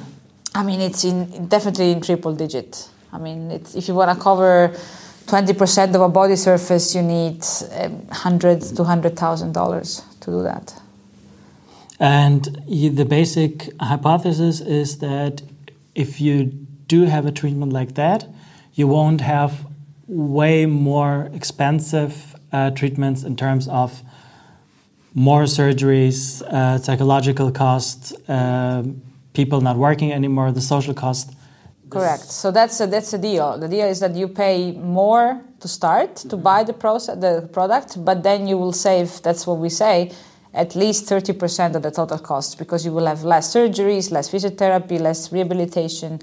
I 0.56 0.64
mean, 0.64 0.80
it's 0.80 1.04
in 1.04 1.48
definitely 1.48 1.92
in 1.92 2.00
triple 2.00 2.34
digit. 2.34 2.90
I 3.12 3.18
mean, 3.18 3.52
if 3.52 3.88
you 3.88 3.94
want 3.94 4.18
to 4.18 4.24
cover 4.24 4.74
20% 5.28 5.96
of 5.96 6.02
a 6.02 6.10
body 6.10 6.38
surface, 6.38 6.96
you 6.96 7.02
need 7.02 7.44
um, 7.74 8.08
hundred 8.08 8.62
to 8.62 8.84
hundred 8.86 9.18
thousand 9.18 9.52
dollars 9.52 10.02
to 10.22 10.32
do 10.32 10.44
that. 10.44 10.74
And 12.00 12.44
the 12.68 13.06
basic 13.06 13.70
hypothesis 13.82 14.62
is 14.62 15.00
that 15.00 15.42
if 15.94 16.22
you 16.22 16.46
do 16.88 17.04
have 17.06 17.26
a 17.26 17.32
treatment 17.32 17.74
like 17.74 17.96
that, 17.96 18.26
you 18.74 18.88
won't 18.88 19.22
have 19.22 19.66
way 20.08 20.66
more 20.66 21.30
expensive 21.34 22.36
uh, 22.52 22.72
treatments 22.72 23.24
in 23.24 23.36
terms 23.36 23.68
of 23.68 24.04
more 25.14 25.44
surgeries, 25.44 26.42
uh, 26.42 26.78
psychological 26.78 27.52
costs, 27.52 28.14
uh, 28.30 28.84
people 29.36 29.62
not 29.62 29.78
working 29.78 30.12
anymore, 30.12 30.52
the 30.52 30.62
social 30.62 30.94
cost. 30.94 31.34
Correct. 31.90 32.24
So 32.24 32.52
that's 32.52 32.82
a, 32.82 32.88
that's 32.88 33.12
the 33.12 33.20
deal. 33.20 33.60
The 33.60 33.68
deal 33.68 33.88
is 33.88 34.00
that 34.00 34.16
you 34.16 34.28
pay 34.28 34.72
more 34.72 35.40
to 35.60 35.68
start 35.68 36.16
to 36.32 36.36
buy 36.36 36.64
the 36.64 36.74
process, 36.74 37.20
the 37.20 37.48
product, 37.54 38.04
but 38.04 38.24
then 38.24 38.48
you 38.48 38.58
will 38.58 38.74
save. 38.74 39.22
That's 39.22 39.46
what 39.46 39.60
we 39.60 39.70
say, 39.70 40.12
at 40.54 40.76
least 40.76 41.08
thirty 41.08 41.34
percent 41.34 41.76
of 41.76 41.84
the 41.84 41.92
total 41.92 42.18
cost 42.18 42.58
because 42.58 42.86
you 42.86 42.92
will 42.92 43.06
have 43.06 43.24
less 43.24 43.54
surgeries, 43.54 44.12
less 44.12 44.30
physiotherapy, 44.30 45.00
less 45.00 45.32
rehabilitation, 45.32 46.20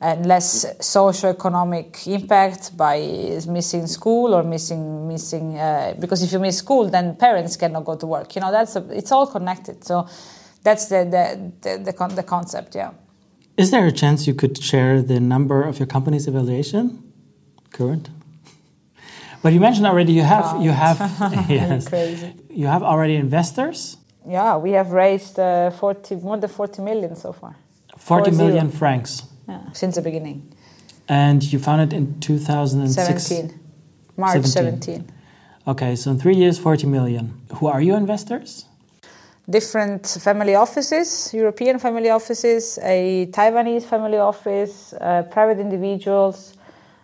and 0.00 0.26
less 0.26 0.64
socio-economic 0.80 2.06
impact 2.06 2.76
by 2.76 2.96
missing 3.48 3.86
school 3.88 4.32
or 4.32 4.42
missing 4.44 5.08
missing. 5.08 5.58
Uh, 5.58 5.94
because 5.98 6.22
if 6.22 6.32
you 6.32 6.38
miss 6.38 6.58
school, 6.58 6.88
then 6.88 7.16
parents 7.16 7.56
cannot 7.56 7.84
go 7.84 7.96
to 7.96 8.06
work. 8.06 8.34
You 8.36 8.42
know 8.42 8.52
that's 8.52 8.76
a, 8.76 8.82
it's 8.90 9.12
all 9.12 9.26
connected. 9.26 9.84
So 9.84 10.06
that's 10.62 10.86
the 10.86 11.04
the, 11.04 11.52
the, 11.62 11.84
the, 11.84 11.92
con 11.92 12.14
the 12.14 12.22
concept. 12.22 12.74
Yeah. 12.74 12.92
Is 13.56 13.70
there 13.70 13.86
a 13.86 13.92
chance 13.92 14.26
you 14.26 14.34
could 14.34 14.62
share 14.62 15.02
the 15.02 15.20
number 15.20 15.62
of 15.62 15.78
your 15.78 15.86
company's 15.86 16.26
evaluation 16.26 17.02
current? 17.72 18.08
But 19.42 19.52
you 19.52 19.60
mentioned 19.60 19.86
already 19.86 20.12
you 20.12 20.22
have 20.22 20.62
you 20.62 20.70
have 20.70 20.98
yes, 21.48 21.88
crazy. 21.88 22.34
you 22.50 22.66
have 22.66 22.82
already 22.82 23.16
investors. 23.16 23.96
Yeah, 24.26 24.56
we 24.56 24.72
have 24.72 24.92
raised 24.92 25.38
uh, 25.38 25.70
forty 25.70 26.16
more 26.16 26.36
than 26.36 26.50
forty 26.50 26.82
million 26.82 27.16
so 27.16 27.32
far. 27.32 27.56
Forty 27.96 28.30
million 28.30 28.70
francs. 28.70 29.22
Yeah, 29.48 29.72
since 29.72 29.96
the 29.96 30.02
beginning. 30.02 30.52
And 31.08 31.42
you 31.52 31.58
founded 31.58 31.92
it 31.92 31.96
in 31.96 32.20
2006. 32.20 33.22
17. 33.24 33.60
March 34.16 34.44
17. 34.44 34.80
17. 34.80 35.12
Okay, 35.66 35.96
so 35.96 36.12
in 36.12 36.18
three 36.20 36.36
years, 36.36 36.56
40 36.56 36.86
million. 36.86 37.40
Who 37.56 37.66
are 37.66 37.80
your 37.80 37.96
investors? 37.96 38.66
Different 39.48 40.06
family 40.06 40.54
offices, 40.54 41.32
European 41.32 41.78
family 41.78 42.10
offices, 42.10 42.78
a 42.82 43.26
Taiwanese 43.30 43.84
family 43.84 44.18
office, 44.18 44.92
uh, 44.94 45.22
private 45.30 45.58
individuals, 45.58 46.54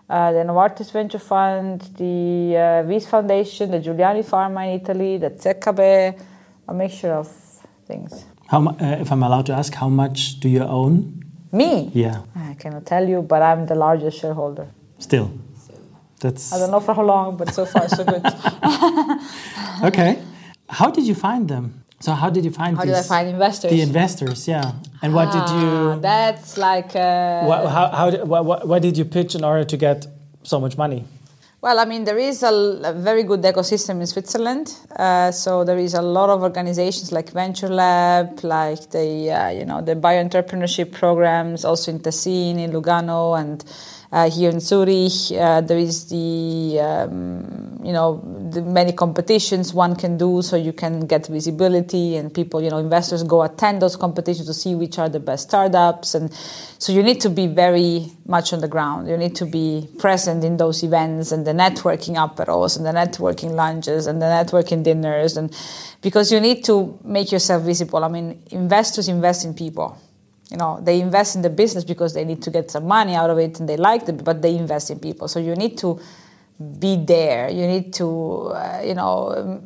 uh, 0.09 0.33
the 0.33 0.39
Novartis 0.39 0.93
Venture 0.93 1.19
Fund, 1.19 1.81
the 1.97 2.57
uh, 2.57 2.89
Wyss 2.89 3.07
Foundation, 3.07 3.71
the 3.71 3.81
Giuliani 3.81 4.25
Pharma 4.25 4.67
in 4.69 4.81
Italy, 4.81 5.19
the 5.19 5.31
ZKB, 5.31 6.21
a 6.69 6.75
mixture 6.75 7.13
of 7.13 7.29
things. 7.87 8.25
How, 8.49 8.65
uh, 8.65 8.77
if 9.01 9.11
I'm 9.11 9.23
allowed 9.23 9.47
to 9.47 9.53
ask, 9.53 9.75
how 9.75 9.89
much 9.89 10.39
do 10.39 10.49
you 10.49 10.63
own? 10.63 11.25
Me? 11.51 11.91
Yeah. 11.95 12.23
I 12.37 12.55
cannot 12.55 12.87
tell 12.87 13.09
you, 13.09 13.23
but 13.23 13.43
I'm 13.43 13.67
the 13.67 13.75
largest 13.75 14.21
shareholder. 14.21 14.69
Still? 14.99 15.33
That's... 16.21 16.53
I 16.53 16.59
don't 16.59 16.71
know 16.71 16.81
for 16.81 16.95
how 16.95 17.03
long, 17.03 17.37
but 17.37 17.53
so 17.53 17.67
far 17.67 17.89
so 17.89 18.05
good. 18.05 18.25
okay. 19.85 20.23
How 20.69 20.91
did 20.91 21.07
you 21.07 21.15
find 21.15 21.49
them? 21.49 21.85
So 22.01 22.13
how 22.13 22.29
did 22.31 22.45
you 22.45 22.51
find 22.51 22.77
How 22.77 22.85
these, 22.85 22.95
did 22.95 23.05
I 23.05 23.09
find 23.09 23.29
investors? 23.29 23.71
the 23.71 23.81
investors? 23.81 24.47
Yeah, 24.47 24.73
and 25.03 25.15
what 25.15 25.33
did 25.33 25.43
Ah, 25.47 25.61
you? 25.95 26.01
That's 26.01 26.57
like. 26.59 26.95
Uh, 26.95 27.45
What, 27.45 27.67
how 27.77 27.87
how 27.89 28.11
did, 28.11 28.29
what, 28.29 28.45
what, 28.45 28.69
what 28.69 28.83
did 28.83 28.99
you 28.99 29.05
pitch 29.07 29.35
in 29.35 29.43
order 29.45 29.65
to 29.65 29.77
get 29.77 30.07
so 30.43 30.61
much 30.61 30.77
money? 30.77 31.05
Well, 31.63 31.79
I 31.81 31.87
mean, 31.87 32.05
there 32.05 32.19
is 32.19 32.43
a, 32.43 32.53
a 32.85 32.93
very 32.93 33.23
good 33.25 33.43
ecosystem 33.43 34.01
in 34.03 34.07
Switzerland. 34.07 34.75
Uh, 34.95 35.33
so 35.33 35.65
there 35.65 35.79
is 35.79 35.95
a 35.95 36.03
lot 36.03 36.29
of 36.29 36.43
organizations 36.43 37.11
like 37.13 37.31
Venture 37.33 37.71
Lab, 37.71 38.45
like 38.45 38.91
the 38.91 39.31
uh, 39.33 39.49
you 39.59 39.65
know 39.65 39.81
the 39.81 39.97
bioentrepreneurship 39.97 40.93
programs, 40.93 41.65
also 41.65 41.91
in 41.93 41.99
Tessin, 42.01 42.59
in 42.59 42.71
Lugano, 42.73 43.41
and 43.41 43.65
here 44.11 44.51
in 44.51 44.61
Zurich. 44.61 45.33
Uh, 45.33 45.61
there 45.61 45.79
is 45.79 46.09
the 46.09 46.79
um, 46.81 47.81
you 47.85 47.93
know 47.93 48.23
the 48.51 48.63
many 48.63 48.93
competitions 48.93 49.75
one 49.75 49.97
can 49.97 50.17
do, 50.17 50.43
so 50.43 50.57
you 50.57 50.73
can 50.73 51.07
get 51.07 51.27
visibility, 51.27 52.17
and 52.17 52.33
people 52.33 52.63
you 52.63 52.71
know 52.71 52.79
investors 52.79 53.23
go 53.23 53.43
attend 53.43 53.83
those 53.83 53.97
competitions 53.97 54.47
to 54.47 54.55
see 54.55 54.75
which 54.75 54.99
are 54.99 55.09
the 55.09 55.21
best 55.21 55.49
startups, 55.49 56.15
and 56.15 56.33
so 56.79 56.93
you 56.93 57.03
need 57.03 57.21
to 57.21 57.31
be 57.31 57.47
very 57.47 58.07
much 58.27 58.53
on 58.53 58.61
the 58.61 58.69
ground. 58.69 59.09
You 59.09 59.17
need 59.17 59.35
to 59.37 59.47
be 59.47 59.89
present 59.99 60.45
in 60.45 60.57
those 60.57 60.83
events 60.83 61.33
and 61.33 61.47
the 61.47 61.53
networking 61.53 62.17
aperos 62.17 62.77
and 62.77 62.87
the 62.87 62.93
networking 62.93 63.53
lunches 63.53 64.07
and 64.07 64.21
the 64.21 64.27
networking 64.27 64.83
dinners, 64.83 65.37
and 65.37 65.55
because 66.01 66.33
you 66.33 66.41
need 66.41 66.65
to 66.65 66.99
make 67.05 67.33
yourself 67.33 67.63
visible. 67.63 68.05
I 68.05 68.09
mean, 68.09 68.43
investors 68.51 69.09
invest 69.09 69.45
in 69.45 69.55
people. 69.55 69.99
You 70.51 70.57
know, 70.57 70.81
they 70.81 71.01
invest 71.01 71.35
in 71.35 71.43
the 71.43 71.51
business 71.51 71.85
because 71.85 72.15
they 72.15 72.25
need 72.25 72.43
to 72.43 72.51
get 72.51 72.71
some 72.71 72.87
money 72.87 73.15
out 73.15 73.31
of 73.31 73.39
it 73.39 73.59
and 73.59 73.69
they 73.69 73.77
like 73.77 74.09
it, 74.09 74.23
but 74.23 74.43
they 74.43 74.57
invest 74.57 74.91
in 74.91 75.01
people. 75.01 75.27
So 75.27 75.41
you 75.41 75.55
need 75.57 75.77
to 75.79 76.01
be 76.79 76.97
there. 76.97 77.51
You 77.51 77.67
need 77.67 77.93
to, 77.95 78.53
uh, 78.55 78.83
you 78.85 78.95
know, 78.95 79.61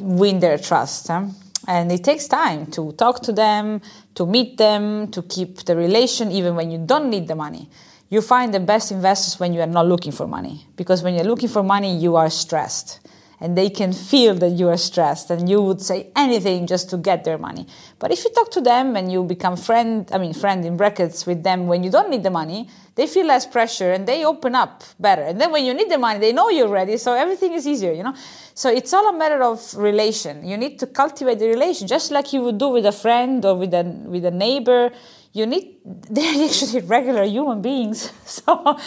win 0.00 0.40
their 0.40 0.58
trust. 0.58 1.08
Huh? 1.08 1.26
And 1.66 1.90
it 1.90 2.04
takes 2.04 2.28
time 2.28 2.66
to 2.72 2.92
talk 2.92 3.22
to 3.22 3.32
them, 3.32 3.80
to 4.14 4.26
meet 4.26 4.56
them, 4.58 5.10
to 5.10 5.22
keep 5.22 5.64
the 5.64 5.74
relation, 5.74 6.30
even 6.30 6.54
when 6.54 6.70
you 6.70 6.78
don't 6.78 7.10
need 7.10 7.28
the 7.28 7.34
money. 7.34 7.68
You 8.08 8.20
find 8.20 8.54
the 8.54 8.60
best 8.60 8.92
investors 8.92 9.40
when 9.40 9.52
you 9.52 9.60
are 9.60 9.66
not 9.66 9.86
looking 9.86 10.12
for 10.12 10.28
money. 10.28 10.66
Because 10.76 11.02
when 11.02 11.14
you're 11.14 11.24
looking 11.24 11.48
for 11.48 11.62
money, 11.62 11.96
you 11.96 12.14
are 12.14 12.30
stressed. 12.30 13.00
And 13.40 13.56
they 13.56 13.68
can 13.68 13.92
feel 13.92 14.34
that 14.36 14.50
you 14.50 14.68
are 14.68 14.78
stressed 14.78 15.30
and 15.30 15.48
you 15.48 15.60
would 15.60 15.82
say 15.82 16.10
anything 16.16 16.66
just 16.66 16.88
to 16.90 16.96
get 16.96 17.24
their 17.24 17.36
money. 17.36 17.66
But 17.98 18.10
if 18.10 18.24
you 18.24 18.30
talk 18.30 18.50
to 18.52 18.60
them 18.62 18.96
and 18.96 19.12
you 19.12 19.24
become 19.24 19.56
friend, 19.56 20.08
I 20.10 20.18
mean, 20.18 20.32
friend 20.32 20.64
in 20.64 20.76
brackets 20.76 21.26
with 21.26 21.42
them 21.42 21.66
when 21.66 21.82
you 21.82 21.90
don't 21.90 22.08
need 22.08 22.22
the 22.22 22.30
money, 22.30 22.68
they 22.96 23.06
feel 23.06 23.26
less 23.26 23.46
pressure 23.46 23.92
and 23.92 24.08
they 24.08 24.24
open 24.24 24.54
up 24.54 24.82
better. 24.98 25.22
And 25.22 25.38
then 25.38 25.52
when 25.52 25.66
you 25.66 25.74
need 25.74 25.90
the 25.90 25.98
money, 25.98 26.18
they 26.18 26.32
know 26.32 26.48
you're 26.48 26.68
ready, 26.68 26.96
so 26.96 27.12
everything 27.12 27.52
is 27.52 27.66
easier, 27.66 27.92
you 27.92 28.02
know? 28.02 28.14
So 28.54 28.70
it's 28.70 28.92
all 28.94 29.06
a 29.08 29.16
matter 29.16 29.42
of 29.42 29.60
relation. 29.76 30.46
You 30.46 30.56
need 30.56 30.78
to 30.78 30.86
cultivate 30.86 31.38
the 31.38 31.48
relation, 31.48 31.86
just 31.86 32.10
like 32.10 32.32
you 32.32 32.40
would 32.40 32.56
do 32.56 32.68
with 32.68 32.86
a 32.86 32.92
friend 32.92 33.44
or 33.44 33.54
with 33.54 33.74
a, 33.74 33.84
with 33.84 34.24
a 34.24 34.30
neighbor. 34.30 34.92
You 35.34 35.44
need, 35.44 35.76
they're 35.84 36.42
actually 36.42 36.80
regular 36.80 37.24
human 37.24 37.60
beings. 37.60 38.10
So, 38.26 38.78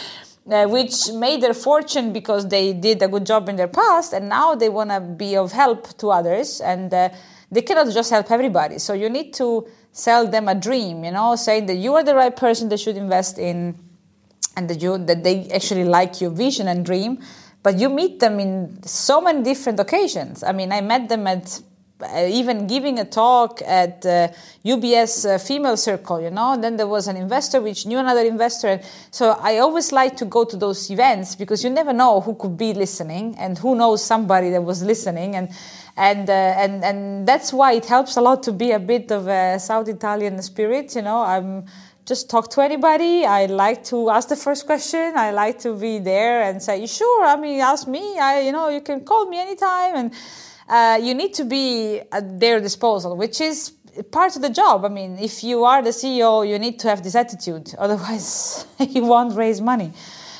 uh, 0.51 0.67
which 0.67 1.11
made 1.13 1.41
their 1.41 1.53
fortune 1.53 2.11
because 2.11 2.47
they 2.47 2.73
did 2.73 3.01
a 3.01 3.07
good 3.07 3.25
job 3.25 3.49
in 3.49 3.55
their 3.55 3.67
past, 3.67 4.13
and 4.13 4.29
now 4.29 4.55
they 4.55 4.69
want 4.69 4.89
to 4.89 4.99
be 4.99 5.35
of 5.35 5.51
help 5.51 5.97
to 5.97 6.09
others, 6.09 6.61
and 6.61 6.93
uh, 6.93 7.09
they 7.51 7.61
cannot 7.61 7.91
just 7.93 8.09
help 8.09 8.31
everybody. 8.31 8.79
So 8.79 8.93
you 8.93 9.09
need 9.09 9.33
to 9.35 9.67
sell 9.91 10.27
them 10.27 10.47
a 10.47 10.55
dream, 10.55 11.03
you 11.03 11.11
know, 11.11 11.35
saying 11.35 11.65
that 11.67 11.75
you 11.75 11.95
are 11.95 12.03
the 12.03 12.15
right 12.15 12.35
person 12.35 12.69
they 12.69 12.77
should 12.77 12.97
invest 12.97 13.37
in, 13.37 13.77
and 14.55 14.69
that 14.69 14.81
you 14.81 14.97
that 14.97 15.23
they 15.23 15.49
actually 15.49 15.85
like 15.85 16.21
your 16.21 16.31
vision 16.31 16.67
and 16.67 16.85
dream. 16.85 17.19
But 17.61 17.77
you 17.77 17.89
meet 17.89 18.21
them 18.21 18.39
in 18.39 18.81
so 18.83 19.19
many 19.19 19.43
different 19.43 19.79
occasions. 19.81 20.43
I 20.43 20.53
mean, 20.53 20.71
I 20.71 20.79
met 20.79 21.09
them 21.09 21.27
at 21.27 21.61
even 22.29 22.67
giving 22.67 22.99
a 22.99 23.05
talk 23.05 23.61
at 23.65 24.05
uh, 24.05 24.29
UBS 24.63 25.35
uh, 25.35 25.37
female 25.37 25.75
circle, 25.75 26.21
you 26.21 26.29
know. 26.29 26.57
Then 26.59 26.77
there 26.77 26.87
was 26.87 27.07
an 27.07 27.17
investor 27.17 27.59
which 27.61 27.85
knew 27.85 27.97
another 27.97 28.21
investor. 28.21 28.67
And 28.67 28.81
so 29.11 29.37
I 29.41 29.57
always 29.57 29.91
like 29.91 30.15
to 30.17 30.25
go 30.25 30.45
to 30.45 30.55
those 30.55 30.89
events 30.89 31.35
because 31.35 31.63
you 31.63 31.69
never 31.69 31.91
know 31.91 32.21
who 32.21 32.35
could 32.35 32.57
be 32.57 32.73
listening 32.73 33.35
and 33.37 33.57
who 33.57 33.75
knows 33.75 34.03
somebody 34.03 34.49
that 34.51 34.63
was 34.63 34.81
listening 34.81 35.35
and 35.35 35.49
and 35.97 36.29
uh, 36.29 36.33
and 36.33 36.83
and 36.83 37.27
that's 37.27 37.51
why 37.51 37.73
it 37.73 37.85
helps 37.85 38.15
a 38.15 38.21
lot 38.21 38.41
to 38.43 38.53
be 38.53 38.71
a 38.71 38.79
bit 38.79 39.11
of 39.11 39.27
a 39.27 39.59
South 39.59 39.89
Italian 39.89 40.41
spirit, 40.41 40.95
you 40.95 41.01
know. 41.01 41.21
I'm 41.21 41.65
just 42.05 42.29
talk 42.29 42.49
to 42.51 42.61
anybody. 42.61 43.25
I 43.25 43.45
like 43.47 43.83
to 43.85 44.09
ask 44.09 44.29
the 44.29 44.37
first 44.37 44.65
question. 44.65 45.13
I 45.17 45.31
like 45.31 45.59
to 45.59 45.75
be 45.75 45.99
there 45.99 46.43
and 46.43 46.63
say, 46.63 46.85
"Sure, 46.85 47.25
I 47.25 47.35
mean, 47.35 47.59
ask 47.59 47.87
me. 47.87 48.17
I, 48.17 48.39
you 48.39 48.53
know, 48.53 48.69
you 48.69 48.79
can 48.79 49.03
call 49.03 49.27
me 49.27 49.37
anytime." 49.39 49.95
And 49.95 50.13
uh, 50.69 50.99
you 51.01 51.13
need 51.13 51.33
to 51.33 51.45
be 51.45 51.99
at 52.11 52.39
their 52.39 52.59
disposal, 52.59 53.17
which 53.17 53.41
is 53.41 53.73
part 54.11 54.35
of 54.35 54.41
the 54.41 54.49
job. 54.49 54.85
I 54.85 54.89
mean, 54.89 55.17
if 55.19 55.43
you 55.43 55.63
are 55.63 55.81
the 55.81 55.89
CEO, 55.89 56.47
you 56.47 56.59
need 56.59 56.79
to 56.79 56.89
have 56.89 57.03
this 57.03 57.15
attitude. 57.15 57.73
Otherwise, 57.77 58.65
you 58.79 59.03
won't 59.03 59.35
raise 59.35 59.59
money, 59.59 59.91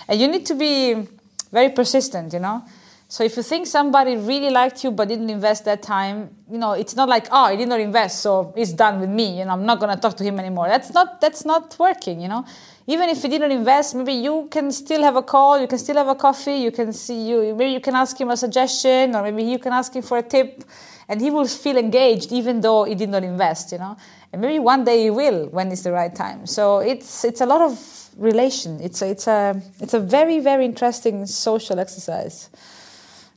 and 0.08 0.20
you 0.20 0.28
need 0.28 0.46
to 0.46 0.56
be 0.56 1.08
very 1.52 1.70
persistent. 1.70 2.34
You 2.34 2.40
know. 2.40 2.64
So 3.12 3.24
if 3.24 3.36
you 3.38 3.42
think 3.42 3.66
somebody 3.66 4.18
really 4.18 4.52
liked 4.52 4.84
you 4.84 4.92
but 4.92 5.08
didn't 5.08 5.32
invest 5.32 5.66
that 5.66 5.82
time, 5.82 6.30
you 6.48 6.60
know, 6.60 6.74
it's 6.74 6.96
not 6.96 7.10
like, 7.10 7.26
oh, 7.32 7.50
he 7.50 7.58
did 7.58 7.68
not 7.68 7.80
invest, 7.80 8.20
so 8.22 8.54
it's 8.56 8.72
done 8.72 9.00
with 9.00 9.10
me. 9.10 9.40
You 9.40 9.46
know, 9.46 9.54
I'm 9.54 9.66
not 9.66 9.80
gonna 9.80 9.98
talk 9.98 10.16
to 10.18 10.24
him 10.24 10.40
anymore. 10.40 10.68
That's 10.68 10.94
not 10.94 11.20
that's 11.20 11.44
not 11.44 11.76
working. 11.80 12.22
You 12.22 12.28
know, 12.28 12.46
even 12.90 13.08
if 13.08 13.22
he 13.22 13.28
didn't 13.28 13.52
invest, 13.52 13.94
maybe 13.94 14.14
you 14.14 14.48
can 14.50 14.72
still 14.72 15.04
have 15.04 15.16
a 15.16 15.22
call, 15.22 15.62
you 15.62 15.68
can 15.68 15.78
still 15.78 15.98
have 15.98 16.08
a 16.08 16.16
coffee, 16.16 16.56
you 16.56 16.72
can 16.72 16.92
see 16.92 17.30
you 17.30 17.54
maybe 17.56 17.72
you 17.72 17.80
can 17.80 17.94
ask 17.94 18.20
him 18.20 18.32
a 18.32 18.38
suggestion, 18.38 19.16
or 19.16 19.22
maybe 19.22 19.44
you 19.44 19.60
can 19.60 19.74
ask 19.74 19.96
him 19.96 20.02
for 20.02 20.18
a 20.18 20.24
tip, 20.24 20.64
and 21.08 21.22
he 21.22 21.30
will 21.30 21.48
feel 21.48 21.78
engaged 21.78 22.32
even 22.32 22.62
though 22.62 22.86
he 22.86 22.96
did 22.96 23.10
not 23.10 23.24
invest. 23.24 23.72
You 23.72 23.78
know, 23.78 23.96
and 24.34 24.42
maybe 24.42 24.58
one 24.58 24.86
day 24.86 25.04
he 25.04 25.12
will 25.12 25.46
when 25.50 25.72
it's 25.72 25.84
the 25.84 25.92
right 25.92 26.14
time. 26.14 26.48
So 26.48 26.80
it's 26.80 27.24
it's 27.24 27.42
a 27.42 27.46
lot 27.46 27.62
of 27.62 27.78
relation. 28.18 28.80
It's 28.82 29.04
a, 29.04 29.10
it's 29.12 29.28
a 29.28 29.62
it's 29.80 29.94
a 29.94 30.00
very 30.00 30.40
very 30.40 30.66
interesting 30.66 31.28
social 31.28 31.80
exercise. 31.80 32.50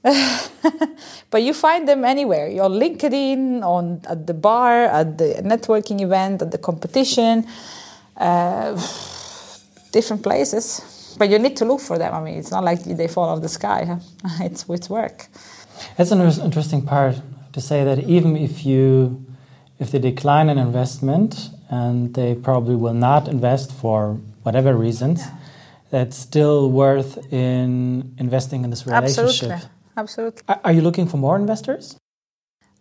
but 1.30 1.42
you 1.42 1.52
find 1.52 1.86
them 1.86 2.06
anywhere. 2.06 2.48
On 2.62 2.72
LinkedIn, 2.72 3.62
on 3.62 4.00
at 4.08 4.26
the 4.26 4.34
bar, 4.34 4.84
at 4.86 5.18
the 5.18 5.42
networking 5.44 6.00
event, 6.00 6.40
at 6.40 6.50
the 6.50 6.58
competition, 6.58 7.46
uh, 8.16 8.74
different 9.92 10.22
places. 10.22 11.16
But 11.18 11.28
you 11.28 11.38
need 11.38 11.56
to 11.58 11.64
look 11.64 11.80
for 11.80 11.98
them. 11.98 12.14
I 12.14 12.20
mean, 12.20 12.38
it's 12.38 12.50
not 12.50 12.64
like 12.64 12.82
they 12.84 13.08
fall 13.08 13.28
off 13.28 13.42
the 13.42 13.48
sky. 13.48 13.98
It's 14.40 14.64
it's 14.68 14.88
work. 14.88 15.26
That's 15.96 16.10
an 16.10 16.20
interesting 16.20 16.82
part 16.82 17.20
to 17.52 17.60
say 17.60 17.84
that 17.84 17.98
even 18.16 18.36
if 18.36 18.64
you 18.64 19.24
if 19.78 19.90
they 19.90 19.98
decline 19.98 20.48
an 20.48 20.58
investment 20.58 21.50
and 21.68 22.14
they 22.14 22.34
probably 22.34 22.76
will 22.76 22.94
not 22.94 23.28
invest 23.28 23.72
for 23.72 24.18
whatever 24.44 24.74
reasons, 24.74 25.20
yeah. 25.20 25.36
that's 25.90 26.16
still 26.16 26.70
worth 26.70 27.12
in 27.32 28.14
investing 28.18 28.64
in 28.64 28.70
this 28.70 28.86
relationship. 28.86 29.50
Absolutely. 29.50 29.68
Absolutely. 29.96 30.42
Are 30.64 30.72
you 30.72 30.80
looking 30.80 31.06
for 31.06 31.18
more 31.18 31.36
investors? 31.36 31.96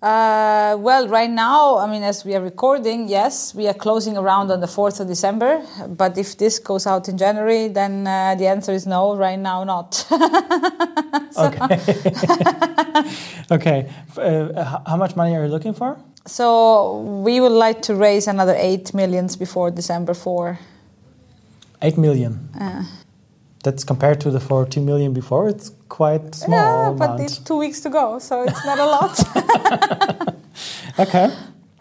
Uh, 0.01 0.75
well, 0.79 1.07
right 1.07 1.29
now, 1.29 1.77
I 1.77 1.85
mean, 1.85 2.01
as 2.01 2.25
we 2.25 2.33
are 2.33 2.41
recording, 2.41 3.07
yes, 3.07 3.53
we 3.53 3.67
are 3.67 3.73
closing 3.73 4.17
around 4.17 4.49
on 4.49 4.59
the 4.59 4.65
4th 4.65 4.99
of 4.99 5.07
December. 5.07 5.63
But 5.87 6.17
if 6.17 6.37
this 6.37 6.57
goes 6.57 6.87
out 6.87 7.07
in 7.07 7.19
January, 7.19 7.67
then 7.67 8.07
uh, 8.07 8.33
the 8.33 8.47
answer 8.47 8.71
is 8.71 8.87
no, 8.87 9.15
right 9.15 9.37
now, 9.37 9.63
not. 9.63 10.03
okay. 11.37 11.79
okay. 13.51 13.93
Uh, 14.17 14.79
how 14.87 14.97
much 14.97 15.15
money 15.15 15.35
are 15.35 15.43
you 15.43 15.51
looking 15.51 15.73
for? 15.75 15.99
So 16.25 17.01
we 17.23 17.39
would 17.39 17.51
like 17.51 17.83
to 17.83 17.93
raise 17.93 18.27
another 18.27 18.55
8 18.57 18.95
millions 18.95 19.35
before 19.35 19.69
December 19.69 20.15
4. 20.15 20.57
8 21.83 21.97
million? 21.99 22.49
That's 23.63 23.83
compared 23.83 24.19
to 24.21 24.31
the 24.31 24.39
40 24.39 24.79
million 24.79 25.13
before, 25.13 25.47
it's 25.47 25.71
quite 25.91 26.33
small. 26.33 26.57
Yeah, 26.57 26.89
amount. 26.89 26.99
but 26.99 27.19
it's 27.19 27.37
two 27.37 27.57
weeks 27.57 27.81
to 27.81 27.89
go, 27.89 28.17
so 28.19 28.43
it's 28.43 28.65
not 28.65 28.79
a 28.79 28.87
lot. 28.95 29.13
okay. 31.03 31.27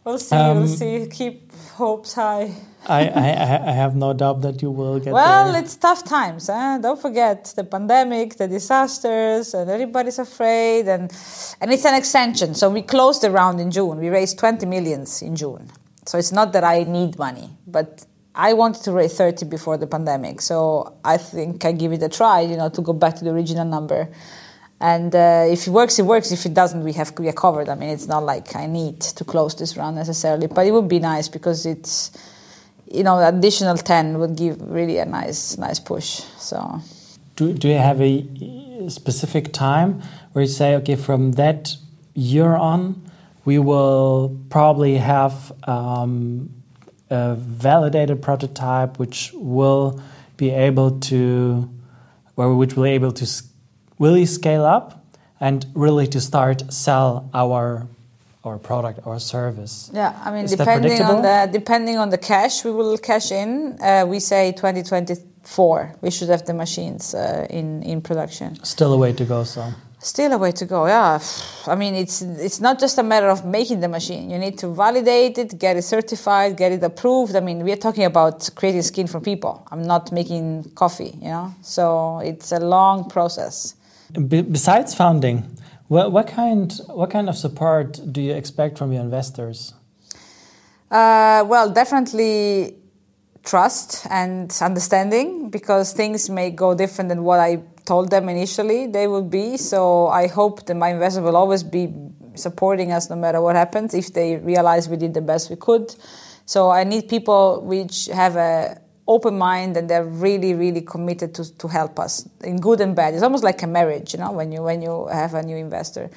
We'll 0.04 0.18
see. 0.18 0.36
Um, 0.36 0.58
we'll 0.58 0.66
see. 0.66 1.06
Keep 1.06 1.52
hopes 1.78 2.14
high. 2.14 2.52
I, 2.88 3.08
I, 3.08 3.26
I 3.70 3.72
have 3.82 3.94
no 3.94 4.12
doubt 4.12 4.40
that 4.40 4.62
you 4.62 4.70
will 4.70 4.98
get 4.98 5.12
well, 5.12 5.52
there. 5.52 5.62
it's 5.62 5.76
tough 5.76 6.02
times. 6.02 6.48
Eh? 6.48 6.78
Don't 6.78 7.00
forget 7.00 7.52
the 7.54 7.62
pandemic, 7.62 8.36
the 8.36 8.48
disasters, 8.48 9.54
and 9.54 9.70
everybody's 9.70 10.18
afraid. 10.18 10.88
And, 10.88 11.12
and 11.60 11.72
it's 11.72 11.84
an 11.84 11.94
extension. 11.94 12.54
So 12.54 12.70
we 12.70 12.82
closed 12.82 13.22
the 13.22 13.30
round 13.30 13.60
in 13.60 13.70
June. 13.70 13.98
We 13.98 14.08
raised 14.08 14.38
20 14.38 14.66
millions 14.66 15.22
in 15.22 15.36
June. 15.36 15.70
So 16.06 16.18
it's 16.18 16.32
not 16.32 16.52
that 16.54 16.64
I 16.64 16.84
need 16.84 17.18
money, 17.18 17.50
but 17.66 18.06
I 18.34 18.52
wanted 18.52 18.82
to 18.84 18.92
raise 18.92 19.16
30 19.16 19.46
before 19.46 19.76
the 19.76 19.86
pandemic, 19.86 20.40
so 20.40 20.96
I 21.04 21.16
think 21.16 21.64
I 21.64 21.72
give 21.72 21.92
it 21.92 22.02
a 22.02 22.08
try, 22.08 22.40
you 22.40 22.56
know, 22.56 22.68
to 22.68 22.80
go 22.80 22.92
back 22.92 23.16
to 23.16 23.24
the 23.24 23.30
original 23.30 23.64
number. 23.64 24.08
And 24.80 25.14
uh, 25.14 25.46
if 25.48 25.66
it 25.66 25.70
works, 25.70 25.98
it 25.98 26.06
works. 26.06 26.32
If 26.32 26.46
it 26.46 26.54
doesn't, 26.54 26.82
we 26.82 26.92
have 26.94 27.12
we 27.18 27.28
are 27.28 27.34
covered. 27.34 27.68
I 27.68 27.74
mean, 27.74 27.90
it's 27.90 28.06
not 28.06 28.22
like 28.22 28.56
I 28.56 28.66
need 28.66 29.00
to 29.00 29.24
close 29.24 29.54
this 29.54 29.76
round 29.76 29.96
necessarily, 29.96 30.46
but 30.46 30.66
it 30.66 30.70
would 30.70 30.88
be 30.88 31.00
nice 31.00 31.28
because 31.28 31.66
it's, 31.66 32.12
you 32.90 33.02
know, 33.02 33.18
additional 33.18 33.76
10 33.76 34.18
would 34.18 34.36
give 34.36 34.58
really 34.62 34.96
a 34.98 35.04
nice 35.04 35.58
nice 35.58 35.78
push. 35.78 36.22
So, 36.38 36.80
do 37.36 37.52
do 37.52 37.68
you 37.68 37.76
have 37.76 38.00
a 38.00 38.88
specific 38.88 39.52
time 39.52 40.02
where 40.32 40.42
you 40.42 40.48
say, 40.50 40.76
okay, 40.76 40.96
from 40.96 41.32
that 41.32 41.76
year 42.14 42.54
on, 42.54 43.02
we 43.44 43.58
will 43.58 44.34
probably 44.48 44.96
have 44.96 45.52
um, 45.64 46.48
a 47.10 47.34
validated 47.34 48.22
prototype 48.22 48.98
which 48.98 49.32
will 49.34 50.00
be 50.36 50.50
able 50.50 50.98
to, 51.00 51.68
where 52.34 52.48
which 52.54 52.76
will 52.76 52.84
be 52.84 52.90
able 52.90 53.12
to 53.12 53.26
really 53.98 54.26
scale 54.26 54.64
up 54.64 55.04
and 55.40 55.66
really 55.74 56.06
to 56.06 56.20
start 56.20 56.72
sell 56.72 57.28
our 57.34 57.86
our 58.44 58.58
product 58.58 59.00
or 59.04 59.18
service. 59.20 59.90
Yeah, 59.92 60.18
I 60.24 60.30
mean, 60.30 60.44
Is 60.44 60.56
depending 60.56 61.02
on 61.02 61.22
the 61.22 61.48
depending 61.52 61.98
on 61.98 62.08
the 62.08 62.18
cash 62.18 62.64
we 62.64 62.70
will 62.70 62.96
cash 62.96 63.30
in, 63.32 63.76
uh, 63.82 64.06
we 64.06 64.18
say 64.18 64.52
2024 64.52 65.96
we 66.00 66.10
should 66.10 66.28
have 66.28 66.46
the 66.46 66.54
machines 66.54 67.14
uh, 67.14 67.46
in 67.50 67.82
in 67.82 68.00
production. 68.00 68.62
Still 68.64 68.92
a 68.92 68.96
way 68.96 69.12
to 69.12 69.24
go, 69.24 69.44
so. 69.44 69.72
Still 70.02 70.32
a 70.32 70.38
way 70.38 70.50
to 70.52 70.64
go, 70.64 70.86
yeah. 70.86 71.18
I 71.66 71.74
mean, 71.74 71.94
it's 71.94 72.22
it's 72.22 72.58
not 72.58 72.80
just 72.80 72.96
a 72.96 73.02
matter 73.02 73.28
of 73.28 73.44
making 73.44 73.80
the 73.80 73.88
machine. 73.88 74.30
You 74.30 74.38
need 74.38 74.56
to 74.60 74.68
validate 74.68 75.36
it, 75.36 75.58
get 75.58 75.76
it 75.76 75.82
certified, 75.82 76.56
get 76.56 76.72
it 76.72 76.82
approved. 76.82 77.36
I 77.36 77.40
mean, 77.40 77.62
we 77.64 77.70
are 77.72 77.76
talking 77.76 78.04
about 78.04 78.48
creating 78.54 78.80
skin 78.80 79.06
for 79.06 79.20
people. 79.20 79.62
I'm 79.70 79.82
not 79.82 80.10
making 80.10 80.72
coffee, 80.74 81.12
you 81.20 81.28
know. 81.28 81.54
So 81.60 82.20
it's 82.20 82.50
a 82.50 82.60
long 82.60 83.10
process. 83.10 83.74
Be 84.26 84.40
besides 84.40 84.94
founding, 84.94 85.44
what, 85.88 86.12
what 86.12 86.28
kind 86.28 86.72
what 86.86 87.10
kind 87.10 87.28
of 87.28 87.36
support 87.36 88.00
do 88.10 88.22
you 88.22 88.32
expect 88.32 88.78
from 88.78 88.92
your 88.92 89.02
investors? 89.02 89.74
Uh, 90.90 91.44
well, 91.46 91.68
definitely 91.70 92.79
trust 93.50 94.06
and 94.10 94.56
understanding 94.60 95.50
because 95.50 95.92
things 95.92 96.30
may 96.30 96.50
go 96.50 96.72
different 96.72 97.08
than 97.08 97.24
what 97.24 97.40
I 97.40 97.62
told 97.84 98.10
them 98.10 98.28
initially 98.28 98.86
they 98.86 99.08
would 99.08 99.28
be. 99.28 99.56
So 99.56 100.06
I 100.06 100.28
hope 100.28 100.66
that 100.66 100.76
my 100.76 100.90
investors 100.90 101.24
will 101.24 101.36
always 101.36 101.64
be 101.64 101.92
supporting 102.36 102.92
us 102.92 103.10
no 103.10 103.16
matter 103.16 103.40
what 103.40 103.56
happens 103.56 103.92
if 103.92 104.12
they 104.12 104.36
realize 104.36 104.88
we 104.88 104.96
did 104.96 105.14
the 105.14 105.20
best 105.20 105.50
we 105.50 105.56
could. 105.56 105.92
So 106.46 106.70
I 106.70 106.84
need 106.84 107.08
people 107.08 107.62
which 107.62 108.06
have 108.06 108.36
a 108.36 108.80
open 109.08 109.36
mind 109.36 109.76
and 109.76 109.90
they're 109.90 110.04
really 110.04 110.54
really 110.54 110.82
committed 110.82 111.34
to, 111.34 111.42
to 111.58 111.66
help 111.66 111.98
us 111.98 112.28
in 112.44 112.58
good 112.58 112.80
and 112.80 112.94
bad. 112.94 113.14
It's 113.14 113.24
almost 113.24 113.42
like 113.42 113.60
a 113.64 113.66
marriage, 113.66 114.12
you 114.12 114.20
know, 114.20 114.30
when 114.30 114.52
you 114.52 114.62
when 114.62 114.80
you 114.80 115.08
have 115.10 115.34
a 115.34 115.42
new 115.42 115.56
investor. 115.56 116.08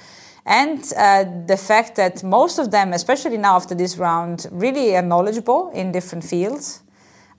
And 0.46 0.80
uh, 0.96 1.24
the 1.48 1.58
fact 1.58 1.96
that 1.96 2.22
most 2.24 2.60
of 2.60 2.70
them, 2.70 2.94
especially 2.94 3.38
now 3.38 3.56
after 3.56 3.74
this 3.74 3.98
round, 3.98 4.46
really 4.52 4.96
are 4.96 5.02
knowledgeable 5.02 5.72
in 5.72 5.92
different 5.92 6.24
fields. 6.26 6.83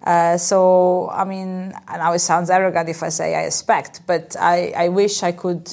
Uh, 0.05 0.37
so, 0.37 1.09
I 1.11 1.25
mean, 1.25 1.73
now 1.89 2.13
it 2.13 2.19
sounds 2.19 2.51
arrogant 2.51 2.89
if 2.91 3.03
I 3.03 3.09
say 3.09 3.35
I 3.35 3.47
expect, 3.47 4.03
but 4.07 4.37
I, 4.39 4.73
I 4.77 4.89
wish 4.89 5.23
I 5.23 5.33
could 5.33 5.67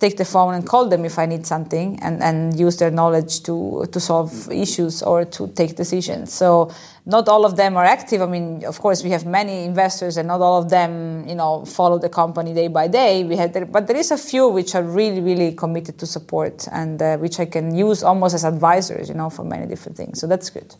take 0.00 0.16
the 0.16 0.24
phone 0.24 0.54
and 0.54 0.66
call 0.66 0.88
them 0.88 1.04
if 1.04 1.18
I 1.18 1.26
need 1.26 1.46
something 1.46 1.98
and, 2.00 2.22
and 2.22 2.58
use 2.58 2.76
their 2.76 2.90
knowledge 2.90 3.42
to, 3.44 3.86
to 3.90 4.00
solve 4.00 4.50
issues 4.50 5.02
or 5.02 5.24
to 5.24 5.48
take 5.48 5.76
decisions. 5.76 6.32
So 6.32 6.72
not 7.04 7.28
all 7.28 7.44
of 7.44 7.56
them 7.56 7.76
are 7.76 7.84
active. 7.84 8.22
I 8.22 8.26
mean, 8.26 8.64
of 8.64 8.78
course, 8.80 9.02
we 9.02 9.10
have 9.10 9.26
many 9.26 9.64
investors 9.64 10.16
and 10.16 10.28
not 10.28 10.40
all 10.40 10.62
of 10.62 10.70
them, 10.70 11.26
you 11.28 11.34
know, 11.34 11.64
follow 11.64 11.98
the 11.98 12.08
company 12.08 12.54
day 12.54 12.68
by 12.68 12.86
day. 12.86 13.24
We 13.24 13.36
had, 13.36 13.72
but 13.72 13.86
there 13.86 13.96
is 13.96 14.10
a 14.10 14.18
few 14.18 14.48
which 14.48 14.74
are 14.74 14.82
really, 14.82 15.20
really 15.20 15.52
committed 15.52 15.98
to 15.98 16.06
support 16.06 16.68
and 16.70 17.00
uh, 17.02 17.16
which 17.18 17.40
I 17.40 17.46
can 17.46 17.74
use 17.74 18.02
almost 18.02 18.34
as 18.34 18.44
advisors, 18.44 19.08
you 19.08 19.14
know, 19.14 19.30
for 19.30 19.44
many 19.44 19.66
different 19.66 19.96
things. 19.96 20.20
So 20.20 20.26
that's 20.26 20.50
good. 20.50 20.74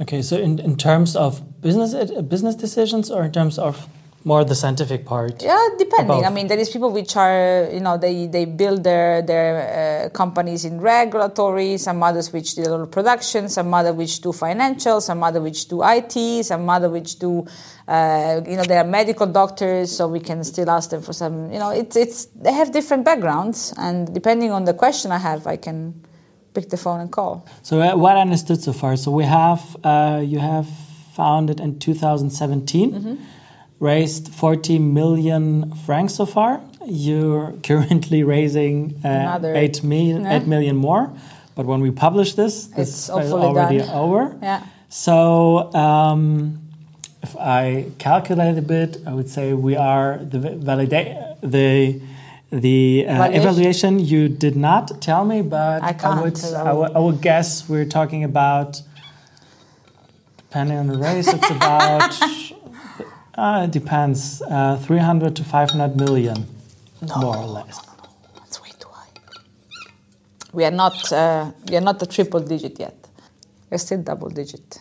Okay, 0.00 0.22
so 0.22 0.36
in, 0.36 0.58
in 0.58 0.76
terms 0.76 1.14
of 1.14 1.60
business 1.60 1.92
uh, 1.92 2.22
business 2.22 2.54
decisions 2.54 3.10
or 3.10 3.24
in 3.24 3.32
terms 3.32 3.58
of 3.58 3.86
more 4.24 4.44
the 4.44 4.54
scientific 4.54 5.06
part? 5.06 5.42
Yeah, 5.42 5.68
depending. 5.78 6.24
I 6.24 6.30
mean, 6.30 6.46
there 6.46 6.58
is 6.58 6.68
people 6.68 6.92
which 6.92 7.16
are, 7.16 7.68
you 7.72 7.80
know, 7.80 7.96
they, 7.96 8.26
they 8.26 8.44
build 8.44 8.84
their, 8.84 9.22
their 9.22 10.06
uh, 10.06 10.08
companies 10.10 10.64
in 10.64 10.80
regulatory, 10.80 11.78
some 11.78 12.02
others 12.02 12.32
which 12.32 12.54
do 12.54 12.62
a 12.62 12.68
lot 12.68 12.80
of 12.80 12.90
production, 12.90 13.48
some 13.48 13.72
other 13.72 13.94
which 13.94 14.20
do 14.20 14.32
financial, 14.32 15.00
some 15.00 15.22
other 15.22 15.40
which 15.40 15.68
do 15.68 15.82
IT, 15.82 16.44
some 16.44 16.68
other 16.68 16.90
which 16.90 17.18
do, 17.18 17.46
uh, 17.88 18.40
you 18.46 18.56
know, 18.56 18.64
they 18.64 18.76
are 18.76 18.84
medical 18.84 19.26
doctors, 19.26 19.96
so 19.96 20.06
we 20.06 20.20
can 20.20 20.44
still 20.44 20.68
ask 20.68 20.90
them 20.90 21.00
for 21.00 21.14
some, 21.14 21.50
you 21.50 21.58
know, 21.58 21.70
it's, 21.70 21.96
it's, 21.96 22.26
they 22.26 22.52
have 22.52 22.72
different 22.72 23.04
backgrounds, 23.04 23.72
and 23.78 24.12
depending 24.12 24.50
on 24.50 24.64
the 24.64 24.74
question 24.74 25.12
I 25.12 25.18
have, 25.18 25.46
I 25.46 25.56
can 25.56 26.04
pick 26.54 26.68
the 26.68 26.76
phone 26.76 27.00
and 27.00 27.10
call. 27.10 27.46
So 27.62 27.80
uh, 27.80 27.96
what 27.96 28.16
I 28.16 28.20
understood 28.20 28.62
so 28.62 28.72
far, 28.72 28.96
so 28.96 29.10
we 29.10 29.24
have 29.24 29.76
uh, 29.84 30.22
you 30.24 30.38
have 30.38 30.66
founded 31.14 31.60
in 31.60 31.78
2017, 31.78 32.90
mm 32.90 33.02
-hmm. 33.02 33.16
raised 33.80 34.28
40 34.28 34.78
million 34.78 35.72
francs 35.86 36.14
so 36.14 36.26
far. 36.26 36.60
You're 36.86 37.52
currently 37.62 38.24
raising 38.24 38.94
uh, 39.04 39.38
8, 39.54 39.82
million, 39.82 40.22
yeah. 40.22 40.36
8 40.36 40.46
million 40.46 40.76
more. 40.76 41.10
But 41.54 41.66
when 41.66 41.80
we 41.82 41.90
publish 41.90 42.34
this, 42.34 42.68
this 42.68 42.88
is 42.88 43.32
already 43.32 43.78
done. 43.78 43.98
over. 44.02 44.36
Yeah. 44.42 44.60
So 44.88 45.14
um, 45.74 46.58
if 47.22 47.36
I 47.36 47.86
calculate 47.98 48.58
a 48.58 48.62
bit, 48.62 48.96
I 49.06 49.10
would 49.10 49.28
say 49.28 49.52
we 49.52 49.76
are 49.76 50.18
the 50.30 50.38
validate 50.38 51.16
the 51.42 52.00
the 52.50 53.06
uh, 53.08 53.30
evaluation. 53.30 53.98
you 53.98 54.28
did 54.28 54.56
not 54.56 55.00
tell 55.00 55.24
me, 55.24 55.40
but 55.42 55.82
I, 55.82 55.96
I 56.02 56.20
would, 56.20 56.44
I 56.44 56.72
would, 56.72 56.90
I 56.96 56.98
would 56.98 57.20
guess 57.20 57.68
we're 57.68 57.84
talking 57.84 58.24
about, 58.24 58.82
depending 60.36 60.78
on 60.78 60.88
the 60.88 60.98
race, 60.98 61.28
it's 61.28 61.50
about, 61.58 62.20
uh, 63.38 63.64
it 63.64 63.70
depends, 63.70 64.42
uh, 64.42 64.76
300 64.82 65.36
to 65.36 65.44
500 65.44 65.96
million, 65.96 66.46
no, 67.02 67.16
more 67.20 67.36
or 67.36 67.46
less. 67.46 67.80
That's 68.34 68.60
way 68.60 68.70
too 68.78 68.88
high. 68.88 69.08
We 70.52 70.64
are 70.64 70.72
not, 70.72 71.12
uh, 71.12 71.52
we 71.68 71.76
are 71.76 71.80
not 71.80 72.02
a 72.02 72.06
triple 72.06 72.40
digit 72.40 72.80
yet. 72.80 72.96
We're 73.70 73.78
still 73.78 74.02
double 74.02 74.28
digit. 74.28 74.80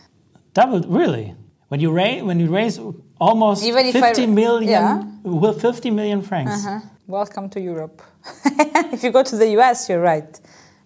Double, 0.55 0.79
really? 0.81 1.35
When 1.67 1.79
you 1.79 1.91
raise, 1.91 2.23
when 2.23 2.39
you 2.39 2.47
raise 2.47 2.79
almost 3.19 3.63
Even 3.63 3.91
50 3.91 4.25
million, 4.25 4.71
yeah. 4.71 5.03
well, 5.21 5.53
50 5.53 5.91
million 5.91 6.23
francs. 6.23 6.65
-huh. 6.65 6.81
Welcome 7.09 7.49
to 7.49 7.59
Europe. 7.59 8.03
if 8.93 9.03
you 9.03 9.09
go 9.09 9.23
to 9.23 9.35
the 9.35 9.47
US, 9.57 9.89
you're 9.89 9.99
right. 9.99 10.39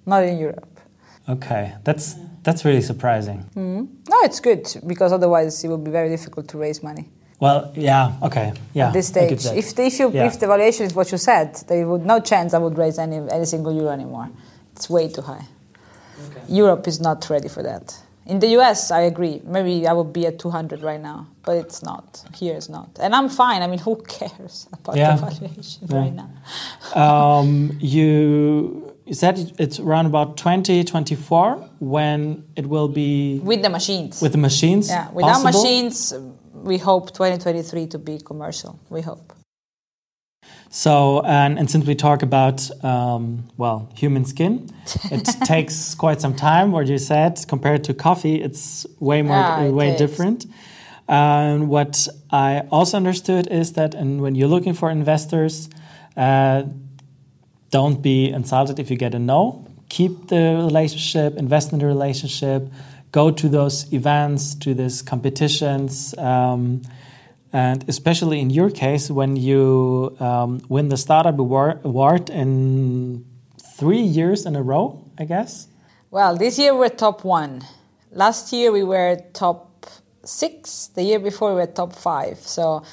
Not 0.05 0.23
in 0.23 0.37
Europe. 0.37 0.79
Okay, 1.27 1.73
that's 1.83 2.15
that's 2.43 2.63
really 2.63 2.81
surprising. 2.81 3.43
Mm 3.55 3.77
-hmm. 3.77 3.87
No, 4.09 4.17
it's 4.23 4.39
good 4.39 4.81
because 4.87 5.15
otherwise 5.15 5.67
it 5.67 5.69
would 5.69 5.83
be 5.83 5.91
very 5.91 6.09
difficult 6.09 6.47
to 6.47 6.59
raise 6.59 6.81
money. 6.81 7.09
Well, 7.39 7.71
yeah, 7.75 8.11
okay, 8.21 8.53
yeah. 8.73 8.87
At 8.87 8.93
this 8.93 9.07
stage, 9.07 9.33
if 9.33 9.73
the, 9.75 9.85
if, 9.85 9.99
you, 9.99 10.11
yeah. 10.11 10.27
if 10.27 10.37
the 10.37 10.47
valuation 10.47 10.87
is 10.87 10.93
what 10.93 11.09
you 11.09 11.17
said, 11.17 11.49
there 11.67 11.85
would 11.85 12.05
no 12.05 12.19
chance 12.19 12.57
I 12.57 12.59
would 12.59 12.77
raise 12.77 13.01
any 13.01 13.17
any 13.17 13.45
single 13.45 13.73
euro 13.73 13.91
anymore. 13.91 14.27
It's 14.75 14.87
way 14.89 15.09
too 15.09 15.21
high. 15.21 15.45
Okay. 16.27 16.61
Europe 16.61 16.89
is 16.89 16.99
not 16.99 17.29
ready 17.29 17.49
for 17.49 17.63
that. 17.63 18.02
In 18.25 18.39
the 18.39 18.47
US, 18.59 18.91
I 18.91 19.01
agree. 19.01 19.41
Maybe 19.43 19.85
I 19.85 19.93
would 19.93 20.13
be 20.13 20.25
at 20.25 20.39
200 20.39 20.81
right 20.81 21.01
now, 21.01 21.27
but 21.43 21.57
it's 21.57 21.83
not. 21.83 22.23
Here 22.33 22.55
it's 22.55 22.69
not. 22.69 22.89
And 23.01 23.13
I'm 23.13 23.27
fine. 23.27 23.61
I 23.61 23.67
mean, 23.67 23.79
who 23.79 24.01
cares 24.03 24.67
about 24.73 24.95
yeah. 24.95 25.15
the 25.15 25.25
valuation 25.25 25.87
yeah. 25.89 25.97
right 25.97 26.13
now? 26.13 26.29
um, 27.01 27.77
you, 27.81 28.95
said 29.11 29.51
it's 29.59 29.79
around 29.79 30.05
about 30.05 30.37
2024 30.37 31.55
when 31.79 32.45
it 32.55 32.65
will 32.65 32.87
be. 32.87 33.39
With 33.43 33.61
the 33.61 33.69
machines. 33.69 34.21
With 34.21 34.31
the 34.31 34.37
machines? 34.37 34.87
Yeah, 34.87 35.11
without 35.11 35.43
possible? 35.43 35.61
machines, 35.61 36.13
we 36.53 36.77
hope 36.77 37.11
2023 37.11 37.87
to 37.87 37.99
be 37.99 38.19
commercial. 38.19 38.79
We 38.89 39.01
hope. 39.01 39.33
So, 40.69 41.21
and, 41.21 41.59
and 41.59 41.69
since 41.69 41.85
we 41.85 41.93
talk 41.93 42.23
about, 42.23 42.67
um, 42.83 43.47
well, 43.57 43.89
human 43.95 44.25
skin, 44.25 44.69
it 45.11 45.23
takes 45.45 45.93
quite 45.93 46.19
some 46.19 46.35
time, 46.35 46.71
what 46.71 46.87
you 46.87 46.97
said, 46.97 47.45
compared 47.47 47.83
to 47.83 47.93
coffee, 47.93 48.41
it's 48.41 48.87
way 48.99 49.21
more, 49.21 49.37
ah, 49.37 49.69
way 49.69 49.95
different. 49.95 50.47
And 51.07 51.69
what 51.69 52.07
I 52.31 52.63
also 52.71 52.97
understood 52.97 53.47
is 53.47 53.73
that 53.73 53.93
and 53.93 54.21
when 54.21 54.35
you're 54.35 54.47
looking 54.47 54.73
for 54.73 54.89
investors, 54.89 55.69
uh, 56.17 56.63
don't 57.69 58.01
be 58.01 58.29
insulted 58.29 58.79
if 58.79 58.89
you 58.89 58.97
get 58.97 59.13
a 59.13 59.19
no. 59.19 59.67
Keep 59.89 60.29
the 60.29 60.55
relationship, 60.55 61.35
invest 61.37 61.71
in 61.73 61.79
the 61.79 61.85
relationship, 61.85 62.67
go 63.11 63.29
to 63.31 63.49
those 63.49 63.91
events, 63.93 64.55
to 64.55 64.73
these 64.73 65.01
competitions. 65.01 66.17
Um, 66.17 66.81
and 67.53 67.85
especially 67.87 68.39
in 68.39 68.49
your 68.49 68.71
case, 68.71 69.11
when 69.11 69.35
you 69.35 70.17
um, 70.19 70.59
win 70.69 70.89
the 70.89 70.97
startup 70.97 71.37
award 71.37 72.29
in 72.31 73.25
three 73.77 74.01
years 74.01 74.47
in 74.47 74.55
a 74.55 74.63
row, 74.63 75.05
I 75.19 75.25
guess. 75.25 75.67
Well, 76.09 76.35
this 76.35 76.57
year 76.57 76.75
we're 76.75 76.89
top 76.89 77.23
one. 77.23 77.61
Last 78.11 78.51
year 78.53 78.71
we 78.71 78.83
were 78.83 79.19
top 79.33 79.85
six. 80.23 80.87
The 80.95 81.03
year 81.03 81.19
before 81.19 81.49
we 81.49 81.55
were 81.61 81.67
top 81.67 81.93
five. 81.93 82.39
So 82.39 82.83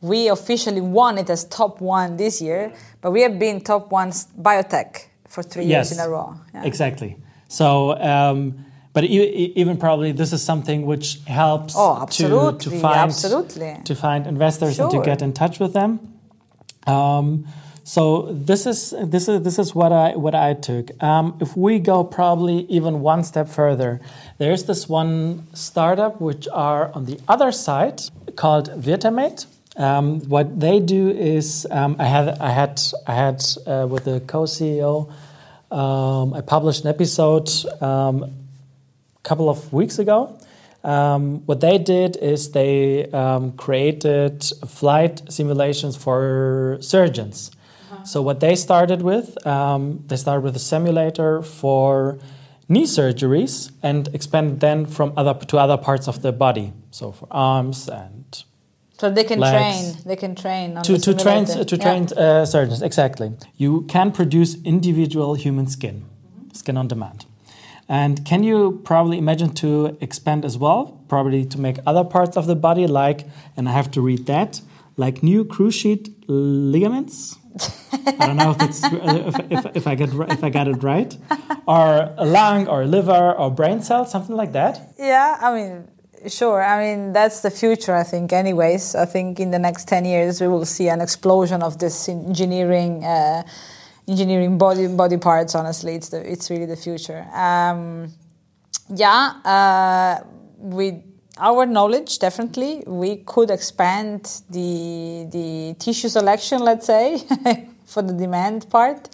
we 0.00 0.28
officially 0.28 0.80
won 0.80 1.18
it 1.18 1.30
as 1.30 1.44
top 1.44 1.80
one 1.80 2.16
this 2.16 2.42
year, 2.42 2.72
but 3.00 3.12
we 3.12 3.22
have 3.22 3.38
been 3.38 3.60
top 3.60 3.92
one 3.92 4.10
biotech 4.10 5.06
for 5.28 5.44
three 5.44 5.64
yes, 5.64 5.90
years 5.90 5.98
in 5.98 6.04
a 6.04 6.08
row. 6.08 6.34
Yeah. 6.52 6.64
Exactly. 6.64 7.16
So. 7.48 7.96
Um, 8.00 8.64
but 8.98 9.04
even 9.04 9.76
probably 9.76 10.10
this 10.10 10.32
is 10.32 10.42
something 10.42 10.84
which 10.84 11.20
helps 11.24 11.74
oh, 11.76 12.04
to, 12.06 12.58
to 12.58 12.70
find 12.80 12.98
absolutely. 12.98 13.76
to 13.84 13.94
find 13.94 14.26
investors 14.26 14.74
sure. 14.74 14.86
and 14.86 14.90
to 14.90 15.00
get 15.08 15.22
in 15.22 15.32
touch 15.32 15.60
with 15.60 15.72
them. 15.72 16.00
Um, 16.84 17.46
So 17.84 18.02
this 18.32 18.66
is 18.66 18.92
this 19.14 19.28
is 19.28 19.42
this 19.42 19.58
is 19.60 19.72
what 19.72 19.92
I 19.92 20.16
what 20.16 20.34
I 20.34 20.54
took. 20.54 20.86
Um, 21.00 21.38
if 21.40 21.56
we 21.56 21.78
go 21.78 22.02
probably 22.02 22.66
even 22.78 23.00
one 23.12 23.22
step 23.22 23.48
further, 23.48 24.00
there's 24.38 24.64
this 24.64 24.88
one 24.88 25.46
startup 25.54 26.20
which 26.20 26.48
are 26.52 26.90
on 26.96 27.04
the 27.04 27.20
other 27.28 27.52
side 27.52 28.02
called 28.34 28.66
VirtaMed. 28.86 29.46
Um, 29.76 30.20
what 30.28 30.58
they 30.58 30.80
do 30.80 31.08
is 31.08 31.68
um, 31.70 31.94
I 32.00 32.06
had 32.14 32.26
I 32.40 32.50
had 32.50 32.74
I 33.06 33.14
had 33.14 33.38
uh, 33.64 33.86
with 33.92 34.04
the 34.10 34.18
co-CEO. 34.32 34.92
Um, 35.70 36.34
I 36.34 36.40
published 36.42 36.82
an 36.84 36.90
episode 36.90 37.48
um, 37.80 38.47
couple 39.28 39.48
of 39.48 39.72
weeks 39.72 39.98
ago. 39.98 40.18
Um, 40.84 41.42
what 41.46 41.60
they 41.60 41.76
did 41.78 42.16
is 42.16 42.52
they 42.52 43.06
um, 43.12 43.52
created 43.64 44.42
flight 44.66 45.22
simulations 45.28 45.96
for 45.96 46.78
surgeons. 46.80 47.50
Uh-huh. 47.50 48.04
So 48.04 48.22
what 48.22 48.38
they 48.40 48.54
started 48.56 49.02
with, 49.02 49.26
they 50.08 50.16
started 50.16 50.42
with 50.48 50.56
a 50.56 50.64
simulator 50.72 51.42
for 51.42 52.18
knee 52.68 52.84
surgeries 52.86 53.70
and 53.82 54.08
expanded 54.14 54.60
then 54.60 54.86
from 54.86 55.12
other 55.16 55.34
to 55.46 55.58
other 55.58 55.76
parts 55.76 56.06
of 56.08 56.22
the 56.22 56.32
body. 56.32 56.72
So 56.90 57.12
for 57.12 57.26
arms 57.30 57.88
and 57.88 58.44
so 59.00 59.10
they 59.10 59.24
can 59.24 59.38
legs. 59.38 59.56
train. 59.56 60.02
They 60.04 60.16
can 60.16 60.34
train 60.34 60.76
on 60.76 60.82
to, 60.84 60.92
the 60.92 60.98
to 60.98 61.14
train 61.14 61.44
to 61.44 61.76
Yeah. 61.76 61.84
train 61.84 62.02
uh, 62.16 62.44
surgeons 62.44 62.82
exactly. 62.82 63.32
You 63.56 63.82
can 63.94 64.10
produce 64.12 64.50
individual 64.64 65.34
human 65.34 65.66
skin, 65.66 66.04
skin 66.52 66.76
on 66.76 66.88
demand. 66.88 67.24
And 67.88 68.24
can 68.24 68.42
you 68.42 68.82
probably 68.84 69.16
imagine 69.16 69.54
to 69.54 69.96
expand 70.00 70.44
as 70.44 70.58
well, 70.58 71.02
probably 71.08 71.46
to 71.46 71.58
make 71.58 71.78
other 71.86 72.04
parts 72.04 72.36
of 72.36 72.46
the 72.46 72.54
body 72.54 72.86
like, 72.86 73.26
and 73.56 73.68
I 73.68 73.72
have 73.72 73.90
to 73.92 74.02
read 74.02 74.26
that, 74.26 74.60
like 74.96 75.22
new 75.22 75.44
cruciate 75.44 76.12
ligaments. 76.26 77.36
I 78.06 78.26
don't 78.26 78.36
know 78.36 78.50
if 78.50 78.62
it's 78.62 78.84
if, 78.84 79.50
if, 79.50 79.76
if 79.76 79.86
I 79.86 79.94
get 79.94 80.10
if 80.12 80.44
I 80.44 80.50
got 80.50 80.68
it 80.68 80.82
right, 80.82 81.16
or 81.66 82.12
a 82.16 82.26
lung 82.26 82.68
or 82.68 82.82
a 82.82 82.86
liver 82.86 83.32
or 83.32 83.50
brain 83.50 83.80
cells, 83.80 84.10
something 84.10 84.36
like 84.36 84.52
that. 84.52 84.92
Yeah, 84.98 85.38
I 85.40 85.54
mean, 85.54 85.88
sure. 86.28 86.62
I 86.62 86.78
mean, 86.84 87.12
that's 87.14 87.40
the 87.40 87.50
future, 87.50 87.94
I 87.94 88.02
think, 88.02 88.32
anyways. 88.32 88.94
I 88.94 89.06
think 89.06 89.40
in 89.40 89.50
the 89.50 89.58
next 89.58 89.88
10 89.88 90.04
years, 90.04 90.40
we 90.40 90.48
will 90.48 90.66
see 90.66 90.88
an 90.88 91.00
explosion 91.00 91.62
of 91.62 91.78
this 91.78 92.08
engineering. 92.08 93.04
Uh, 93.04 93.44
engineering 94.08 94.58
body 94.58 94.86
body 94.88 95.16
parts 95.16 95.54
honestly 95.54 95.94
it's 95.94 96.08
the 96.08 96.32
it's 96.32 96.50
really 96.50 96.66
the 96.66 96.76
future 96.76 97.26
um, 97.32 98.10
yeah 98.94 99.34
uh, 99.44 100.24
with 100.56 100.94
our 101.38 101.66
knowledge 101.66 102.18
definitely 102.18 102.82
we 102.86 103.16
could 103.16 103.50
expand 103.50 104.42
the 104.50 105.26
the 105.30 105.74
tissue 105.78 106.08
selection 106.08 106.60
let's 106.62 106.86
say 106.86 107.22
for 107.84 108.02
the 108.02 108.12
demand 108.12 108.68
part 108.70 109.08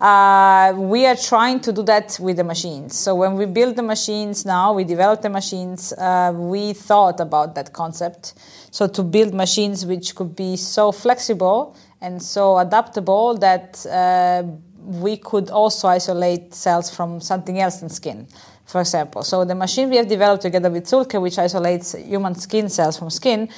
uh, 0.00 0.72
we 0.76 1.06
are 1.06 1.16
trying 1.16 1.58
to 1.58 1.72
do 1.72 1.82
that 1.82 2.16
with 2.20 2.36
the 2.36 2.44
machines. 2.44 2.96
So 2.96 3.16
when 3.16 3.34
we 3.34 3.46
build 3.46 3.74
the 3.74 3.82
machines 3.82 4.46
now, 4.46 4.72
we 4.72 4.84
develop 4.84 5.22
the 5.22 5.28
machines. 5.28 5.92
Uh, 5.92 6.32
we 6.34 6.72
thought 6.72 7.18
about 7.18 7.56
that 7.56 7.72
concept. 7.72 8.34
So 8.70 8.86
to 8.86 9.02
build 9.02 9.34
machines 9.34 9.84
which 9.84 10.14
could 10.14 10.36
be 10.36 10.56
so 10.56 10.92
flexible 10.92 11.76
and 12.00 12.22
so 12.22 12.58
adaptable 12.58 13.36
that 13.38 13.84
uh, 13.86 14.42
we 14.84 15.16
could 15.16 15.50
also 15.50 15.88
isolate 15.88 16.54
cells 16.54 16.94
from 16.94 17.20
something 17.20 17.60
else 17.60 17.82
in 17.82 17.88
skin. 17.88 18.26
For 18.64 18.80
example, 18.80 19.22
so 19.22 19.44
the 19.44 19.54
machine 19.54 19.88
we 19.88 19.96
have 19.96 20.08
developed 20.08 20.42
together 20.42 20.70
with 20.70 20.84
Zühlke, 20.84 21.20
which 21.20 21.38
isolates 21.38 21.94
human 21.94 22.34
skin 22.34 22.68
cells 22.68 22.98
from 22.98 23.10
skin, 23.10 23.48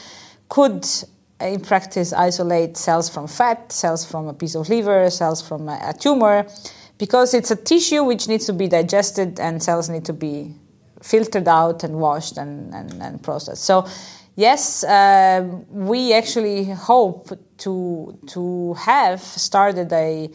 could 0.49 0.87
in 1.41 1.61
practice 1.61 2.13
isolate 2.13 2.77
cells 2.77 3.09
from 3.09 3.27
fat, 3.27 3.73
cells 3.73 4.05
from 4.05 4.29
a 4.29 4.35
piece 4.35 4.55
of 4.55 4.69
liver, 4.69 5.09
cells 5.11 5.41
from 5.41 5.69
a, 5.69 5.79
a 5.83 5.95
tumor, 5.99 6.47
because 6.99 7.35
it's 7.35 7.51
a 7.51 7.57
tissue 7.57 8.05
which 8.05 8.29
needs 8.29 8.47
to 8.47 8.53
be 8.53 8.69
digested 8.69 9.41
and 9.41 9.63
cells 9.63 9.89
need 9.89 10.05
to 10.05 10.13
be 10.13 10.55
filtered 11.03 11.49
out 11.49 11.83
and 11.83 11.99
washed 11.99 12.37
and, 12.37 12.75
and, 12.75 13.03
and 13.03 13.23
processed. 13.23 13.65
So, 13.65 13.87
yes, 14.41 14.85
uh, 14.85 15.47
we 15.71 16.13
actually 16.15 16.65
hope 16.65 17.31
to, 17.59 18.19
to 18.29 18.75
have 18.75 19.21
started 19.21 19.93
a, 19.93 20.31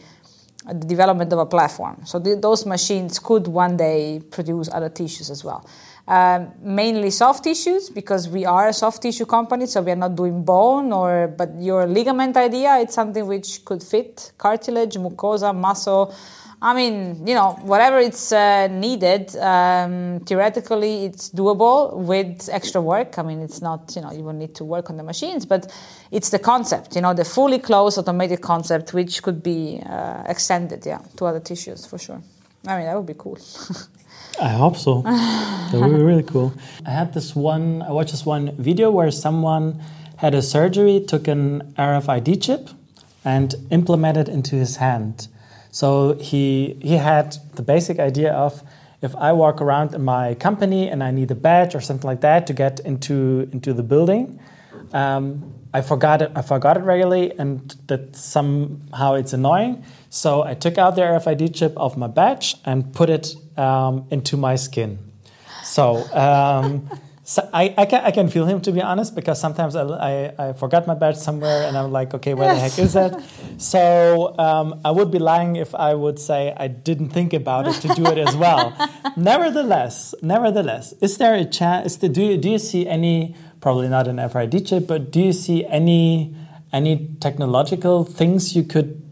the 0.66 0.86
development 0.86 1.32
of 1.32 1.40
a 1.40 1.46
platform. 1.46 2.02
So, 2.04 2.20
th- 2.20 2.40
those 2.40 2.64
machines 2.66 3.18
could 3.18 3.46
one 3.48 3.76
day 3.76 4.22
produce 4.30 4.68
other 4.72 4.88
tissues 4.88 5.30
as 5.30 5.44
well. 5.44 5.68
Um, 6.08 6.52
mainly 6.60 7.10
soft 7.10 7.42
tissues 7.42 7.90
because 7.90 8.28
we 8.28 8.44
are 8.46 8.68
a 8.68 8.72
soft 8.72 9.02
tissue 9.02 9.26
company, 9.26 9.66
so 9.66 9.82
we 9.82 9.90
are 9.90 9.96
not 9.96 10.14
doing 10.14 10.44
bone 10.44 10.92
or 10.92 11.26
but 11.26 11.50
your 11.58 11.84
ligament 11.84 12.36
idea. 12.36 12.78
It's 12.78 12.94
something 12.94 13.26
which 13.26 13.64
could 13.64 13.82
fit 13.82 14.30
cartilage, 14.38 14.94
mucosa, 14.94 15.52
muscle. 15.52 16.14
I 16.62 16.74
mean, 16.74 17.26
you 17.26 17.34
know, 17.34 17.52
whatever 17.62 17.98
it's 17.98 18.32
uh, 18.32 18.68
needed. 18.68 19.36
Um, 19.36 20.20
theoretically, 20.20 21.04
it's 21.04 21.28
doable 21.30 21.94
with 21.94 22.48
extra 22.50 22.80
work. 22.80 23.18
I 23.18 23.22
mean, 23.22 23.40
it's 23.40 23.60
not 23.60 23.92
you 23.94 24.02
know 24.02 24.10
you 24.10 24.24
will 24.24 24.32
need 24.32 24.54
to 24.54 24.64
work 24.64 24.88
on 24.88 24.96
the 24.96 25.02
machines, 25.02 25.44
but 25.44 25.70
it's 26.10 26.30
the 26.30 26.38
concept. 26.38 26.94
You 26.96 27.02
know, 27.02 27.12
the 27.12 27.24
fully 27.24 27.58
closed 27.58 27.98
automated 27.98 28.40
concept, 28.40 28.94
which 28.94 29.22
could 29.22 29.42
be 29.42 29.82
uh, 29.84 30.22
extended, 30.26 30.86
yeah, 30.86 31.00
to 31.16 31.26
other 31.26 31.40
tissues 31.40 31.84
for 31.84 31.98
sure. 31.98 32.22
I 32.66 32.76
mean, 32.78 32.86
that 32.86 32.96
would 32.96 33.06
be 33.06 33.14
cool. 33.14 33.38
I 34.40 34.48
hope 34.48 34.76
so. 34.76 35.02
that 35.02 35.72
would 35.74 35.96
be 35.96 36.02
really 36.02 36.22
cool. 36.22 36.52
I 36.84 36.90
had 36.90 37.14
this 37.14 37.34
one, 37.34 37.82
I 37.82 37.90
watched 37.90 38.10
this 38.10 38.26
one 38.26 38.54
video 38.56 38.90
where 38.90 39.10
someone 39.10 39.80
had 40.16 40.34
a 40.34 40.42
surgery, 40.42 41.00
took 41.06 41.28
an 41.28 41.74
RFID 41.78 42.42
chip, 42.42 42.70
and 43.24 43.54
implemented 43.70 44.28
into 44.28 44.56
his 44.56 44.76
hand. 44.76 45.28
So 45.80 46.14
he 46.14 46.78
he 46.80 46.96
had 46.96 47.36
the 47.54 47.62
basic 47.62 47.98
idea 47.98 48.32
of 48.32 48.62
if 49.02 49.14
I 49.14 49.32
walk 49.32 49.60
around 49.60 49.92
in 49.92 50.02
my 50.02 50.34
company 50.34 50.88
and 50.88 51.04
I 51.04 51.10
need 51.10 51.30
a 51.30 51.34
badge 51.34 51.74
or 51.74 51.82
something 51.82 52.08
like 52.08 52.22
that 52.22 52.46
to 52.46 52.54
get 52.54 52.80
into 52.80 53.46
into 53.52 53.74
the 53.74 53.82
building, 53.82 54.40
um, 54.94 55.52
I 55.74 55.82
forgot 55.82 56.22
it. 56.22 56.32
I 56.34 56.40
forgot 56.40 56.78
it 56.78 56.84
regularly, 56.84 57.38
and 57.38 57.76
that 57.88 58.16
somehow 58.16 59.16
it's 59.20 59.34
annoying. 59.34 59.84
So 60.08 60.42
I 60.44 60.54
took 60.54 60.78
out 60.78 60.96
the 60.96 61.02
RFID 61.02 61.54
chip 61.54 61.74
of 61.76 61.98
my 61.98 62.06
badge 62.06 62.54
and 62.64 62.94
put 62.94 63.10
it 63.10 63.36
um, 63.58 64.06
into 64.10 64.38
my 64.38 64.56
skin. 64.56 64.98
So, 65.62 65.96
um, 66.14 66.88
so 67.28 67.48
I, 67.52 67.74
I, 67.76 67.86
can, 67.86 68.04
I 68.04 68.12
can 68.12 68.28
feel 68.28 68.46
him 68.46 68.60
to 68.60 68.70
be 68.70 68.80
honest 68.80 69.16
because 69.16 69.40
sometimes 69.40 69.74
I, 69.74 69.82
I, 69.82 70.34
I 70.50 70.52
forgot 70.52 70.86
my 70.86 70.94
badge 70.94 71.16
somewhere 71.16 71.66
and 71.66 71.76
I'm 71.76 71.90
like, 71.90 72.14
okay, 72.14 72.34
where 72.34 72.54
the 72.54 72.60
heck 72.60 72.78
is 72.78 72.92
that? 72.92 73.20
So 73.58 74.38
um, 74.38 74.80
I 74.84 74.92
would 74.92 75.10
be 75.10 75.18
lying 75.18 75.56
if 75.56 75.74
I 75.74 75.92
would 75.94 76.20
say 76.20 76.54
I 76.56 76.68
didn't 76.68 77.08
think 77.08 77.32
about 77.32 77.66
it 77.66 77.80
to 77.80 77.88
do 77.94 78.06
it 78.06 78.18
as 78.18 78.36
well. 78.36 78.72
nevertheless, 79.16 80.14
nevertheless, 80.22 80.92
is 81.00 81.18
there 81.18 81.34
a 81.34 81.44
chance? 81.44 81.96
Do 81.96 82.22
you, 82.22 82.36
do 82.36 82.48
you 82.48 82.60
see 82.60 82.86
any? 82.86 83.34
Probably 83.60 83.88
not 83.88 84.06
an 84.06 84.18
RFID 84.18 84.68
chip, 84.68 84.86
but 84.86 85.10
do 85.10 85.20
you 85.20 85.32
see 85.32 85.66
any 85.66 86.36
any 86.72 87.08
technological 87.20 88.04
things 88.04 88.54
you 88.54 88.62
could 88.62 89.02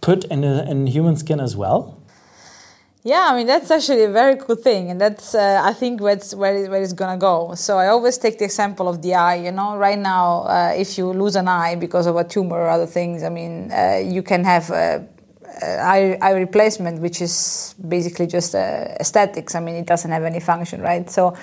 put 0.00 0.24
in 0.24 0.42
a, 0.42 0.62
in 0.70 0.86
human 0.86 1.16
skin 1.16 1.38
as 1.38 1.54
well? 1.54 2.01
Yeah, 3.04 3.26
I 3.30 3.36
mean 3.36 3.48
that's 3.48 3.68
actually 3.70 4.04
a 4.04 4.10
very 4.10 4.36
cool 4.36 4.54
thing, 4.54 4.88
and 4.90 5.00
that's 5.00 5.34
uh, 5.34 5.60
I 5.64 5.72
think 5.72 6.00
where's, 6.00 6.36
where 6.36 6.54
it- 6.56 6.70
where 6.70 6.80
it's 6.80 6.92
gonna 6.92 7.18
go. 7.18 7.54
So 7.56 7.76
I 7.78 7.88
always 7.88 8.16
take 8.16 8.38
the 8.38 8.44
example 8.44 8.88
of 8.88 9.02
the 9.02 9.14
eye. 9.16 9.36
You 9.36 9.50
know, 9.50 9.76
right 9.76 9.98
now, 9.98 10.42
uh, 10.42 10.72
if 10.76 10.96
you 10.96 11.06
lose 11.12 11.34
an 11.34 11.48
eye 11.48 11.74
because 11.74 12.06
of 12.06 12.14
a 12.16 12.22
tumor 12.22 12.56
or 12.60 12.68
other 12.68 12.86
things, 12.86 13.24
I 13.24 13.28
mean, 13.28 13.72
uh, 13.72 14.00
you 14.04 14.22
can 14.22 14.44
have 14.44 14.70
a, 14.70 15.04
a 15.62 15.66
eye, 15.80 16.18
eye 16.22 16.30
replacement, 16.34 17.00
which 17.00 17.20
is 17.20 17.74
basically 17.88 18.28
just 18.28 18.54
uh, 18.54 18.94
aesthetics. 19.00 19.56
I 19.56 19.60
mean, 19.60 19.74
it 19.74 19.86
doesn't 19.86 20.10
have 20.12 20.22
any 20.22 20.38
function, 20.40 20.80
right? 20.80 21.10
So 21.10 21.34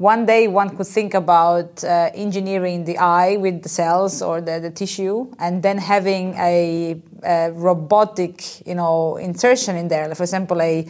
one 0.00 0.24
day 0.24 0.48
one 0.48 0.74
could 0.74 0.86
think 0.86 1.12
about 1.12 1.84
uh, 1.84 2.10
engineering 2.14 2.84
the 2.86 2.96
eye 2.96 3.36
with 3.36 3.62
the 3.62 3.68
cells 3.68 4.22
or 4.22 4.40
the, 4.40 4.58
the 4.58 4.70
tissue 4.70 5.30
and 5.38 5.62
then 5.62 5.76
having 5.76 6.32
a, 6.38 6.98
a 7.22 7.52
robotic 7.52 8.66
you 8.66 8.74
know 8.74 9.16
insertion 9.18 9.76
in 9.76 9.88
there 9.88 10.14
for 10.14 10.22
example 10.22 10.62
a 10.62 10.88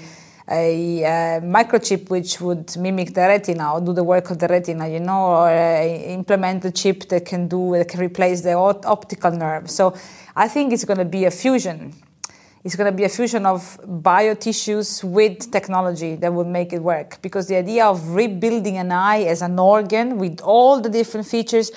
a 0.48 1.04
uh, 1.04 1.40
microchip 1.40 2.08
which 2.08 2.40
would 2.40 2.76
mimic 2.76 3.14
the 3.14 3.20
retina 3.20 3.74
or 3.74 3.80
do 3.80 3.92
the 3.92 4.02
work 4.02 4.30
of 4.30 4.38
the 4.40 4.48
retina, 4.48 4.88
you 4.88 4.98
know, 4.98 5.26
or 5.26 5.48
uh, 5.48 5.84
implement 5.84 6.64
a 6.64 6.72
chip 6.72 7.08
that 7.08 7.24
can 7.24 7.46
do 7.46 7.70
that 7.78 7.86
can 7.86 8.00
replace 8.00 8.40
the 8.40 8.52
op- 8.54 8.84
optical 8.84 9.30
nerve. 9.30 9.70
So 9.70 9.94
I 10.34 10.48
think 10.48 10.72
it's 10.72 10.84
going 10.84 10.98
to 10.98 11.04
be 11.04 11.24
a 11.24 11.30
fusion 11.30 11.94
it's 12.62 12.76
going 12.76 12.92
to 12.92 12.96
be 12.96 13.04
a 13.04 13.08
fusion 13.08 13.46
of 13.46 13.80
biotissues 13.84 15.02
with 15.02 15.50
technology 15.50 16.16
that 16.16 16.32
will 16.32 16.44
make 16.44 16.72
it 16.72 16.82
work. 16.82 17.20
Because 17.22 17.46
the 17.48 17.56
idea 17.56 17.86
of 17.86 18.14
rebuilding 18.14 18.76
an 18.76 18.92
eye 18.92 19.22
as 19.22 19.40
an 19.40 19.58
organ 19.58 20.18
with 20.18 20.40
all 20.42 20.80
the 20.80 20.90
different 20.90 21.26
features, 21.26 21.70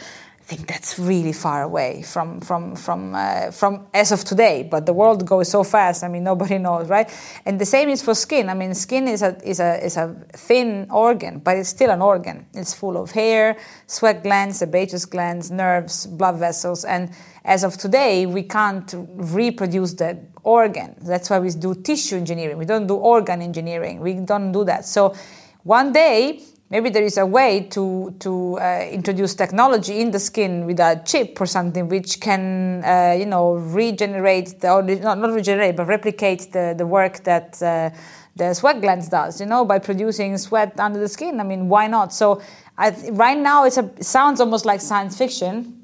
I 0.43 0.45
think 0.45 0.67
that's 0.67 0.99
really 0.99 1.31
far 1.31 1.63
away 1.63 2.01
from 2.01 2.41
from 2.41 2.75
from 2.75 3.15
uh, 3.15 3.51
from 3.51 3.87
as 3.93 4.11
of 4.11 4.25
today. 4.25 4.67
But 4.69 4.85
the 4.85 4.91
world 4.91 5.25
goes 5.25 5.49
so 5.49 5.63
fast. 5.63 6.03
I 6.03 6.09
mean, 6.09 6.23
nobody 6.31 6.57
knows, 6.57 6.89
right? 6.89 7.09
And 7.45 7.61
the 7.61 7.65
same 7.65 7.87
is 7.87 8.01
for 8.01 8.13
skin. 8.13 8.49
I 8.49 8.53
mean, 8.53 8.73
skin 8.73 9.07
is 9.07 9.21
a 9.21 9.37
is 9.41 9.61
a 9.61 9.81
is 9.81 9.95
a 9.95 10.13
thin 10.33 10.87
organ, 10.91 11.39
but 11.39 11.55
it's 11.55 11.69
still 11.69 11.91
an 11.91 12.01
organ. 12.01 12.45
It's 12.53 12.73
full 12.73 12.97
of 12.97 13.11
hair, 13.11 13.55
sweat 13.87 14.21
glands, 14.21 14.59
sebaceous 14.59 15.05
glands, 15.05 15.49
nerves, 15.49 16.07
blood 16.07 16.35
vessels, 16.35 16.83
and 16.83 17.09
as 17.45 17.63
of 17.63 17.77
today, 17.77 18.25
we 18.25 18.43
can't 18.43 18.93
reproduce 19.15 19.93
the 19.93 20.19
organ. 20.43 20.95
That's 21.01 21.29
why 21.29 21.39
we 21.39 21.51
do 21.51 21.73
tissue 21.73 22.17
engineering. 22.17 22.57
We 22.57 22.65
don't 22.65 22.87
do 22.87 22.95
organ 22.95 23.41
engineering. 23.41 24.01
We 24.01 24.15
don't 24.15 24.51
do 24.51 24.65
that. 24.65 24.83
So 24.85 25.15
one 25.63 25.93
day 25.93 26.41
maybe 26.73 26.89
there 26.89 27.03
is 27.03 27.17
a 27.19 27.25
way 27.25 27.67
to 27.69 28.15
to 28.19 28.57
uh, 28.59 28.81
introduce 28.91 29.35
technology 29.35 30.01
in 30.01 30.09
the 30.09 30.19
skin 30.19 30.65
with 30.65 30.79
a 30.79 30.99
chip 31.05 31.39
or 31.39 31.45
something 31.45 31.87
which 31.87 32.19
can 32.19 32.83
uh, 32.83 33.15
you 33.17 33.27
know 33.27 33.53
regenerate 33.53 34.59
the, 34.59 34.71
or 34.71 34.81
not, 34.81 35.19
not 35.19 35.31
regenerate 35.31 35.75
but 35.75 35.85
replicate 35.85 36.51
the, 36.51 36.73
the 36.75 36.87
work 36.97 37.23
that 37.23 37.61
uh, 37.61 37.91
the 38.35 38.53
sweat 38.55 38.81
glands 38.81 39.07
does 39.07 39.39
you 39.39 39.45
know 39.45 39.63
by 39.63 39.77
producing 39.77 40.35
sweat 40.37 40.77
under 40.79 40.99
the 40.99 41.07
skin 41.07 41.39
i 41.39 41.43
mean 41.43 41.69
why 41.69 41.85
not 41.85 42.11
so 42.11 42.41
I, 42.75 42.89
right 43.11 43.37
now 43.37 43.65
it's 43.65 43.77
a, 43.77 43.85
it 44.01 44.05
sounds 44.05 44.41
almost 44.41 44.65
like 44.65 44.81
science 44.81 45.15
fiction 45.15 45.79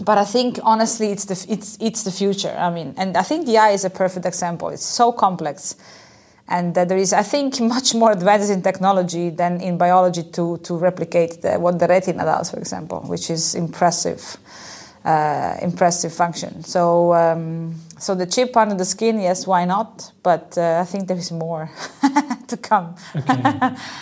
but 0.00 0.16
I 0.16 0.24
think 0.24 0.58
honestly 0.64 1.08
it's 1.08 1.26
the 1.26 1.36
it's 1.52 1.76
it's 1.78 2.02
the 2.02 2.10
future. 2.10 2.56
I 2.58 2.70
mean, 2.70 2.94
and 2.96 3.16
I 3.16 3.22
think 3.22 3.46
the 3.46 3.58
eye 3.58 3.72
is 3.72 3.84
a 3.84 3.90
perfect 3.90 4.26
example. 4.26 4.70
It's 4.70 4.84
so 4.84 5.12
complex 5.12 5.76
and 6.48 6.74
there 6.74 6.96
is, 6.96 7.12
I 7.12 7.22
think, 7.22 7.60
much 7.60 7.94
more 7.94 8.12
advances 8.12 8.50
in 8.50 8.62
technology 8.62 9.30
than 9.30 9.60
in 9.60 9.78
biology 9.78 10.24
to, 10.24 10.58
to 10.58 10.76
replicate 10.76 11.42
the, 11.42 11.58
what 11.58 11.78
the 11.78 11.86
retina 11.86 12.24
does, 12.24 12.50
for 12.50 12.58
example, 12.58 13.00
which 13.06 13.30
is 13.30 13.54
impressive, 13.54 14.36
uh, 15.04 15.56
impressive 15.62 16.12
function. 16.12 16.62
So, 16.64 17.14
um, 17.14 17.76
so 17.98 18.14
the 18.14 18.26
chip 18.26 18.56
under 18.56 18.74
the 18.74 18.84
skin, 18.84 19.20
yes, 19.20 19.46
why 19.46 19.64
not? 19.64 20.12
But 20.22 20.58
uh, 20.58 20.80
I 20.80 20.84
think 20.84 21.08
there 21.08 21.16
is 21.16 21.30
more 21.30 21.70
to 22.48 22.56
come. 22.56 22.96
okay, 23.16 23.42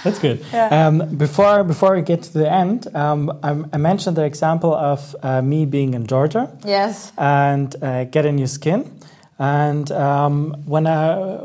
that's 0.02 0.18
good. 0.18 0.44
Yeah. 0.52 0.86
Um, 0.86 1.16
before 1.16 1.62
before 1.64 1.94
we 1.94 2.02
get 2.02 2.22
to 2.22 2.32
the 2.32 2.50
end, 2.50 2.88
um, 2.94 3.30
I, 3.42 3.50
I, 3.72 3.76
mentioned 3.76 4.16
the 4.16 4.24
example 4.24 4.74
of 4.74 5.14
uh, 5.22 5.42
me 5.42 5.66
being 5.66 5.94
in 5.94 6.06
Georgia. 6.06 6.50
Yes. 6.64 7.12
And 7.16 7.74
uh, 7.82 8.04
getting 8.04 8.36
new 8.36 8.46
skin. 8.46 8.90
And 9.38 9.90
um, 9.92 10.54
when 10.66 10.86
I 10.86 11.38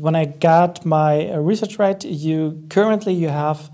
when 0.00 0.16
I 0.16 0.24
got 0.24 0.84
my 0.84 1.34
research 1.34 1.78
right, 1.78 2.02
you 2.04 2.64
currently 2.70 3.12
you 3.12 3.28
have 3.28 3.70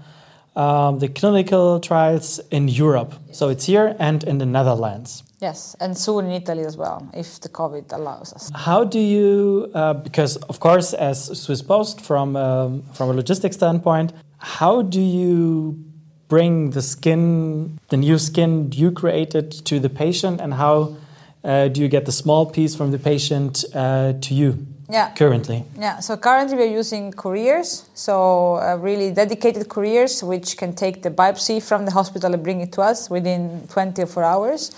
um, 0.57 0.99
the 0.99 1.09
clinical 1.09 1.81
trials 1.81 2.41
in 2.51 2.69
Europe. 2.69 3.15
So 3.33 3.49
it's 3.49 3.67
here 3.67 3.95
and 3.99 4.25
in 4.25 4.39
the 4.39 4.47
Netherlands. 4.47 5.23
Yes, 5.41 5.77
and 5.81 5.97
soon 5.97 6.27
in 6.27 6.33
Italy 6.33 6.65
as 6.65 6.77
well, 6.79 7.09
if 7.13 7.41
the 7.41 7.51
COVID 7.51 7.93
allows 7.93 8.33
us. 8.33 8.51
How 8.55 8.85
do 8.85 8.99
you, 8.99 9.71
uh, 9.75 9.93
because 9.93 10.37
of 10.37 10.61
course, 10.61 10.95
as 10.95 11.39
Swiss 11.43 11.61
Post, 11.61 12.01
from 12.01 12.37
um, 12.37 12.83
from 12.95 13.11
a 13.11 13.13
logistics 13.13 13.57
standpoint, 13.57 14.13
how 14.39 14.83
do 14.83 15.01
you 15.01 15.85
bring 16.29 16.71
the 16.71 16.83
skin, 16.83 17.79
the 17.91 17.99
new 17.99 18.19
skin 18.19 18.73
you 18.73 18.91
created, 18.91 19.53
to 19.67 19.79
the 19.79 19.91
patient, 19.91 20.41
and 20.41 20.55
how 20.55 20.97
uh, 21.45 21.69
do 21.69 21.83
you 21.83 21.89
get 21.89 22.07
the 22.07 22.13
small 22.13 22.47
piece 22.47 22.75
from 22.75 22.91
the 22.91 22.99
patient 22.99 23.65
uh, 23.75 24.15
to 24.23 24.35
you? 24.35 24.67
Yeah. 24.89 25.13
currently? 25.15 25.65
Yeah, 25.79 26.01
so 26.01 26.17
currently 26.17 26.57
we're 26.57 26.77
using 26.77 27.13
couriers, 27.13 27.89
so 27.95 28.57
uh, 28.57 28.77
really 28.77 29.13
dedicated 29.13 29.69
couriers 29.69 30.23
which 30.23 30.57
can 30.57 30.75
take 30.75 31.03
the 31.03 31.11
biopsy 31.11 31.63
from 31.63 31.85
the 31.85 31.91
hospital 31.91 32.33
and 32.33 32.43
bring 32.43 32.61
it 32.61 32.73
to 32.73 32.83
us 32.83 33.11
within 33.11 33.67
24 33.69 34.23
hours. 34.23 34.75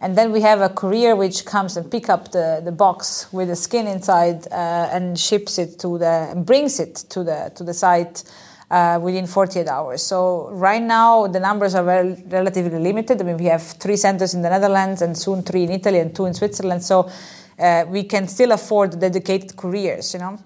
And 0.00 0.18
then 0.18 0.32
we 0.32 0.42
have 0.42 0.60
a 0.60 0.68
courier 0.68 1.16
which 1.16 1.46
comes 1.46 1.76
and 1.76 1.90
pick 1.90 2.10
up 2.10 2.30
the, 2.30 2.60
the 2.62 2.72
box 2.72 3.32
with 3.32 3.48
the 3.48 3.56
skin 3.56 3.86
inside 3.86 4.46
uh, 4.48 4.90
and 4.92 5.18
ships 5.18 5.58
it 5.58 5.78
to 5.78 5.96
the 5.98 6.28
and 6.30 6.44
brings 6.44 6.78
it 6.78 6.96
to 7.08 7.24
the 7.24 7.50
to 7.54 7.64
the 7.64 7.72
site 7.72 8.22
uh, 8.70 8.98
within 9.00 9.26
48 9.26 9.66
hours. 9.66 10.02
So 10.02 10.50
right 10.50 10.82
now 10.82 11.26
the 11.26 11.40
numbers 11.40 11.74
are 11.74 11.84
very, 11.84 12.22
relatively 12.26 12.78
limited. 12.78 13.20
I 13.20 13.24
mean 13.24 13.38
we 13.38 13.46
have 13.46 13.62
three 13.62 13.96
centers 13.96 14.34
in 14.34 14.42
the 14.42 14.50
Netherlands 14.50 15.00
and 15.00 15.16
soon 15.16 15.42
three 15.42 15.62
in 15.62 15.70
Italy 15.70 16.00
and 16.00 16.14
two 16.14 16.26
in 16.26 16.34
Switzerland. 16.34 16.82
So 16.82 17.08
uh, 17.58 17.84
we 17.88 18.04
can 18.04 18.28
still 18.28 18.52
afford 18.52 18.98
dedicated 18.98 19.56
couriers, 19.56 20.14
you 20.14 20.20
know, 20.20 20.38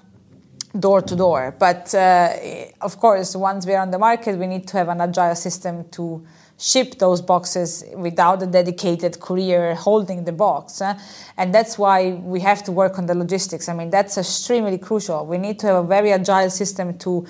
door 0.79 1.03
to 1.03 1.17
door. 1.17 1.55
But 1.59 1.95
uh, 1.95 2.35
of 2.81 2.99
course, 2.99 3.35
once 3.35 3.67
we're 3.67 3.79
on 3.79 3.91
the 3.91 3.99
market, 3.99 4.39
we 4.39 4.47
need 4.47 4.67
to 4.69 4.77
have 4.77 4.89
an 4.89 5.01
agile 5.01 5.35
system 5.35 5.89
to 5.91 6.27
ship 6.59 6.99
those 6.99 7.23
boxes 7.23 7.85
without 7.95 8.43
a 8.43 8.47
dedicated 8.47 9.21
courier 9.21 9.75
holding 9.75 10.25
the 10.25 10.33
box. 10.33 10.83
Uh, 10.83 10.99
and 11.37 11.55
that's 11.55 11.79
why 11.79 12.11
we 12.11 12.41
have 12.41 12.65
to 12.65 12.73
work 12.73 12.99
on 12.99 13.07
the 13.07 13.15
logistics. 13.15 13.69
I 13.69 13.75
mean, 13.75 13.91
that's 13.91 14.19
extremely 14.19 14.79
crucial. 14.79 15.25
We 15.25 15.39
need 15.39 15.59
to 15.61 15.69
have 15.69 15.85
a 15.85 15.87
very 15.87 16.13
agile 16.13 16.51
system 16.51 16.99
to 16.99 17.27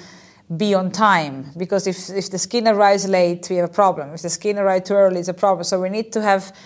be 0.57 0.72
on 0.72 0.91
time 0.91 1.51
because 1.59 1.87
if, 1.87 2.09
if 2.09 2.31
the 2.31 2.39
skin 2.39 2.66
arrives 2.66 3.07
late, 3.07 3.47
we 3.51 3.57
have 3.57 3.68
a 3.68 3.72
problem. 3.72 4.14
If 4.14 4.22
the 4.22 4.31
skin 4.31 4.59
arrives 4.59 4.89
too 4.89 4.95
early, 4.95 5.20
it's 5.20 5.29
a 5.29 5.35
problem. 5.35 5.64
So 5.64 5.79
we 5.81 5.91
need 5.91 6.11
to 6.12 6.22
have 6.22 6.57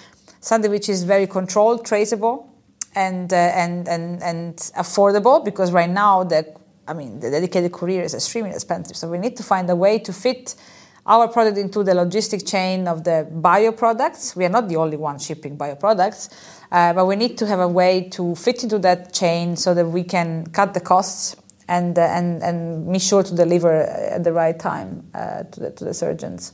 something 0.40 0.70
which 0.70 0.88
is 0.88 1.02
very 1.02 1.26
controlled, 1.26 1.84
traceable, 1.84 2.51
and 2.94 3.32
uh, 3.32 3.36
and 3.36 3.88
and 3.88 4.22
and 4.22 4.56
affordable 4.76 5.44
because 5.44 5.72
right 5.72 5.90
now 5.90 6.24
the 6.24 6.46
I 6.86 6.94
mean 6.94 7.20
the 7.20 7.30
dedicated 7.30 7.72
courier 7.72 8.02
is 8.02 8.14
extremely 8.14 8.50
expensive. 8.50 8.96
So 8.96 9.08
we 9.08 9.18
need 9.18 9.36
to 9.36 9.42
find 9.42 9.68
a 9.70 9.76
way 9.76 9.98
to 10.00 10.12
fit 10.12 10.54
our 11.04 11.26
product 11.26 11.58
into 11.58 11.82
the 11.82 11.92
logistic 11.92 12.48
chain 12.48 12.86
of 12.86 13.02
the 13.02 13.26
bio 13.30 13.72
products. 13.72 14.36
We 14.36 14.44
are 14.44 14.48
not 14.48 14.68
the 14.68 14.76
only 14.76 14.96
one 14.96 15.18
shipping 15.18 15.56
bio 15.56 15.74
products, 15.74 16.28
uh, 16.70 16.92
but 16.92 17.06
we 17.06 17.16
need 17.16 17.36
to 17.38 17.46
have 17.46 17.58
a 17.58 17.66
way 17.68 18.08
to 18.10 18.36
fit 18.36 18.62
into 18.62 18.78
that 18.80 19.12
chain 19.12 19.56
so 19.56 19.74
that 19.74 19.86
we 19.86 20.04
can 20.04 20.46
cut 20.48 20.74
the 20.74 20.80
costs 20.80 21.36
and 21.68 21.98
uh, 21.98 22.02
and 22.02 22.42
and 22.42 22.92
be 22.92 22.98
sure 22.98 23.22
to 23.22 23.34
deliver 23.34 23.72
at 23.72 24.22
the 24.24 24.32
right 24.32 24.58
time 24.58 25.04
uh, 25.14 25.42
to 25.44 25.60
the 25.60 25.70
to 25.70 25.84
the 25.84 25.94
surgeons. 25.94 26.52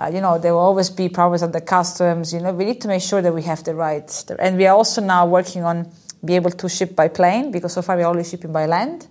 Uh, 0.00 0.10
you 0.12 0.20
know, 0.22 0.38
there 0.38 0.54
will 0.54 0.60
always 0.60 0.88
be 0.88 1.10
problems 1.10 1.42
at 1.42 1.52
the 1.52 1.60
customs. 1.60 2.32
You 2.32 2.40
know, 2.40 2.52
we 2.52 2.64
need 2.64 2.80
to 2.80 2.88
make 2.88 3.02
sure 3.02 3.20
that 3.20 3.34
we 3.34 3.42
have 3.42 3.62
the 3.64 3.74
right. 3.74 4.24
And 4.38 4.56
we 4.56 4.66
are 4.66 4.74
also 4.74 5.02
now 5.02 5.26
working 5.26 5.62
on 5.62 5.92
be 6.24 6.36
able 6.36 6.50
to 6.50 6.68
ship 6.68 6.96
by 6.96 7.08
plane 7.08 7.50
because 7.50 7.74
so 7.74 7.82
far 7.82 7.96
we're 7.96 8.06
only 8.06 8.24
shipping 8.24 8.52
by 8.52 8.66
land. 8.66 9.06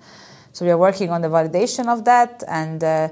So 0.51 0.65
we 0.65 0.71
are 0.71 0.77
working 0.77 1.11
on 1.11 1.21
the 1.21 1.27
validation 1.27 1.87
of 1.87 2.05
that, 2.05 2.43
and 2.47 2.83
uh, 2.83 3.09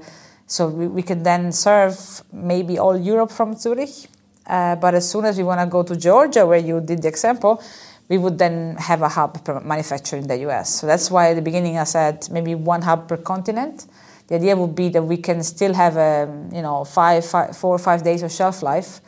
so 0.47 0.69
we, 0.69 0.87
we, 0.87 1.03
can 1.03 1.21
then 1.21 1.51
serve 1.51 2.23
maybe 2.33 2.79
all 2.79 2.97
Europe 2.97 3.31
from 3.31 3.55
Zurich. 3.55 4.07
Uh, 4.45 4.75
but 4.75 4.95
as 4.95 5.09
soon 5.09 5.25
as 5.25 5.37
we 5.37 5.43
want 5.43 5.61
to 5.61 5.67
go 5.67 5.83
to 5.83 5.95
Georgia, 5.95 6.45
where 6.47 6.57
you 6.57 6.81
did 6.81 7.03
the 7.03 7.07
example, 7.07 7.61
we 8.09 8.17
would 8.17 8.39
then 8.39 8.75
have 8.77 9.03
a 9.03 9.09
hub 9.09 9.39
manufacturer 9.63 10.17
in 10.17 10.27
the 10.27 10.37
US. 10.47 10.79
So 10.79 10.87
that's 10.87 11.11
why 11.11 11.29
at 11.29 11.35
the 11.35 11.41
beginning 11.41 11.77
I 11.77 11.83
said 11.83 12.27
maybe 12.31 12.55
one 12.55 12.81
hub 12.81 13.07
per 13.07 13.17
continent 13.17 13.85
the 14.27 14.35
idea 14.35 14.55
would 14.55 14.75
be 14.75 14.89
that 14.89 15.03
we 15.03 15.17
can 15.17 15.41
still 15.43 15.73
have 15.73 15.97
a 15.97 16.27
you 16.53 16.61
know 16.61 16.83
five, 16.83 17.25
five, 17.25 17.55
four 17.55 17.75
or 17.75 17.79
five 17.79 18.03
days 18.03 18.23
of 18.23 18.31
shelf 18.31 18.61
life. 18.61 19.01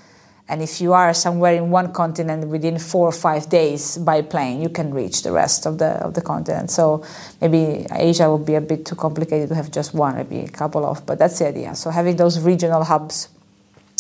And 0.52 0.64
if 0.64 0.82
you 0.82 0.94
are 0.94 1.14
somewhere 1.14 1.54
in 1.54 1.70
one 1.70 1.94
continent 1.94 2.48
within 2.48 2.80
four 2.80 3.08
or 3.08 3.12
five 3.12 3.50
days 3.50 4.00
by 4.00 4.24
plane 4.24 4.62
you 4.62 4.70
can 4.70 4.92
reach 4.92 5.22
the 5.22 5.32
rest 5.32 5.68
of 5.68 5.78
the 5.78 5.92
of 6.04 6.16
the 6.16 6.22
continent. 6.22 6.72
So 6.72 7.04
maybe 7.40 7.86
asia 7.94 8.32
would 8.32 8.46
be 8.46 8.56
a 8.56 8.62
bit 8.62 8.86
too 8.86 8.96
complicated 8.96 9.50
to 9.50 9.56
have 9.56 9.70
just 9.70 9.94
one 9.94 10.16
maybe 10.16 10.40
a 10.40 10.50
couple 10.50 10.86
of 10.86 11.06
but 11.06 11.20
that's 11.20 11.38
the 11.40 11.48
idea. 11.50 11.76
So 11.76 11.92
having 11.92 12.16
those 12.16 12.40
regional 12.40 12.84
hubs. 12.84 13.30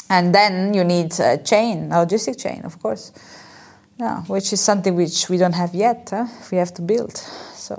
And 0.10 0.34
then 0.34 0.74
you 0.74 0.84
need 0.84 1.20
a 1.20 1.38
chain 1.38 1.92
a 1.92 2.06
logistic 2.06 2.42
chain 2.42 2.62
of 2.64 2.82
course. 2.82 3.12
Yeah 4.00 4.24
which 4.24 4.52
is 4.52 4.62
something 4.62 4.96
which 4.96 5.30
we 5.30 5.38
don't 5.38 5.54
have 5.54 5.76
yet 5.76 6.10
huh? 6.10 6.26
we 6.52 6.58
have 6.58 6.74
to 6.76 6.82
build. 6.82 7.16
So 7.54 7.76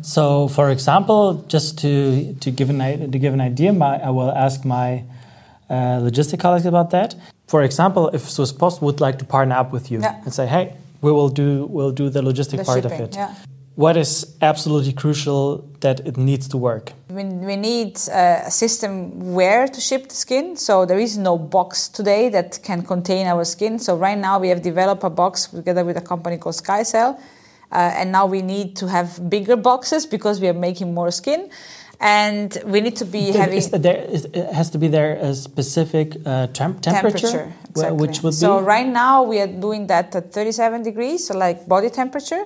so, 0.00 0.48
for 0.48 0.70
example, 0.70 1.44
just 1.48 1.78
to, 1.78 2.34
to, 2.34 2.50
give, 2.50 2.70
an, 2.70 3.10
to 3.10 3.18
give 3.18 3.34
an 3.34 3.40
idea, 3.40 3.72
my, 3.72 4.02
I 4.02 4.10
will 4.10 4.32
ask 4.32 4.64
my 4.64 5.04
uh, 5.68 6.00
logistic 6.00 6.40
colleagues 6.40 6.66
about 6.66 6.90
that. 6.90 7.14
For 7.46 7.62
example, 7.62 8.08
if 8.08 8.28
Swiss 8.28 8.52
Post 8.52 8.80
would 8.82 9.00
like 9.00 9.18
to 9.18 9.24
partner 9.24 9.54
up 9.54 9.72
with 9.72 9.90
you 9.90 10.00
yeah. 10.00 10.22
and 10.24 10.32
say, 10.32 10.46
hey, 10.46 10.74
we 11.02 11.12
will 11.12 11.28
do, 11.28 11.66
we'll 11.66 11.92
do 11.92 12.08
the 12.08 12.22
logistic 12.22 12.58
the 12.58 12.64
part 12.64 12.82
shipping, 12.82 13.00
of 13.00 13.08
it. 13.08 13.14
Yeah. 13.14 13.34
What 13.74 13.96
is 13.96 14.36
absolutely 14.42 14.92
crucial 14.92 15.58
that 15.80 16.00
it 16.00 16.16
needs 16.16 16.46
to 16.48 16.58
work? 16.58 16.92
We, 17.08 17.24
we 17.24 17.56
need 17.56 17.96
a 18.12 18.50
system 18.50 19.32
where 19.32 19.66
to 19.66 19.80
ship 19.80 20.08
the 20.08 20.14
skin. 20.14 20.56
So 20.56 20.84
there 20.84 20.98
is 20.98 21.16
no 21.16 21.38
box 21.38 21.88
today 21.88 22.28
that 22.30 22.60
can 22.62 22.82
contain 22.82 23.26
our 23.26 23.44
skin. 23.44 23.78
So 23.78 23.96
right 23.96 24.18
now 24.18 24.38
we 24.38 24.48
have 24.48 24.62
developed 24.62 25.04
a 25.04 25.10
box 25.10 25.46
together 25.46 25.84
with 25.84 25.96
a 25.96 26.02
company 26.02 26.36
called 26.36 26.56
SkyCell 26.56 27.18
uh, 27.72 27.94
and 27.96 28.12
now 28.12 28.26
we 28.26 28.42
need 28.42 28.76
to 28.76 28.86
have 28.86 29.30
bigger 29.30 29.56
boxes 29.56 30.06
because 30.06 30.40
we 30.40 30.48
are 30.48 30.54
making 30.68 30.94
more 30.94 31.10
skin 31.10 31.50
and 32.02 32.58
we 32.66 32.80
need 32.80 32.96
to 32.96 33.04
be 33.04 33.30
having. 33.30 33.58
Is 33.58 33.70
there 33.70 34.04
is, 34.04 34.24
it 34.26 34.52
has 34.52 34.70
to 34.70 34.78
be 34.78 34.88
there 34.88 35.14
a 35.14 35.34
specific 35.34 36.16
uh, 36.26 36.48
temp 36.48 36.82
temperature, 36.82 37.18
temperature 37.18 37.52
exactly. 37.70 37.96
which 37.96 38.22
would 38.22 38.34
so 38.34 38.58
be. 38.58 38.60
So 38.60 38.66
right 38.66 38.86
now 38.86 39.22
we 39.22 39.40
are 39.40 39.46
doing 39.46 39.86
that 39.86 40.14
at 40.14 40.32
37 40.32 40.82
degrees, 40.82 41.28
so 41.28 41.38
like 41.38 41.66
body 41.66 41.90
temperature. 41.90 42.44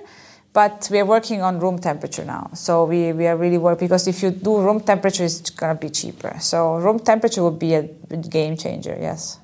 But 0.53 0.87
we 0.91 0.97
are 0.97 1.05
working 1.05 1.43
on 1.43 1.59
room 1.59 1.77
temperature 1.77 2.25
now. 2.25 2.49
So 2.55 2.85
we, 2.85 3.13
we 3.13 3.27
are 3.27 3.37
really 3.37 3.59
working 3.59 3.87
because 3.87 4.07
if 4.07 4.23
you 4.23 4.31
do 4.31 4.59
room 4.59 4.79
temperature, 4.79 5.23
it's 5.23 5.51
going 5.51 5.75
to 5.75 5.79
be 5.79 5.91
cheaper. 5.91 6.35
So 6.39 6.77
room 6.77 6.97
temperature 6.97 7.43
would 7.43 7.59
be 7.59 7.75
a 7.75 7.83
game 7.83 8.57
changer, 8.57 8.97
yes. 8.99 9.37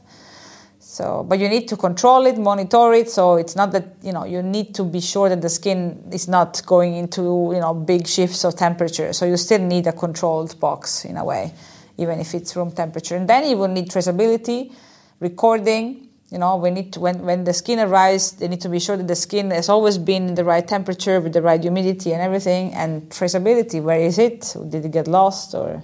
So, 0.94 1.26
but 1.28 1.40
you 1.40 1.50
need 1.50 1.68
to 1.70 1.76
control 1.76 2.28
it, 2.28 2.38
monitor 2.38 2.94
it. 2.94 3.10
So 3.10 3.38
it's 3.38 3.56
not 3.56 3.72
that 3.72 3.96
you 4.04 4.12
know 4.12 4.26
you 4.26 4.44
need 4.44 4.76
to 4.76 4.84
be 4.84 5.02
sure 5.02 5.28
that 5.28 5.42
the 5.42 5.50
skin 5.50 6.08
is 6.12 6.28
not 6.28 6.64
going 6.68 6.94
into 6.94 7.24
you 7.52 7.60
know 7.60 7.74
big 7.74 8.06
shifts 8.06 8.46
of 8.46 8.56
temperature. 8.56 9.12
So 9.12 9.26
you 9.26 9.36
still 9.38 9.58
need 9.58 9.88
a 9.88 9.92
controlled 9.92 10.60
box 10.60 11.04
in 11.04 11.18
a 11.18 11.26
way, 11.26 11.52
even 11.98 12.20
if 12.20 12.36
it's 12.36 12.56
room 12.56 12.72
temperature. 12.72 13.16
And 13.16 13.28
then 13.28 13.50
you 13.50 13.58
will 13.58 13.70
need 13.70 13.90
traceability, 13.90 14.72
recording. 15.20 16.10
You 16.30 16.38
know, 16.38 16.58
we 16.58 16.70
need 16.70 16.94
to, 16.94 17.00
when 17.00 17.26
when 17.26 17.44
the 17.44 17.54
skin 17.54 17.80
arrives, 17.80 18.34
they 18.34 18.48
need 18.48 18.62
to 18.62 18.70
be 18.70 18.80
sure 18.80 18.96
that 18.96 19.08
the 19.08 19.16
skin 19.16 19.50
has 19.50 19.70
always 19.70 19.98
been 19.98 20.28
in 20.28 20.36
the 20.36 20.46
right 20.46 20.68
temperature 20.68 21.20
with 21.20 21.34
the 21.34 21.42
right 21.42 21.60
humidity 21.60 22.14
and 22.14 22.22
everything. 22.22 22.72
And 22.76 23.10
traceability, 23.10 23.82
where 23.82 24.00
is 24.00 24.20
it? 24.20 24.56
Did 24.70 24.86
it 24.86 24.92
get 24.92 25.08
lost 25.08 25.56
or 25.56 25.82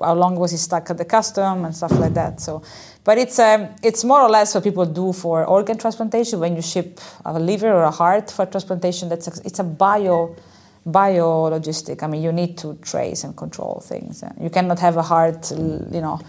how 0.00 0.14
long 0.14 0.36
was 0.36 0.50
he 0.50 0.56
stuck 0.56 0.90
at 0.90 0.98
the 0.98 1.04
custom 1.04 1.64
and 1.64 1.74
stuff 1.74 1.92
like 1.92 2.14
that. 2.14 2.40
So 2.40 2.62
but 3.04 3.18
it's 3.18 3.38
um, 3.38 3.68
it's 3.82 4.04
more 4.04 4.20
or 4.20 4.28
less 4.28 4.54
what 4.54 4.64
people 4.64 4.84
do 4.84 5.12
for 5.12 5.44
organ 5.44 5.78
transplantation. 5.78 6.38
When 6.38 6.54
you 6.54 6.62
ship 6.62 7.00
a 7.24 7.38
liver 7.38 7.72
or 7.72 7.84
a 7.84 7.90
heart 7.90 8.30
for 8.30 8.46
transplantation, 8.46 9.08
that's 9.08 9.26
a, 9.26 9.32
it's 9.44 9.58
a 9.58 9.64
bio 9.64 10.36
bio 10.84 11.50
logistic. 11.50 12.02
I 12.02 12.06
mean, 12.06 12.22
you 12.22 12.32
need 12.32 12.58
to 12.58 12.78
trace 12.82 13.24
and 13.24 13.36
control 13.36 13.82
things. 13.84 14.22
You 14.40 14.50
cannot 14.50 14.78
have 14.80 14.96
a 14.96 15.02
heart, 15.02 15.50
you 15.50 16.00
know, 16.00 16.20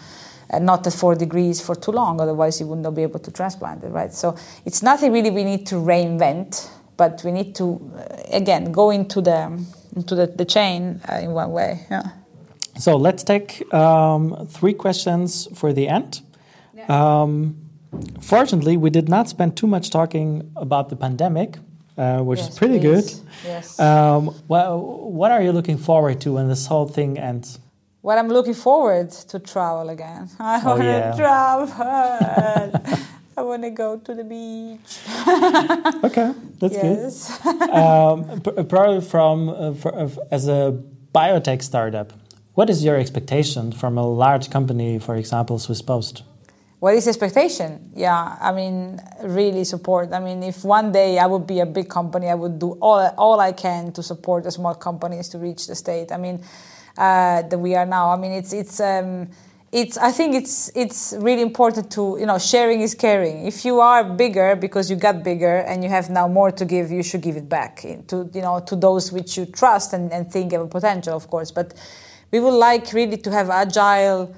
not 0.59 0.87
at 0.87 0.93
four 0.93 1.15
degrees 1.15 1.61
for 1.61 1.75
too 1.75 1.91
long, 1.91 2.19
otherwise 2.21 2.59
you 2.59 2.67
would 2.67 2.79
not 2.79 2.95
be 2.95 3.03
able 3.03 3.19
to 3.19 3.31
transplant 3.31 3.83
it, 3.83 3.89
right? 3.89 4.13
So 4.13 4.35
it's 4.65 4.81
nothing 4.81 5.11
really 5.11 5.29
we 5.29 5.43
need 5.43 5.67
to 5.67 5.75
reinvent, 5.75 6.69
but 6.97 7.21
we 7.25 7.31
need 7.31 7.53
to 7.55 7.79
uh, 7.95 8.35
again 8.35 8.71
go 8.71 8.91
into 8.91 9.21
the 9.21 9.63
into 9.95 10.15
the, 10.15 10.27
the 10.27 10.45
chain 10.45 11.01
uh, 11.09 11.15
in 11.15 11.31
one 11.31 11.51
way. 11.51 11.85
Yeah. 11.89 12.11
So 12.81 12.97
let's 12.97 13.23
take 13.23 13.71
um, 13.73 14.47
three 14.49 14.73
questions 14.73 15.47
for 15.53 15.71
the 15.71 15.87
end. 15.87 16.21
Um, 16.87 17.55
fortunately, 18.21 18.75
we 18.75 18.89
did 18.89 19.07
not 19.07 19.29
spend 19.29 19.55
too 19.55 19.67
much 19.67 19.91
talking 19.91 20.51
about 20.55 20.89
the 20.89 20.95
pandemic, 20.95 21.59
uh, 21.95 22.21
which 22.21 22.39
yes, 22.39 22.49
is 22.49 22.57
pretty 22.57 22.79
please. 22.79 23.19
good. 23.19 23.29
Yes. 23.45 23.79
Um, 23.79 24.33
well, 24.47 24.79
what 24.79 25.31
are 25.31 25.43
you 25.43 25.51
looking 25.51 25.77
forward 25.77 26.19
to 26.21 26.33
when 26.33 26.47
this 26.47 26.65
whole 26.65 26.87
thing 26.87 27.19
ends? 27.19 27.59
Well, 28.01 28.17
I'm 28.17 28.29
looking 28.29 28.55
forward 28.55 29.11
to 29.11 29.37
travel 29.37 29.89
again. 29.89 30.27
I 30.39 30.63
want 30.63 30.81
to 30.81 30.85
yeah. 30.85 31.15
travel. 31.15 31.67
I 33.37 33.41
want 33.43 33.61
to 33.61 33.69
go 33.69 33.97
to 33.97 34.13
the 34.15 34.23
beach. 34.23 34.99
okay, 36.03 36.33
that's 36.59 36.73
yes. 36.73 37.39
good. 37.43 37.69
um, 37.69 38.41
probably 38.41 39.01
from 39.01 39.49
uh, 39.49 39.73
for, 39.73 39.95
uh, 39.95 40.09
as 40.31 40.47
a 40.47 40.81
biotech 41.13 41.61
startup, 41.61 42.11
what 42.53 42.69
is 42.69 42.83
your 42.83 42.97
expectation 42.97 43.71
from 43.71 43.97
a 43.97 44.05
large 44.05 44.49
company, 44.49 44.99
for 44.99 45.15
example, 45.15 45.59
Swiss 45.59 45.81
Post? 45.81 46.23
what 46.81 46.95
is 46.95 47.07
expectation? 47.07 47.91
Yeah, 47.95 48.37
I 48.41 48.51
mean, 48.51 48.99
really 49.21 49.63
support. 49.65 50.11
I 50.13 50.19
mean, 50.19 50.41
if 50.41 50.63
one 50.63 50.91
day 50.91 51.19
I 51.19 51.27
would 51.27 51.45
be 51.45 51.59
a 51.59 51.65
big 51.65 51.87
company, 51.89 52.27
I 52.27 52.33
would 52.33 52.57
do 52.57 52.71
all 52.81 53.13
all 53.19 53.39
I 53.39 53.51
can 53.51 53.91
to 53.91 54.01
support 54.01 54.43
the 54.43 54.51
small 54.51 54.73
companies 54.73 55.29
to 55.29 55.37
reach 55.37 55.67
the 55.67 55.75
state. 55.75 56.11
I 56.11 56.17
mean, 56.17 56.43
uh, 56.97 57.43
that 57.43 57.59
we 57.59 57.75
are 57.75 57.85
now. 57.85 58.09
I 58.09 58.17
mean, 58.17 58.31
it's 58.31 58.51
it's. 58.51 58.79
Um, 58.79 59.29
it's 59.71 59.95
I 59.97 60.11
think 60.11 60.35
it's 60.35 60.69
it's 60.75 61.13
really 61.19 61.43
important 61.43 61.91
to 61.91 62.17
you 62.19 62.25
know 62.25 62.39
sharing 62.39 62.81
is 62.81 62.95
caring. 62.95 63.45
If 63.45 63.63
you 63.63 63.79
are 63.79 64.03
bigger 64.03 64.55
because 64.55 64.89
you 64.89 64.97
got 64.97 65.23
bigger 65.23 65.57
and 65.59 65.81
you 65.83 65.89
have 65.89 66.09
now 66.09 66.27
more 66.27 66.51
to 66.51 66.65
give, 66.65 66.91
you 66.91 67.03
should 67.03 67.21
give 67.21 67.37
it 67.37 67.47
back 67.47 67.85
to 68.07 68.29
you 68.33 68.41
know 68.41 68.59
to 68.59 68.75
those 68.75 69.13
which 69.13 69.37
you 69.37 69.45
trust 69.45 69.93
and, 69.93 70.11
and 70.11 70.29
think 70.29 70.51
have 70.51 70.61
a 70.61 70.67
potential, 70.67 71.15
of 71.15 71.29
course. 71.29 71.51
But 71.51 71.73
we 72.31 72.39
would 72.39 72.53
like 72.53 72.93
really 72.93 73.17
to 73.17 73.31
have 73.31 73.49
agile 73.49 74.33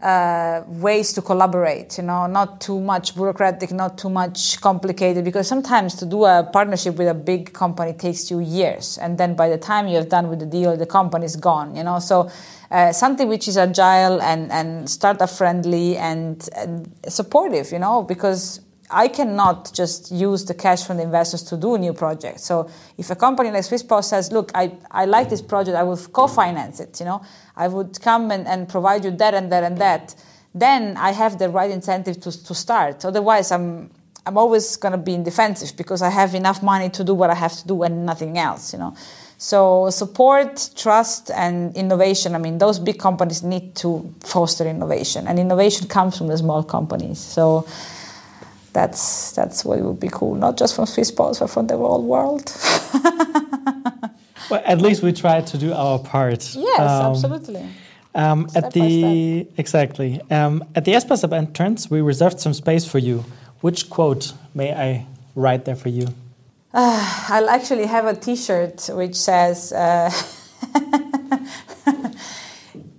uh, 0.00 0.62
ways 0.66 1.12
to 1.12 1.20
collaborate, 1.20 1.98
you 1.98 2.04
know, 2.04 2.26
not 2.26 2.60
too 2.60 2.78
much 2.78 3.16
bureaucratic, 3.16 3.72
not 3.72 3.98
too 3.98 4.08
much 4.08 4.60
complicated, 4.60 5.24
because 5.24 5.48
sometimes 5.48 5.94
to 5.96 6.06
do 6.06 6.24
a 6.24 6.48
partnership 6.52 6.96
with 6.96 7.08
a 7.08 7.14
big 7.14 7.52
company 7.52 7.92
takes 7.92 8.30
you 8.30 8.38
years, 8.38 8.96
and 8.98 9.18
then 9.18 9.34
by 9.34 9.48
the 9.48 9.58
time 9.58 9.88
you 9.88 9.96
have 9.96 10.08
done 10.08 10.28
with 10.28 10.38
the 10.38 10.46
deal, 10.46 10.76
the 10.76 10.86
company 10.86 11.24
is 11.24 11.34
gone, 11.34 11.74
you 11.74 11.82
know. 11.82 11.98
So 11.98 12.30
uh, 12.70 12.92
something 12.92 13.28
which 13.28 13.48
is 13.48 13.56
agile 13.56 14.22
and 14.22 14.52
and 14.52 14.88
startup 14.88 15.30
friendly 15.30 15.96
and, 15.96 16.48
and 16.54 16.88
supportive, 17.08 17.72
you 17.72 17.80
know, 17.80 18.04
because 18.04 18.60
I 18.90 19.08
cannot 19.08 19.72
just 19.74 20.10
use 20.10 20.44
the 20.44 20.54
cash 20.54 20.84
from 20.84 20.96
the 20.96 21.02
investors 21.02 21.42
to 21.44 21.56
do 21.56 21.76
new 21.76 21.92
projects. 21.92 22.44
So 22.44 22.70
if 22.96 23.10
a 23.10 23.16
company 23.16 23.50
like 23.50 23.64
Swisspost 23.64 24.04
says, 24.04 24.32
look, 24.32 24.50
I, 24.54 24.72
I 24.90 25.04
like 25.04 25.28
this 25.28 25.42
project, 25.42 25.76
I 25.76 25.82
will 25.82 25.98
co-finance 25.98 26.80
it, 26.80 26.98
you 27.00 27.06
know, 27.06 27.22
I 27.56 27.68
would 27.68 28.00
come 28.00 28.30
and, 28.30 28.46
and 28.46 28.68
provide 28.68 29.04
you 29.04 29.10
that 29.10 29.34
and 29.34 29.52
that 29.52 29.64
and 29.64 29.78
that, 29.78 30.14
then 30.54 30.96
I 30.96 31.12
have 31.12 31.38
the 31.38 31.50
right 31.50 31.70
incentive 31.70 32.20
to, 32.22 32.44
to 32.44 32.54
start. 32.54 33.04
Otherwise, 33.04 33.52
I'm, 33.52 33.90
I'm 34.24 34.38
always 34.38 34.76
going 34.76 34.92
to 34.92 34.98
be 34.98 35.14
in 35.14 35.22
defensive 35.22 35.76
because 35.76 36.00
I 36.02 36.10
have 36.10 36.34
enough 36.34 36.62
money 36.62 36.88
to 36.90 37.04
do 37.04 37.14
what 37.14 37.30
I 37.30 37.34
have 37.34 37.56
to 37.58 37.66
do 37.66 37.82
and 37.82 38.06
nothing 38.06 38.38
else, 38.38 38.72
you 38.72 38.78
know. 38.78 38.94
So 39.36 39.88
support, 39.90 40.70
trust, 40.74 41.30
and 41.30 41.76
innovation. 41.76 42.34
I 42.34 42.38
mean, 42.38 42.58
those 42.58 42.80
big 42.80 42.98
companies 42.98 43.44
need 43.44 43.76
to 43.76 44.12
foster 44.20 44.66
innovation, 44.66 45.28
and 45.28 45.38
innovation 45.38 45.86
comes 45.86 46.18
from 46.18 46.26
the 46.26 46.36
small 46.36 46.64
companies. 46.64 47.20
So 47.20 47.64
that's 48.72 49.32
that's 49.32 49.64
what 49.64 49.80
would 49.80 50.00
be 50.00 50.08
cool, 50.08 50.34
not 50.34 50.56
just 50.56 50.74
from 50.76 50.84
Swisspost, 50.84 51.40
but 51.40 51.48
from 51.48 51.66
the 51.66 51.76
whole 51.76 52.04
world. 52.04 52.52
well, 54.50 54.62
at 54.64 54.80
least 54.80 55.02
we 55.02 55.12
tried 55.12 55.46
to 55.48 55.58
do 55.58 55.72
our 55.72 55.98
part. 55.98 56.54
Yes, 56.54 56.80
um, 56.80 57.12
absolutely. 57.12 57.68
Um, 58.14 58.48
at 58.54 58.72
the 58.72 59.46
exactly 59.56 60.20
um, 60.30 60.64
at 60.74 60.84
the 60.84 60.92
Espasab 60.92 61.32
entrance, 61.32 61.90
we 61.90 62.00
reserved 62.00 62.40
some 62.40 62.54
space 62.54 62.84
for 62.86 62.98
you. 62.98 63.24
Which 63.60 63.90
quote 63.90 64.32
may 64.54 64.72
I 64.72 65.06
write 65.34 65.64
there 65.64 65.76
for 65.76 65.88
you? 65.88 66.08
Uh, 66.72 67.26
I'll 67.28 67.50
actually 67.50 67.86
have 67.86 68.06
a 68.06 68.14
T-shirt 68.14 68.90
which 68.92 69.16
says. 69.16 69.72
Uh, 69.72 70.10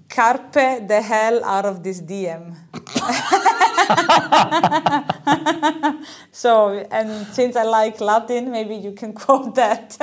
Carpe 0.09 0.87
the 0.87 1.01
hell 1.01 1.45
out 1.45 1.65
of 1.65 1.83
this 1.83 2.01
DM. 2.01 2.55
so, 6.31 6.85
and 6.91 7.25
since 7.27 7.55
I 7.55 7.63
like 7.63 7.99
Latin, 7.99 8.51
maybe 8.51 8.75
you 8.75 8.91
can 8.91 9.13
quote 9.23 9.55
that. 9.55 9.97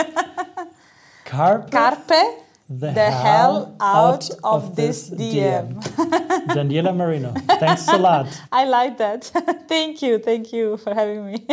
Carpe, 1.24 1.70
Carpe 1.70 2.42
the, 2.68 2.90
the 2.90 3.10
hell, 3.10 3.12
hell 3.12 3.76
out, 3.80 4.30
of, 4.30 4.64
of, 4.64 4.76
this 4.76 5.10
DM. 5.10 5.82
DM. 5.82 6.46
Daniela 6.48 6.94
Marino, 6.94 7.32
thanks 7.60 7.86
a 7.88 7.96
lot. 7.96 8.26
I 8.50 8.64
like 8.64 8.98
that. 8.98 9.24
thank 9.68 10.02
you. 10.02 10.18
Thank 10.18 10.52
you 10.52 10.76
for 10.76 10.94
having 10.94 11.26
me. 11.26 11.46